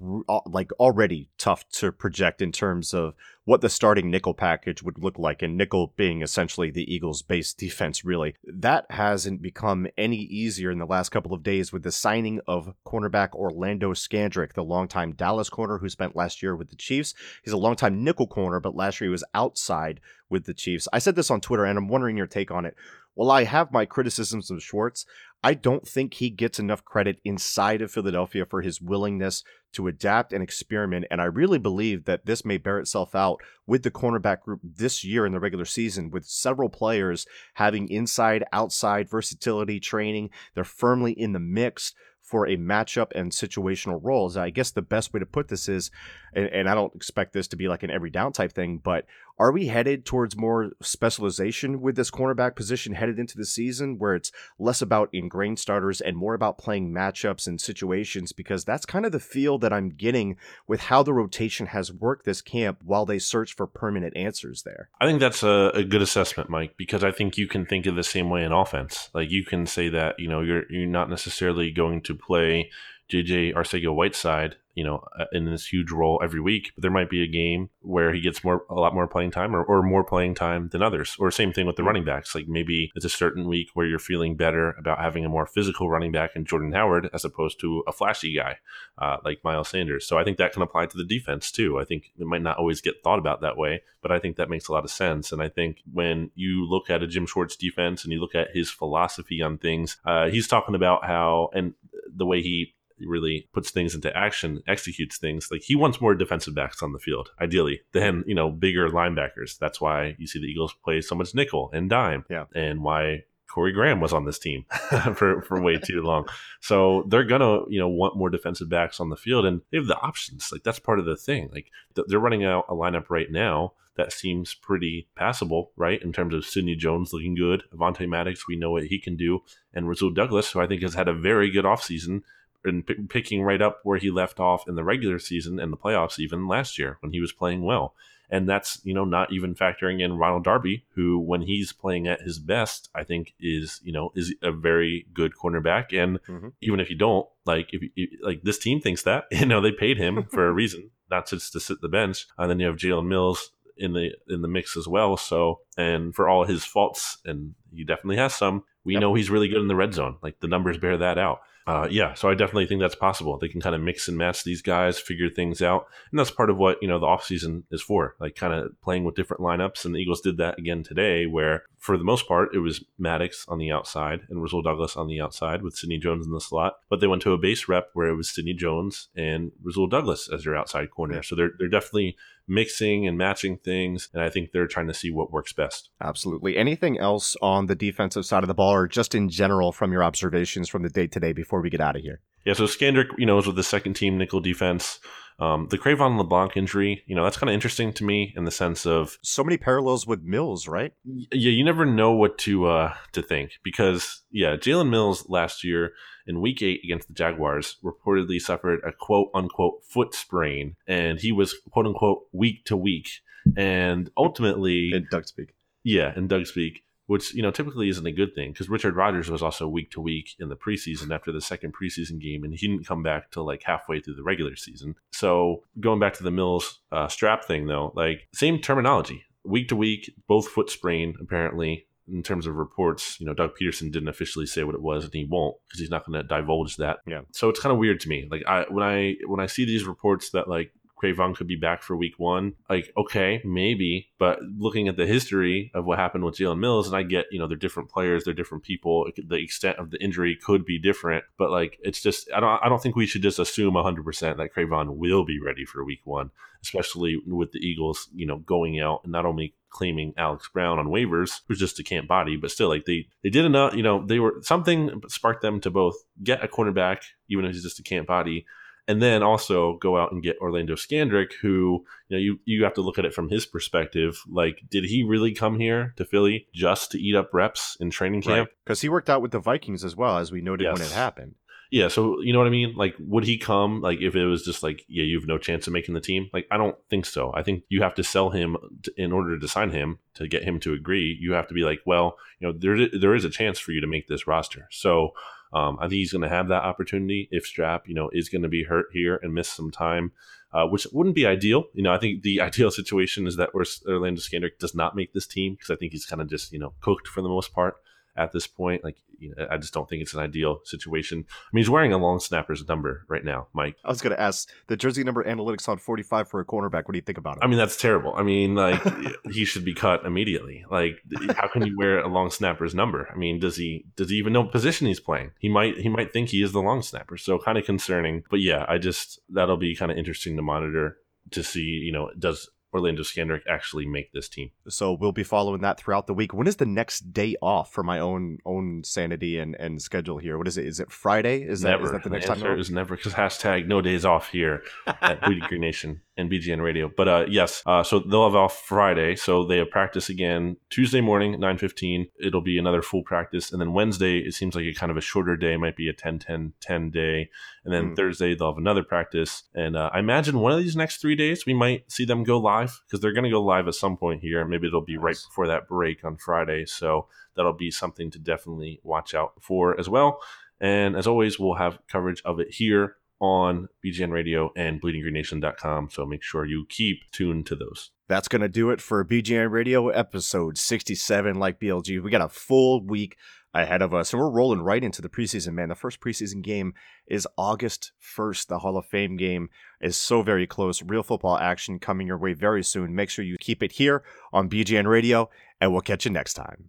like 0.46 0.70
already 0.74 1.30
tough 1.36 1.68
to 1.70 1.90
project 1.92 2.40
in 2.40 2.52
terms 2.52 2.94
of 2.94 3.14
what 3.44 3.60
the 3.62 3.68
starting 3.68 4.10
nickel 4.10 4.34
package 4.34 4.82
would 4.82 4.98
look 5.02 5.18
like, 5.18 5.40
and 5.40 5.56
nickel 5.56 5.94
being 5.96 6.20
essentially 6.20 6.70
the 6.70 6.92
Eagles' 6.92 7.22
base 7.22 7.54
defense, 7.64 8.04
really. 8.04 8.34
That 8.44 8.84
hasn't 8.90 9.40
become 9.40 9.86
any 9.96 10.18
easier 10.18 10.70
in 10.70 10.78
the 10.78 10.86
last 10.86 11.08
couple 11.08 11.32
of 11.32 11.42
days 11.42 11.72
with 11.72 11.82
the 11.82 11.90
signing 11.90 12.40
of 12.46 12.74
cornerback 12.86 13.32
Orlando 13.32 13.94
Scandrick, 13.94 14.52
the 14.52 14.62
longtime 14.62 15.12
Dallas 15.14 15.48
corner 15.48 15.78
who 15.78 15.88
spent 15.88 16.14
last 16.14 16.42
year 16.42 16.54
with 16.54 16.68
the 16.68 16.76
Chiefs. 16.76 17.14
He's 17.42 17.54
a 17.54 17.58
longtime 17.58 18.04
nickel 18.04 18.26
corner, 18.26 18.60
but 18.60 18.76
last 18.76 19.00
year 19.00 19.08
he 19.08 19.12
was 19.12 19.24
outside 19.34 20.00
with 20.28 20.44
the 20.44 20.54
Chiefs. 20.54 20.86
I 20.92 20.98
said 20.98 21.16
this 21.16 21.30
on 21.30 21.40
Twitter, 21.40 21.64
and 21.64 21.78
I'm 21.78 21.88
wondering 21.88 22.18
your 22.18 22.26
take 22.26 22.50
on 22.50 22.66
it. 22.66 22.76
While 23.18 23.32
I 23.32 23.42
have 23.42 23.72
my 23.72 23.84
criticisms 23.84 24.48
of 24.48 24.62
Schwartz, 24.62 25.04
I 25.42 25.54
don't 25.54 25.84
think 25.84 26.14
he 26.14 26.30
gets 26.30 26.60
enough 26.60 26.84
credit 26.84 27.20
inside 27.24 27.82
of 27.82 27.90
Philadelphia 27.90 28.46
for 28.46 28.62
his 28.62 28.80
willingness 28.80 29.42
to 29.72 29.88
adapt 29.88 30.32
and 30.32 30.40
experiment. 30.40 31.04
And 31.10 31.20
I 31.20 31.24
really 31.24 31.58
believe 31.58 32.04
that 32.04 32.26
this 32.26 32.44
may 32.44 32.58
bear 32.58 32.78
itself 32.78 33.16
out 33.16 33.40
with 33.66 33.82
the 33.82 33.90
cornerback 33.90 34.42
group 34.42 34.60
this 34.62 35.02
year 35.02 35.26
in 35.26 35.32
the 35.32 35.40
regular 35.40 35.64
season, 35.64 36.12
with 36.12 36.26
several 36.26 36.68
players 36.68 37.26
having 37.54 37.88
inside 37.88 38.44
outside 38.52 39.10
versatility 39.10 39.80
training. 39.80 40.30
They're 40.54 40.62
firmly 40.62 41.10
in 41.10 41.32
the 41.32 41.40
mix 41.40 41.94
for 42.22 42.46
a 42.46 42.56
matchup 42.56 43.10
and 43.16 43.32
situational 43.32 43.98
roles. 44.00 44.36
I 44.36 44.50
guess 44.50 44.70
the 44.70 44.82
best 44.82 45.12
way 45.12 45.18
to 45.18 45.26
put 45.26 45.48
this 45.48 45.68
is, 45.68 45.90
and, 46.34 46.46
and, 46.46 46.68
I 46.68 46.74
don't 46.74 46.94
expect 46.94 47.32
this 47.32 47.48
to 47.48 47.56
be 47.56 47.68
like 47.68 47.82
an 47.82 47.90
every 47.90 48.10
down 48.10 48.32
type 48.32 48.52
thing, 48.52 48.78
but 48.84 49.06
are 49.38 49.52
we 49.52 49.66
headed 49.66 50.04
towards 50.04 50.36
more 50.36 50.72
specialization 50.82 51.80
with 51.80 51.96
this 51.96 52.10
cornerback 52.10 52.56
position 52.56 52.94
headed 52.94 53.18
into 53.18 53.36
the 53.36 53.44
season 53.44 53.98
where 53.98 54.14
it's 54.14 54.32
less 54.58 54.82
about 54.82 55.10
ingrained 55.12 55.58
starters 55.58 56.00
and 56.00 56.16
more 56.16 56.34
about 56.34 56.58
playing 56.58 56.92
matchups 56.92 57.46
and 57.46 57.60
situations? 57.60 58.32
Because 58.32 58.64
that's 58.64 58.84
kind 58.84 59.06
of 59.06 59.12
the 59.12 59.20
feel 59.20 59.58
that 59.58 59.72
I'm 59.72 59.90
getting 59.90 60.36
with 60.66 60.80
how 60.80 61.02
the 61.02 61.12
rotation 61.12 61.66
has 61.66 61.92
worked 61.92 62.24
this 62.24 62.42
camp 62.42 62.80
while 62.84 63.06
they 63.06 63.18
search 63.18 63.54
for 63.54 63.66
permanent 63.66 64.16
answers 64.16 64.62
there. 64.62 64.88
I 65.00 65.06
think 65.06 65.20
that's 65.20 65.42
a, 65.42 65.70
a 65.74 65.84
good 65.84 66.02
assessment, 66.02 66.50
Mike, 66.50 66.76
because 66.76 67.04
I 67.04 67.12
think 67.12 67.38
you 67.38 67.46
can 67.46 67.64
think 67.64 67.86
of 67.86 67.94
the 67.94 68.02
same 68.02 68.30
way 68.30 68.42
in 68.42 68.52
offense. 68.52 69.10
Like 69.14 69.30
you 69.30 69.44
can 69.44 69.66
say 69.66 69.88
that, 69.90 70.18
you 70.18 70.28
know, 70.28 70.40
you're 70.40 70.64
you're 70.70 70.86
not 70.86 71.10
necessarily 71.10 71.70
going 71.70 72.02
to 72.02 72.14
play 72.14 72.70
JJ 73.10 73.54
Arcega 73.54 73.94
Whiteside 73.94 74.56
you 74.78 74.84
know, 74.84 75.02
uh, 75.18 75.24
in 75.32 75.44
this 75.44 75.66
huge 75.66 75.90
role 75.90 76.20
every 76.22 76.40
week. 76.40 76.70
But 76.76 76.82
there 76.82 76.90
might 76.92 77.10
be 77.10 77.20
a 77.20 77.26
game 77.26 77.68
where 77.80 78.12
he 78.14 78.20
gets 78.20 78.44
more, 78.44 78.62
a 78.70 78.74
lot 78.74 78.94
more 78.94 79.08
playing 79.08 79.32
time, 79.32 79.52
or, 79.52 79.64
or 79.64 79.82
more 79.82 80.04
playing 80.04 80.36
time 80.36 80.68
than 80.68 80.84
others. 80.84 81.16
Or 81.18 81.32
same 81.32 81.52
thing 81.52 81.66
with 81.66 81.74
the 81.74 81.80
mm-hmm. 81.80 81.88
running 81.88 82.04
backs. 82.04 82.32
Like 82.32 82.46
maybe 82.46 82.92
it's 82.94 83.04
a 83.04 83.10
certain 83.10 83.48
week 83.48 83.70
where 83.74 83.86
you're 83.86 83.98
feeling 83.98 84.36
better 84.36 84.76
about 84.78 85.00
having 85.00 85.24
a 85.24 85.28
more 85.28 85.46
physical 85.46 85.90
running 85.90 86.12
back 86.12 86.36
in 86.36 86.44
Jordan 86.44 86.70
Howard 86.70 87.10
as 87.12 87.24
opposed 87.24 87.58
to 87.58 87.82
a 87.88 87.92
flashy 87.92 88.36
guy 88.36 88.58
uh, 88.98 89.16
like 89.24 89.42
Miles 89.42 89.68
Sanders. 89.68 90.06
So 90.06 90.16
I 90.16 90.22
think 90.22 90.38
that 90.38 90.52
can 90.52 90.62
apply 90.62 90.86
to 90.86 90.96
the 90.96 91.04
defense 91.04 91.50
too. 91.50 91.80
I 91.80 91.84
think 91.84 92.12
it 92.16 92.26
might 92.26 92.42
not 92.42 92.58
always 92.58 92.80
get 92.80 93.02
thought 93.02 93.18
about 93.18 93.40
that 93.40 93.56
way, 93.56 93.82
but 94.00 94.12
I 94.12 94.20
think 94.20 94.36
that 94.36 94.48
makes 94.48 94.68
a 94.68 94.72
lot 94.72 94.84
of 94.84 94.92
sense. 94.92 95.32
And 95.32 95.42
I 95.42 95.48
think 95.48 95.78
when 95.92 96.30
you 96.36 96.64
look 96.64 96.88
at 96.88 97.02
a 97.02 97.08
Jim 97.08 97.26
Schwartz 97.26 97.56
defense 97.56 98.04
and 98.04 98.12
you 98.12 98.20
look 98.20 98.36
at 98.36 98.54
his 98.54 98.70
philosophy 98.70 99.42
on 99.42 99.58
things, 99.58 99.96
uh, 100.04 100.28
he's 100.28 100.46
talking 100.46 100.76
about 100.76 101.04
how 101.04 101.50
and 101.52 101.74
the 102.14 102.26
way 102.26 102.42
he 102.42 102.74
really 103.06 103.48
puts 103.52 103.70
things 103.70 103.94
into 103.94 104.14
action, 104.16 104.62
executes 104.66 105.18
things. 105.18 105.48
Like 105.50 105.62
he 105.62 105.74
wants 105.74 106.00
more 106.00 106.14
defensive 106.14 106.54
backs 106.54 106.82
on 106.82 106.92
the 106.92 106.98
field, 106.98 107.30
ideally, 107.40 107.80
than 107.92 108.24
you 108.26 108.34
know 108.34 108.50
bigger 108.50 108.88
linebackers. 108.88 109.58
That's 109.58 109.80
why 109.80 110.16
you 110.18 110.26
see 110.26 110.40
the 110.40 110.46
Eagles 110.46 110.74
play 110.84 111.00
so 111.00 111.14
much 111.14 111.34
nickel 111.34 111.70
and 111.72 111.90
dime, 111.90 112.24
yeah, 112.30 112.44
and 112.54 112.82
why 112.82 113.24
Corey 113.48 113.72
Graham 113.72 114.00
was 114.00 114.12
on 114.12 114.24
this 114.24 114.38
team 114.38 114.66
for, 115.14 115.42
for 115.42 115.60
way 115.60 115.78
too 115.78 116.02
long. 116.02 116.28
So 116.60 117.04
they're 117.08 117.24
gonna, 117.24 117.62
you 117.68 117.80
know, 117.80 117.88
want 117.88 118.16
more 118.16 118.30
defensive 118.30 118.68
backs 118.68 119.00
on 119.00 119.08
the 119.08 119.16
field, 119.16 119.44
and 119.44 119.62
they 119.70 119.78
have 119.78 119.86
the 119.86 119.98
options. 119.98 120.50
Like 120.52 120.62
that's 120.62 120.78
part 120.78 120.98
of 120.98 121.06
the 121.06 121.16
thing. 121.16 121.50
Like 121.52 121.70
they're 122.06 122.20
running 122.20 122.44
out 122.44 122.66
a 122.68 122.74
lineup 122.74 123.10
right 123.10 123.30
now 123.30 123.72
that 123.96 124.12
seems 124.12 124.54
pretty 124.54 125.08
passable, 125.16 125.72
right? 125.76 126.00
In 126.00 126.12
terms 126.12 126.32
of 126.32 126.46
Sidney 126.46 126.76
Jones 126.76 127.12
looking 127.12 127.34
good, 127.34 127.64
Avonte 127.74 128.08
Maddox, 128.08 128.46
we 128.46 128.54
know 128.54 128.70
what 128.70 128.84
he 128.84 129.00
can 129.00 129.16
do, 129.16 129.40
and 129.74 129.88
Rasul 129.88 130.10
Douglas, 130.10 130.52
who 130.52 130.60
I 130.60 130.68
think 130.68 130.82
has 130.82 130.94
had 130.94 131.08
a 131.08 131.12
very 131.12 131.50
good 131.50 131.64
offseason 131.64 132.22
and 132.68 132.86
p- 132.86 132.94
picking 133.08 133.42
right 133.42 133.62
up 133.62 133.80
where 133.82 133.98
he 133.98 134.10
left 134.10 134.38
off 134.38 134.68
in 134.68 134.74
the 134.74 134.84
regular 134.84 135.18
season 135.18 135.58
and 135.58 135.72
the 135.72 135.76
playoffs 135.76 136.18
even 136.18 136.46
last 136.46 136.78
year 136.78 136.98
when 137.00 137.12
he 137.12 137.20
was 137.20 137.32
playing 137.32 137.62
well. 137.62 137.94
And 138.30 138.48
that's, 138.48 138.80
you 138.84 138.92
know, 138.92 139.04
not 139.04 139.32
even 139.32 139.54
factoring 139.54 140.02
in 140.02 140.18
Ronald 140.18 140.44
Darby, 140.44 140.84
who 140.94 141.18
when 141.18 141.42
he's 141.42 141.72
playing 141.72 142.06
at 142.06 142.20
his 142.20 142.38
best, 142.38 142.90
I 142.94 143.02
think 143.02 143.32
is, 143.40 143.80
you 143.82 143.92
know, 143.92 144.12
is 144.14 144.34
a 144.42 144.52
very 144.52 145.06
good 145.14 145.32
cornerback. 145.34 145.98
And 145.98 146.22
mm-hmm. 146.24 146.48
even 146.60 146.78
if 146.78 146.90
you 146.90 146.96
don't, 146.96 147.26
like 147.46 147.70
if 147.72 147.82
you, 147.94 148.08
like 148.22 148.42
this 148.42 148.58
team 148.58 148.80
thinks 148.80 149.02
that, 149.04 149.24
you 149.30 149.46
know, 149.46 149.60
they 149.60 149.72
paid 149.72 149.96
him 149.96 150.24
for 150.24 150.46
a 150.46 150.52
reason, 150.62 150.90
not 151.10 151.26
just 151.26 151.52
to 151.54 151.60
sit 151.60 151.80
the 151.80 151.88
bench. 151.88 152.26
And 152.36 152.50
then 152.50 152.60
you 152.60 152.66
have 152.66 152.76
Jalen 152.76 153.06
Mills 153.06 153.50
in 153.78 153.94
the 153.94 154.10
in 154.28 154.42
the 154.42 154.48
mix 154.48 154.76
as 154.76 154.86
well. 154.86 155.16
So, 155.16 155.60
and 155.78 156.14
for 156.14 156.28
all 156.28 156.44
his 156.44 156.64
faults, 156.64 157.18
and 157.24 157.54
he 157.72 157.84
definitely 157.84 158.16
has 158.16 158.34
some, 158.34 158.64
we 158.84 158.94
yep. 158.94 159.00
know 159.00 159.14
he's 159.14 159.30
really 159.30 159.48
good 159.48 159.60
in 159.60 159.68
the 159.68 159.76
red 159.76 159.94
zone. 159.94 160.16
Like 160.22 160.40
the 160.40 160.48
numbers 160.48 160.76
bear 160.76 160.98
that 160.98 161.16
out 161.16 161.40
uh, 161.68 161.86
yeah, 161.90 162.14
so 162.14 162.30
I 162.30 162.34
definitely 162.34 162.64
think 162.64 162.80
that's 162.80 162.94
possible. 162.94 163.36
They 163.36 163.48
can 163.48 163.60
kind 163.60 163.74
of 163.74 163.82
mix 163.82 164.08
and 164.08 164.16
match 164.16 164.42
these 164.42 164.62
guys, 164.62 164.98
figure 164.98 165.28
things 165.28 165.60
out, 165.60 165.86
and 166.10 166.18
that's 166.18 166.30
part 166.30 166.48
of 166.48 166.56
what 166.56 166.78
you 166.80 166.88
know 166.88 166.98
the 166.98 167.04
offseason 167.04 167.64
is 167.70 167.82
for, 167.82 168.16
like 168.18 168.36
kind 168.36 168.54
of 168.54 168.70
playing 168.80 169.04
with 169.04 169.16
different 169.16 169.42
lineups. 169.42 169.84
And 169.84 169.94
the 169.94 169.98
Eagles 169.98 170.22
did 170.22 170.38
that 170.38 170.58
again 170.58 170.82
today, 170.82 171.26
where 171.26 171.64
for 171.76 171.98
the 171.98 172.04
most 172.04 172.26
part 172.26 172.54
it 172.54 172.60
was 172.60 172.82
Maddox 172.98 173.44
on 173.48 173.58
the 173.58 173.70
outside 173.70 174.20
and 174.30 174.40
Rasul 174.40 174.62
Douglas 174.62 174.96
on 174.96 175.08
the 175.08 175.20
outside 175.20 175.60
with 175.60 175.76
Sidney 175.76 175.98
Jones 175.98 176.24
in 176.24 176.32
the 176.32 176.40
slot. 176.40 176.78
But 176.88 177.00
they 177.00 177.06
went 177.06 177.20
to 177.22 177.34
a 177.34 177.38
base 177.38 177.68
rep 177.68 177.90
where 177.92 178.08
it 178.08 178.16
was 178.16 178.30
Sidney 178.30 178.54
Jones 178.54 179.08
and 179.14 179.52
Rasul 179.62 179.88
Douglas 179.88 180.30
as 180.32 180.46
your 180.46 180.56
outside 180.56 180.90
corner. 180.90 181.22
So 181.22 181.36
they're 181.36 181.52
they're 181.58 181.68
definitely 181.68 182.16
mixing 182.48 183.06
and 183.06 183.16
matching 183.16 183.58
things. 183.58 184.08
And 184.12 184.22
I 184.22 184.30
think 184.30 184.50
they're 184.50 184.66
trying 184.66 184.88
to 184.88 184.94
see 184.94 185.10
what 185.10 185.30
works 185.30 185.52
best. 185.52 185.90
Absolutely. 186.00 186.56
Anything 186.56 186.98
else 186.98 187.36
on 187.42 187.66
the 187.66 187.74
defensive 187.74 188.24
side 188.24 188.42
of 188.42 188.48
the 188.48 188.54
ball 188.54 188.72
or 188.72 188.88
just 188.88 189.14
in 189.14 189.28
general 189.28 189.70
from 189.70 189.92
your 189.92 190.02
observations 190.02 190.68
from 190.68 190.82
the 190.82 190.88
day 190.88 191.06
today 191.06 191.32
before 191.32 191.57
we 191.60 191.70
get 191.70 191.80
out 191.80 191.96
of 191.96 192.02
here? 192.02 192.20
Yeah, 192.44 192.54
so 192.54 192.64
Scandrick, 192.64 193.08
you 193.18 193.26
know, 193.26 193.38
is 193.38 193.46
with 193.46 193.56
the 193.56 193.62
second 193.62 193.94
team 193.94 194.16
nickel 194.16 194.40
defense. 194.40 195.00
Um, 195.40 195.68
the 195.70 195.78
Cre'Von 195.78 196.18
LeBlanc 196.18 196.56
injury, 196.56 197.04
you 197.06 197.14
know, 197.14 197.22
that's 197.22 197.36
kind 197.36 197.48
of 197.48 197.54
interesting 197.54 197.92
to 197.92 198.04
me 198.04 198.32
in 198.36 198.44
the 198.44 198.50
sense 198.50 198.86
of 198.86 199.18
so 199.22 199.44
many 199.44 199.56
parallels 199.56 200.04
with 200.04 200.22
Mills, 200.22 200.66
right? 200.66 200.92
Yeah, 201.04 201.52
you 201.52 201.64
never 201.64 201.86
know 201.86 202.12
what 202.12 202.38
to 202.38 202.66
uh, 202.66 202.94
to 203.12 203.22
think 203.22 203.52
because 203.62 204.22
yeah, 204.32 204.56
Jalen 204.56 204.90
Mills 204.90 205.28
last 205.28 205.62
year 205.62 205.92
in 206.26 206.40
Week 206.40 206.60
Eight 206.60 206.80
against 206.82 207.06
the 207.06 207.14
Jaguars 207.14 207.76
reportedly 207.84 208.40
suffered 208.40 208.80
a 208.84 208.90
quote 208.90 209.30
unquote 209.32 209.84
foot 209.84 210.12
sprain, 210.12 210.74
and 210.88 211.20
he 211.20 211.30
was 211.30 211.54
quote 211.70 211.86
unquote 211.86 212.26
week 212.32 212.64
to 212.64 212.76
week, 212.76 213.08
and 213.56 214.10
ultimately 214.16 214.90
in 214.92 215.06
Doug 215.08 215.26
speak, 215.26 215.54
yeah, 215.84 216.12
in 216.16 216.26
Doug 216.26 216.46
speak, 216.46 216.82
which 217.08 217.34
you 217.34 217.42
know 217.42 217.50
typically 217.50 217.88
isn't 217.88 218.06
a 218.06 218.12
good 218.12 218.34
thing 218.34 218.52
because 218.52 218.68
Richard 218.68 218.94
Rodgers 218.94 219.30
was 219.30 219.42
also 219.42 219.66
week 219.66 219.90
to 219.92 220.00
week 220.00 220.36
in 220.38 220.50
the 220.50 220.56
preseason 220.56 221.12
after 221.12 221.32
the 221.32 221.40
second 221.40 221.74
preseason 221.74 222.20
game, 222.20 222.44
and 222.44 222.54
he 222.54 222.68
didn't 222.68 222.86
come 222.86 223.02
back 223.02 223.30
till 223.30 223.46
like 223.46 223.62
halfway 223.64 223.98
through 223.98 224.14
the 224.14 224.22
regular 224.22 224.54
season. 224.56 224.94
So 225.12 225.64
going 225.80 226.00
back 226.00 226.14
to 226.14 226.22
the 226.22 226.30
Mills 226.30 226.80
uh, 226.92 227.08
strap 227.08 227.44
thing 227.44 227.66
though, 227.66 227.92
like 227.96 228.28
same 228.34 228.60
terminology, 228.60 229.24
week 229.42 229.68
to 229.68 229.76
week, 229.76 230.14
both 230.28 230.48
foot 230.48 230.70
sprain 230.70 231.16
apparently. 231.20 231.86
In 232.10 232.22
terms 232.22 232.46
of 232.46 232.54
reports, 232.54 233.20
you 233.20 233.26
know, 233.26 233.34
Doug 233.34 233.50
Pederson 233.60 233.92
didn't 233.92 234.08
officially 234.08 234.46
say 234.46 234.64
what 234.64 234.74
it 234.74 234.80
was, 234.80 235.04
and 235.04 235.12
he 235.12 235.26
won't 235.26 235.56
because 235.66 235.78
he's 235.78 235.90
not 235.90 236.06
going 236.06 236.18
to 236.18 236.26
divulge 236.26 236.78
that. 236.78 237.00
Yeah. 237.06 237.20
So 237.32 237.50
it's 237.50 237.60
kind 237.60 237.70
of 237.70 237.78
weird 237.78 238.00
to 238.00 238.08
me. 238.08 238.26
Like 238.30 238.44
I 238.46 238.64
when 238.70 238.82
I 238.82 239.16
when 239.26 239.40
I 239.40 239.46
see 239.46 239.66
these 239.66 239.84
reports 239.84 240.30
that 240.30 240.48
like 240.48 240.72
Cre'Von 241.02 241.36
could 241.36 241.46
be 241.46 241.56
back 241.56 241.82
for 241.82 241.96
week 241.96 242.18
one. 242.18 242.54
Like, 242.68 242.92
okay, 242.96 243.40
maybe, 243.44 244.10
but 244.18 244.40
looking 244.42 244.88
at 244.88 244.96
the 244.96 245.06
history 245.06 245.70
of 245.74 245.84
what 245.84 245.98
happened 245.98 246.24
with 246.24 246.36
Jalen 246.36 246.58
Mills, 246.58 246.86
and 246.86 246.96
I 246.96 247.02
get, 247.02 247.26
you 247.30 247.38
know, 247.38 247.46
they're 247.46 247.56
different 247.56 247.90
players, 247.90 248.24
they're 248.24 248.34
different 248.34 248.64
people. 248.64 249.10
The 249.16 249.36
extent 249.36 249.78
of 249.78 249.90
the 249.90 250.02
injury 250.02 250.36
could 250.36 250.64
be 250.64 250.78
different, 250.78 251.24
but 251.38 251.50
like, 251.50 251.78
it's 251.82 252.02
just, 252.02 252.30
I 252.34 252.40
don't, 252.40 252.60
I 252.62 252.68
don't 252.68 252.82
think 252.82 252.96
we 252.96 253.06
should 253.06 253.22
just 253.22 253.38
assume 253.38 253.74
100% 253.74 254.36
that 254.36 254.54
Cre'Von 254.54 254.96
will 254.96 255.24
be 255.24 255.40
ready 255.40 255.64
for 255.64 255.84
week 255.84 256.00
one, 256.04 256.30
especially 256.62 257.20
with 257.26 257.52
the 257.52 257.60
Eagles, 257.60 258.08
you 258.14 258.26
know, 258.26 258.38
going 258.38 258.80
out 258.80 259.00
and 259.04 259.12
not 259.12 259.26
only 259.26 259.54
claiming 259.70 260.14
Alex 260.16 260.48
Brown 260.52 260.78
on 260.78 260.86
waivers, 260.86 261.40
who's 261.46 261.58
just 261.58 261.78
a 261.78 261.84
camp 261.84 262.08
body, 262.08 262.36
but 262.36 262.50
still, 262.50 262.68
like 262.68 262.84
they 262.86 263.06
they 263.22 263.30
did 263.30 263.44
enough. 263.44 263.74
You 263.74 263.82
know, 263.82 264.04
they 264.04 264.18
were 264.18 264.36
something 264.42 265.02
sparked 265.08 265.42
them 265.42 265.60
to 265.60 265.70
both 265.70 265.94
get 266.22 266.42
a 266.42 266.48
cornerback, 266.48 267.02
even 267.28 267.44
if 267.44 267.52
he's 267.52 267.62
just 267.62 267.78
a 267.78 267.82
camp 267.82 268.06
body, 268.06 268.46
and 268.88 269.02
then 269.02 269.22
also 269.22 269.74
go 269.74 269.98
out 269.98 270.10
and 270.10 270.22
get 270.22 270.38
Orlando 270.40 270.74
Scandrick, 270.74 271.34
who 271.42 271.84
you 272.08 272.16
know 272.16 272.20
you 272.20 272.40
you 272.46 272.64
have 272.64 272.74
to 272.74 272.80
look 272.80 272.98
at 272.98 273.04
it 273.04 273.14
from 273.14 273.28
his 273.28 273.46
perspective. 273.46 274.20
Like, 274.26 274.62
did 274.68 274.84
he 274.84 275.04
really 275.04 275.32
come 275.32 275.60
here 275.60 275.92
to 275.96 276.06
Philly 276.06 276.48
just 276.54 276.90
to 276.92 277.00
eat 277.00 277.14
up 277.14 277.32
reps 277.32 277.76
in 277.78 277.90
training 277.90 278.22
camp? 278.22 278.48
Because 278.64 278.78
right. 278.78 278.82
he 278.82 278.88
worked 278.88 279.10
out 279.10 279.22
with 279.22 279.30
the 279.30 279.38
Vikings 279.38 279.84
as 279.84 279.94
well, 279.94 280.16
as 280.16 280.32
we 280.32 280.40
noted 280.40 280.64
yes. 280.64 280.78
when 280.78 280.86
it 280.86 280.92
happened. 280.92 281.34
Yeah, 281.70 281.88
so 281.88 282.22
you 282.22 282.32
know 282.32 282.38
what 282.38 282.46
I 282.46 282.50
mean? 282.50 282.74
Like, 282.76 282.94
would 282.98 283.24
he 283.24 283.36
come? 283.36 283.82
Like, 283.82 284.00
if 284.00 284.16
it 284.16 284.24
was 284.24 284.42
just 284.42 284.62
like, 284.62 284.86
yeah, 284.88 285.04
you 285.04 285.18
have 285.18 285.28
no 285.28 285.36
chance 285.36 285.66
of 285.66 285.74
making 285.74 285.94
the 285.94 286.00
team. 286.00 286.30
Like, 286.32 286.46
I 286.50 286.56
don't 286.56 286.76
think 286.88 287.04
so. 287.04 287.30
I 287.34 287.42
think 287.42 287.64
you 287.68 287.82
have 287.82 287.94
to 287.96 288.02
sell 288.02 288.30
him 288.30 288.56
to, 288.84 288.92
in 288.96 289.12
order 289.12 289.38
to 289.38 289.48
sign 289.48 289.70
him 289.70 289.98
to 290.14 290.26
get 290.26 290.44
him 290.44 290.60
to 290.60 290.72
agree. 290.72 291.14
You 291.20 291.34
have 291.34 291.46
to 291.48 291.54
be 291.54 291.64
like, 291.64 291.80
well, 291.84 292.16
you 292.40 292.46
know, 292.46 292.54
there 292.58 292.88
there 292.98 293.14
is 293.14 293.26
a 293.26 293.30
chance 293.30 293.58
for 293.58 293.72
you 293.72 293.82
to 293.82 293.86
make 293.86 294.08
this 294.08 294.26
roster. 294.26 294.66
So 294.70 295.10
um, 295.52 295.78
I 295.80 295.84
think 295.84 295.94
he's 295.94 296.12
going 296.12 296.22
to 296.22 296.28
have 296.28 296.48
that 296.48 296.64
opportunity 296.64 297.28
if 297.30 297.46
Strap, 297.46 297.88
you 297.88 297.94
know, 297.94 298.10
is 298.12 298.28
going 298.28 298.42
to 298.42 298.48
be 298.48 298.64
hurt 298.64 298.86
here 298.92 299.18
and 299.22 299.34
miss 299.34 299.48
some 299.48 299.70
time, 299.70 300.12
uh, 300.52 300.66
which 300.66 300.86
wouldn't 300.92 301.14
be 301.14 301.26
ideal. 301.26 301.64
You 301.74 301.82
know, 301.82 301.92
I 301.92 301.98
think 301.98 302.22
the 302.22 302.40
ideal 302.48 302.70
situation 302.70 303.26
is 303.26 303.36
that 303.36 303.50
Orlando 303.54 304.20
Scandrick 304.20 304.58
does 304.58 304.74
not 304.74 304.96
make 304.96 305.12
this 305.12 305.26
team 305.26 305.54
because 305.54 305.70
I 305.70 305.76
think 305.76 305.92
he's 305.92 306.06
kind 306.06 306.20
of 306.20 306.28
just, 306.28 306.52
you 306.52 306.58
know, 306.58 306.74
cooked 306.80 307.08
for 307.08 307.22
the 307.22 307.28
most 307.28 307.52
part 307.52 307.76
at 308.18 308.32
this 308.32 308.46
point. 308.46 308.84
Like, 308.84 308.96
you 309.18 309.34
know, 309.36 309.46
I 309.50 309.56
just 309.56 309.72
don't 309.72 309.88
think 309.88 310.02
it's 310.02 310.14
an 310.14 310.20
ideal 310.20 310.60
situation. 310.64 311.24
I 311.28 311.48
mean, 311.52 311.62
he's 311.62 311.70
wearing 311.70 311.92
a 311.92 311.98
long 311.98 312.20
snapper's 312.20 312.66
number 312.68 313.04
right 313.08 313.24
now, 313.24 313.48
Mike. 313.52 313.76
I 313.84 313.88
was 313.88 314.00
going 314.00 314.14
to 314.14 314.20
ask 314.20 314.48
the 314.66 314.76
jersey 314.76 315.04
number 315.04 315.24
analytics 315.24 315.68
on 315.68 315.78
45 315.78 316.28
for 316.28 316.40
a 316.40 316.44
cornerback. 316.44 316.84
What 316.84 316.92
do 316.92 316.98
you 316.98 317.02
think 317.02 317.18
about 317.18 317.36
it? 317.36 317.42
I 317.42 317.46
mean, 317.46 317.58
that's 317.58 317.76
terrible. 317.76 318.14
I 318.16 318.22
mean, 318.22 318.54
like, 318.54 318.82
he 319.30 319.44
should 319.44 319.64
be 319.64 319.74
cut 319.74 320.04
immediately. 320.04 320.64
Like, 320.70 321.00
how 321.36 321.48
can 321.48 321.66
you 321.66 321.76
wear 321.76 322.00
a 322.00 322.08
long 322.08 322.30
snapper's 322.30 322.74
number? 322.74 323.08
I 323.12 323.16
mean, 323.16 323.38
does 323.38 323.56
he 323.56 323.86
does 323.96 324.10
he 324.10 324.16
even 324.16 324.32
know 324.32 324.42
what 324.42 324.52
position 324.52 324.86
he's 324.86 325.00
playing? 325.00 325.32
He 325.38 325.48
might 325.48 325.78
he 325.78 325.88
might 325.88 326.12
think 326.12 326.30
he 326.30 326.42
is 326.42 326.52
the 326.52 326.60
long 326.60 326.82
snapper. 326.82 327.16
So 327.16 327.38
kind 327.38 327.58
of 327.58 327.64
concerning. 327.64 328.24
But 328.30 328.40
yeah, 328.40 328.64
I 328.68 328.78
just 328.78 329.20
that'll 329.30 329.56
be 329.56 329.74
kind 329.74 329.90
of 329.90 329.98
interesting 329.98 330.36
to 330.36 330.42
monitor 330.42 330.98
to 331.30 331.42
see. 331.42 331.60
You 331.60 331.92
know, 331.92 332.10
does 332.18 332.48
Orlando 332.78 333.02
Scandrick 333.02 333.42
actually 333.48 333.86
make 333.86 334.12
this 334.12 334.28
team. 334.28 334.50
So 334.68 334.92
we'll 334.92 335.12
be 335.12 335.24
following 335.24 335.60
that 335.62 335.78
throughout 335.78 336.06
the 336.06 336.14
week. 336.14 336.32
When 336.32 336.46
is 336.46 336.56
the 336.56 336.66
next 336.66 337.12
day 337.12 337.36
off 337.42 337.72
for 337.72 337.82
my 337.82 337.98
own 337.98 338.38
own 338.44 338.82
sanity 338.84 339.38
and, 339.38 339.54
and 339.56 339.82
schedule 339.82 340.18
here? 340.18 340.38
What 340.38 340.48
is 340.48 340.56
it? 340.56 340.66
Is 340.66 340.80
it 340.80 340.90
Friday? 340.90 341.42
Is 341.42 341.62
never. 341.62 341.78
that 341.78 341.84
is 341.84 341.92
that 341.92 342.02
the 342.04 342.10
next 342.10 342.26
the 342.26 342.34
time? 342.34 342.58
Is 342.58 342.70
never 342.70 342.96
because 342.96 343.14
hashtag 343.14 343.66
no 343.66 343.80
days 343.80 344.04
off 344.04 344.30
here 344.30 344.62
at 344.86 345.20
Bleeding 345.22 345.44
Green 345.48 345.60
Nation 345.60 346.02
and 346.18 346.30
BGN 346.30 346.60
Radio. 346.60 346.90
But 346.94 347.08
uh, 347.08 347.26
yes, 347.28 347.62
uh, 347.64 347.84
so 347.84 348.00
they'll 348.00 348.24
have 348.24 348.34
off 348.34 348.64
Friday. 348.66 349.14
So 349.14 349.44
they 349.44 349.58
have 349.58 349.70
practice 349.70 350.08
again 350.08 350.56
Tuesday 350.68 351.00
morning, 351.00 351.38
nine 351.38 351.56
fifteen. 351.56 352.08
It'll 352.20 352.42
be 352.42 352.58
another 352.58 352.82
full 352.82 353.04
practice, 353.04 353.52
and 353.52 353.60
then 353.60 353.72
Wednesday 353.72 354.18
it 354.18 354.34
seems 354.34 354.54
like 354.54 354.64
a 354.64 354.74
kind 354.74 354.90
of 354.90 354.98
a 354.98 355.00
shorter 355.00 355.36
day, 355.36 355.56
might 355.56 355.76
be 355.76 355.88
a 355.88 355.92
10-10-10 355.92 356.92
day, 356.92 357.30
and 357.64 357.72
then 357.72 357.90
mm. 357.90 357.96
Thursday 357.96 358.34
they'll 358.34 358.52
have 358.52 358.58
another 358.58 358.82
practice. 358.82 359.44
And 359.54 359.76
uh, 359.76 359.90
I 359.92 360.00
imagine 360.00 360.40
one 360.40 360.52
of 360.52 360.58
these 360.58 360.76
next 360.76 361.00
three 361.00 361.14
days 361.14 361.46
we 361.46 361.54
might 361.54 361.90
see 361.90 362.04
them 362.04 362.24
go 362.24 362.38
live 362.38 362.80
because 362.86 363.00
they're 363.00 363.12
going 363.12 363.24
to 363.24 363.30
go 363.30 363.42
live 363.42 363.68
at 363.68 363.74
some 363.74 363.96
point 363.96 364.20
here. 364.20 364.44
Maybe 364.44 364.66
it'll 364.66 364.80
be 364.80 364.96
nice. 364.96 365.02
right 365.04 365.18
before 365.28 365.46
that 365.46 365.68
break 365.68 366.04
on 366.04 366.16
Friday. 366.16 366.66
So 366.66 367.06
that'll 367.36 367.52
be 367.52 367.70
something 367.70 368.10
to 368.10 368.18
definitely 368.18 368.80
watch 368.82 369.14
out 369.14 369.34
for 369.40 369.78
as 369.78 369.88
well. 369.88 370.20
And 370.60 370.96
as 370.96 371.06
always, 371.06 371.38
we'll 371.38 371.54
have 371.54 371.78
coverage 371.88 372.20
of 372.24 372.40
it 372.40 372.48
here 372.50 372.96
on 373.20 373.68
BGN 373.84 374.10
Radio 374.10 374.50
and 374.56 374.80
bleedinggreennation.com. 374.80 375.90
So 375.90 376.06
make 376.06 376.22
sure 376.22 376.44
you 376.44 376.66
keep 376.68 376.98
tuned 377.12 377.46
to 377.46 377.56
those. 377.56 377.90
That's 378.08 378.28
going 378.28 378.42
to 378.42 378.48
do 378.48 378.70
it 378.70 378.80
for 378.80 379.04
BGN 379.04 379.50
Radio 379.50 379.88
episode 379.88 380.56
67. 380.56 381.38
Like 381.38 381.60
BLG, 381.60 382.02
we 382.02 382.10
got 382.10 382.22
a 382.22 382.28
full 382.28 382.84
week 382.84 383.16
ahead 383.54 383.82
of 383.82 383.94
us. 383.94 384.12
And 384.12 384.20
we're 384.20 384.30
rolling 384.30 384.60
right 384.60 384.82
into 384.82 385.02
the 385.02 385.08
preseason, 385.08 385.54
man. 385.54 385.68
The 385.68 385.74
first 385.74 386.00
preseason 386.00 386.42
game 386.42 386.74
is 387.06 387.26
August 387.36 387.92
1st. 388.16 388.46
The 388.46 388.58
Hall 388.60 388.76
of 388.76 388.86
Fame 388.86 389.16
game 389.16 389.48
is 389.80 389.96
so 389.96 390.22
very 390.22 390.46
close. 390.46 390.82
Real 390.82 391.02
football 391.02 391.38
action 391.38 391.78
coming 391.78 392.06
your 392.06 392.18
way 392.18 392.34
very 392.34 392.62
soon. 392.62 392.94
Make 392.94 393.10
sure 393.10 393.24
you 393.24 393.36
keep 393.40 393.62
it 393.62 393.72
here 393.72 394.02
on 394.32 394.48
BGN 394.48 394.86
Radio, 394.86 395.30
and 395.60 395.72
we'll 395.72 395.80
catch 395.80 396.04
you 396.04 396.10
next 396.10 396.34
time. 396.34 396.68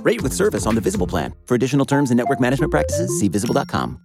Rate 0.00 0.22
with 0.22 0.32
service 0.32 0.66
on 0.66 0.74
the 0.74 0.80
Visible 0.80 1.06
plan. 1.06 1.34
For 1.46 1.54
additional 1.54 1.84
terms 1.84 2.10
and 2.10 2.18
network 2.18 2.40
management 2.40 2.70
practices, 2.70 3.18
see 3.18 3.28
visible.com. 3.28 4.00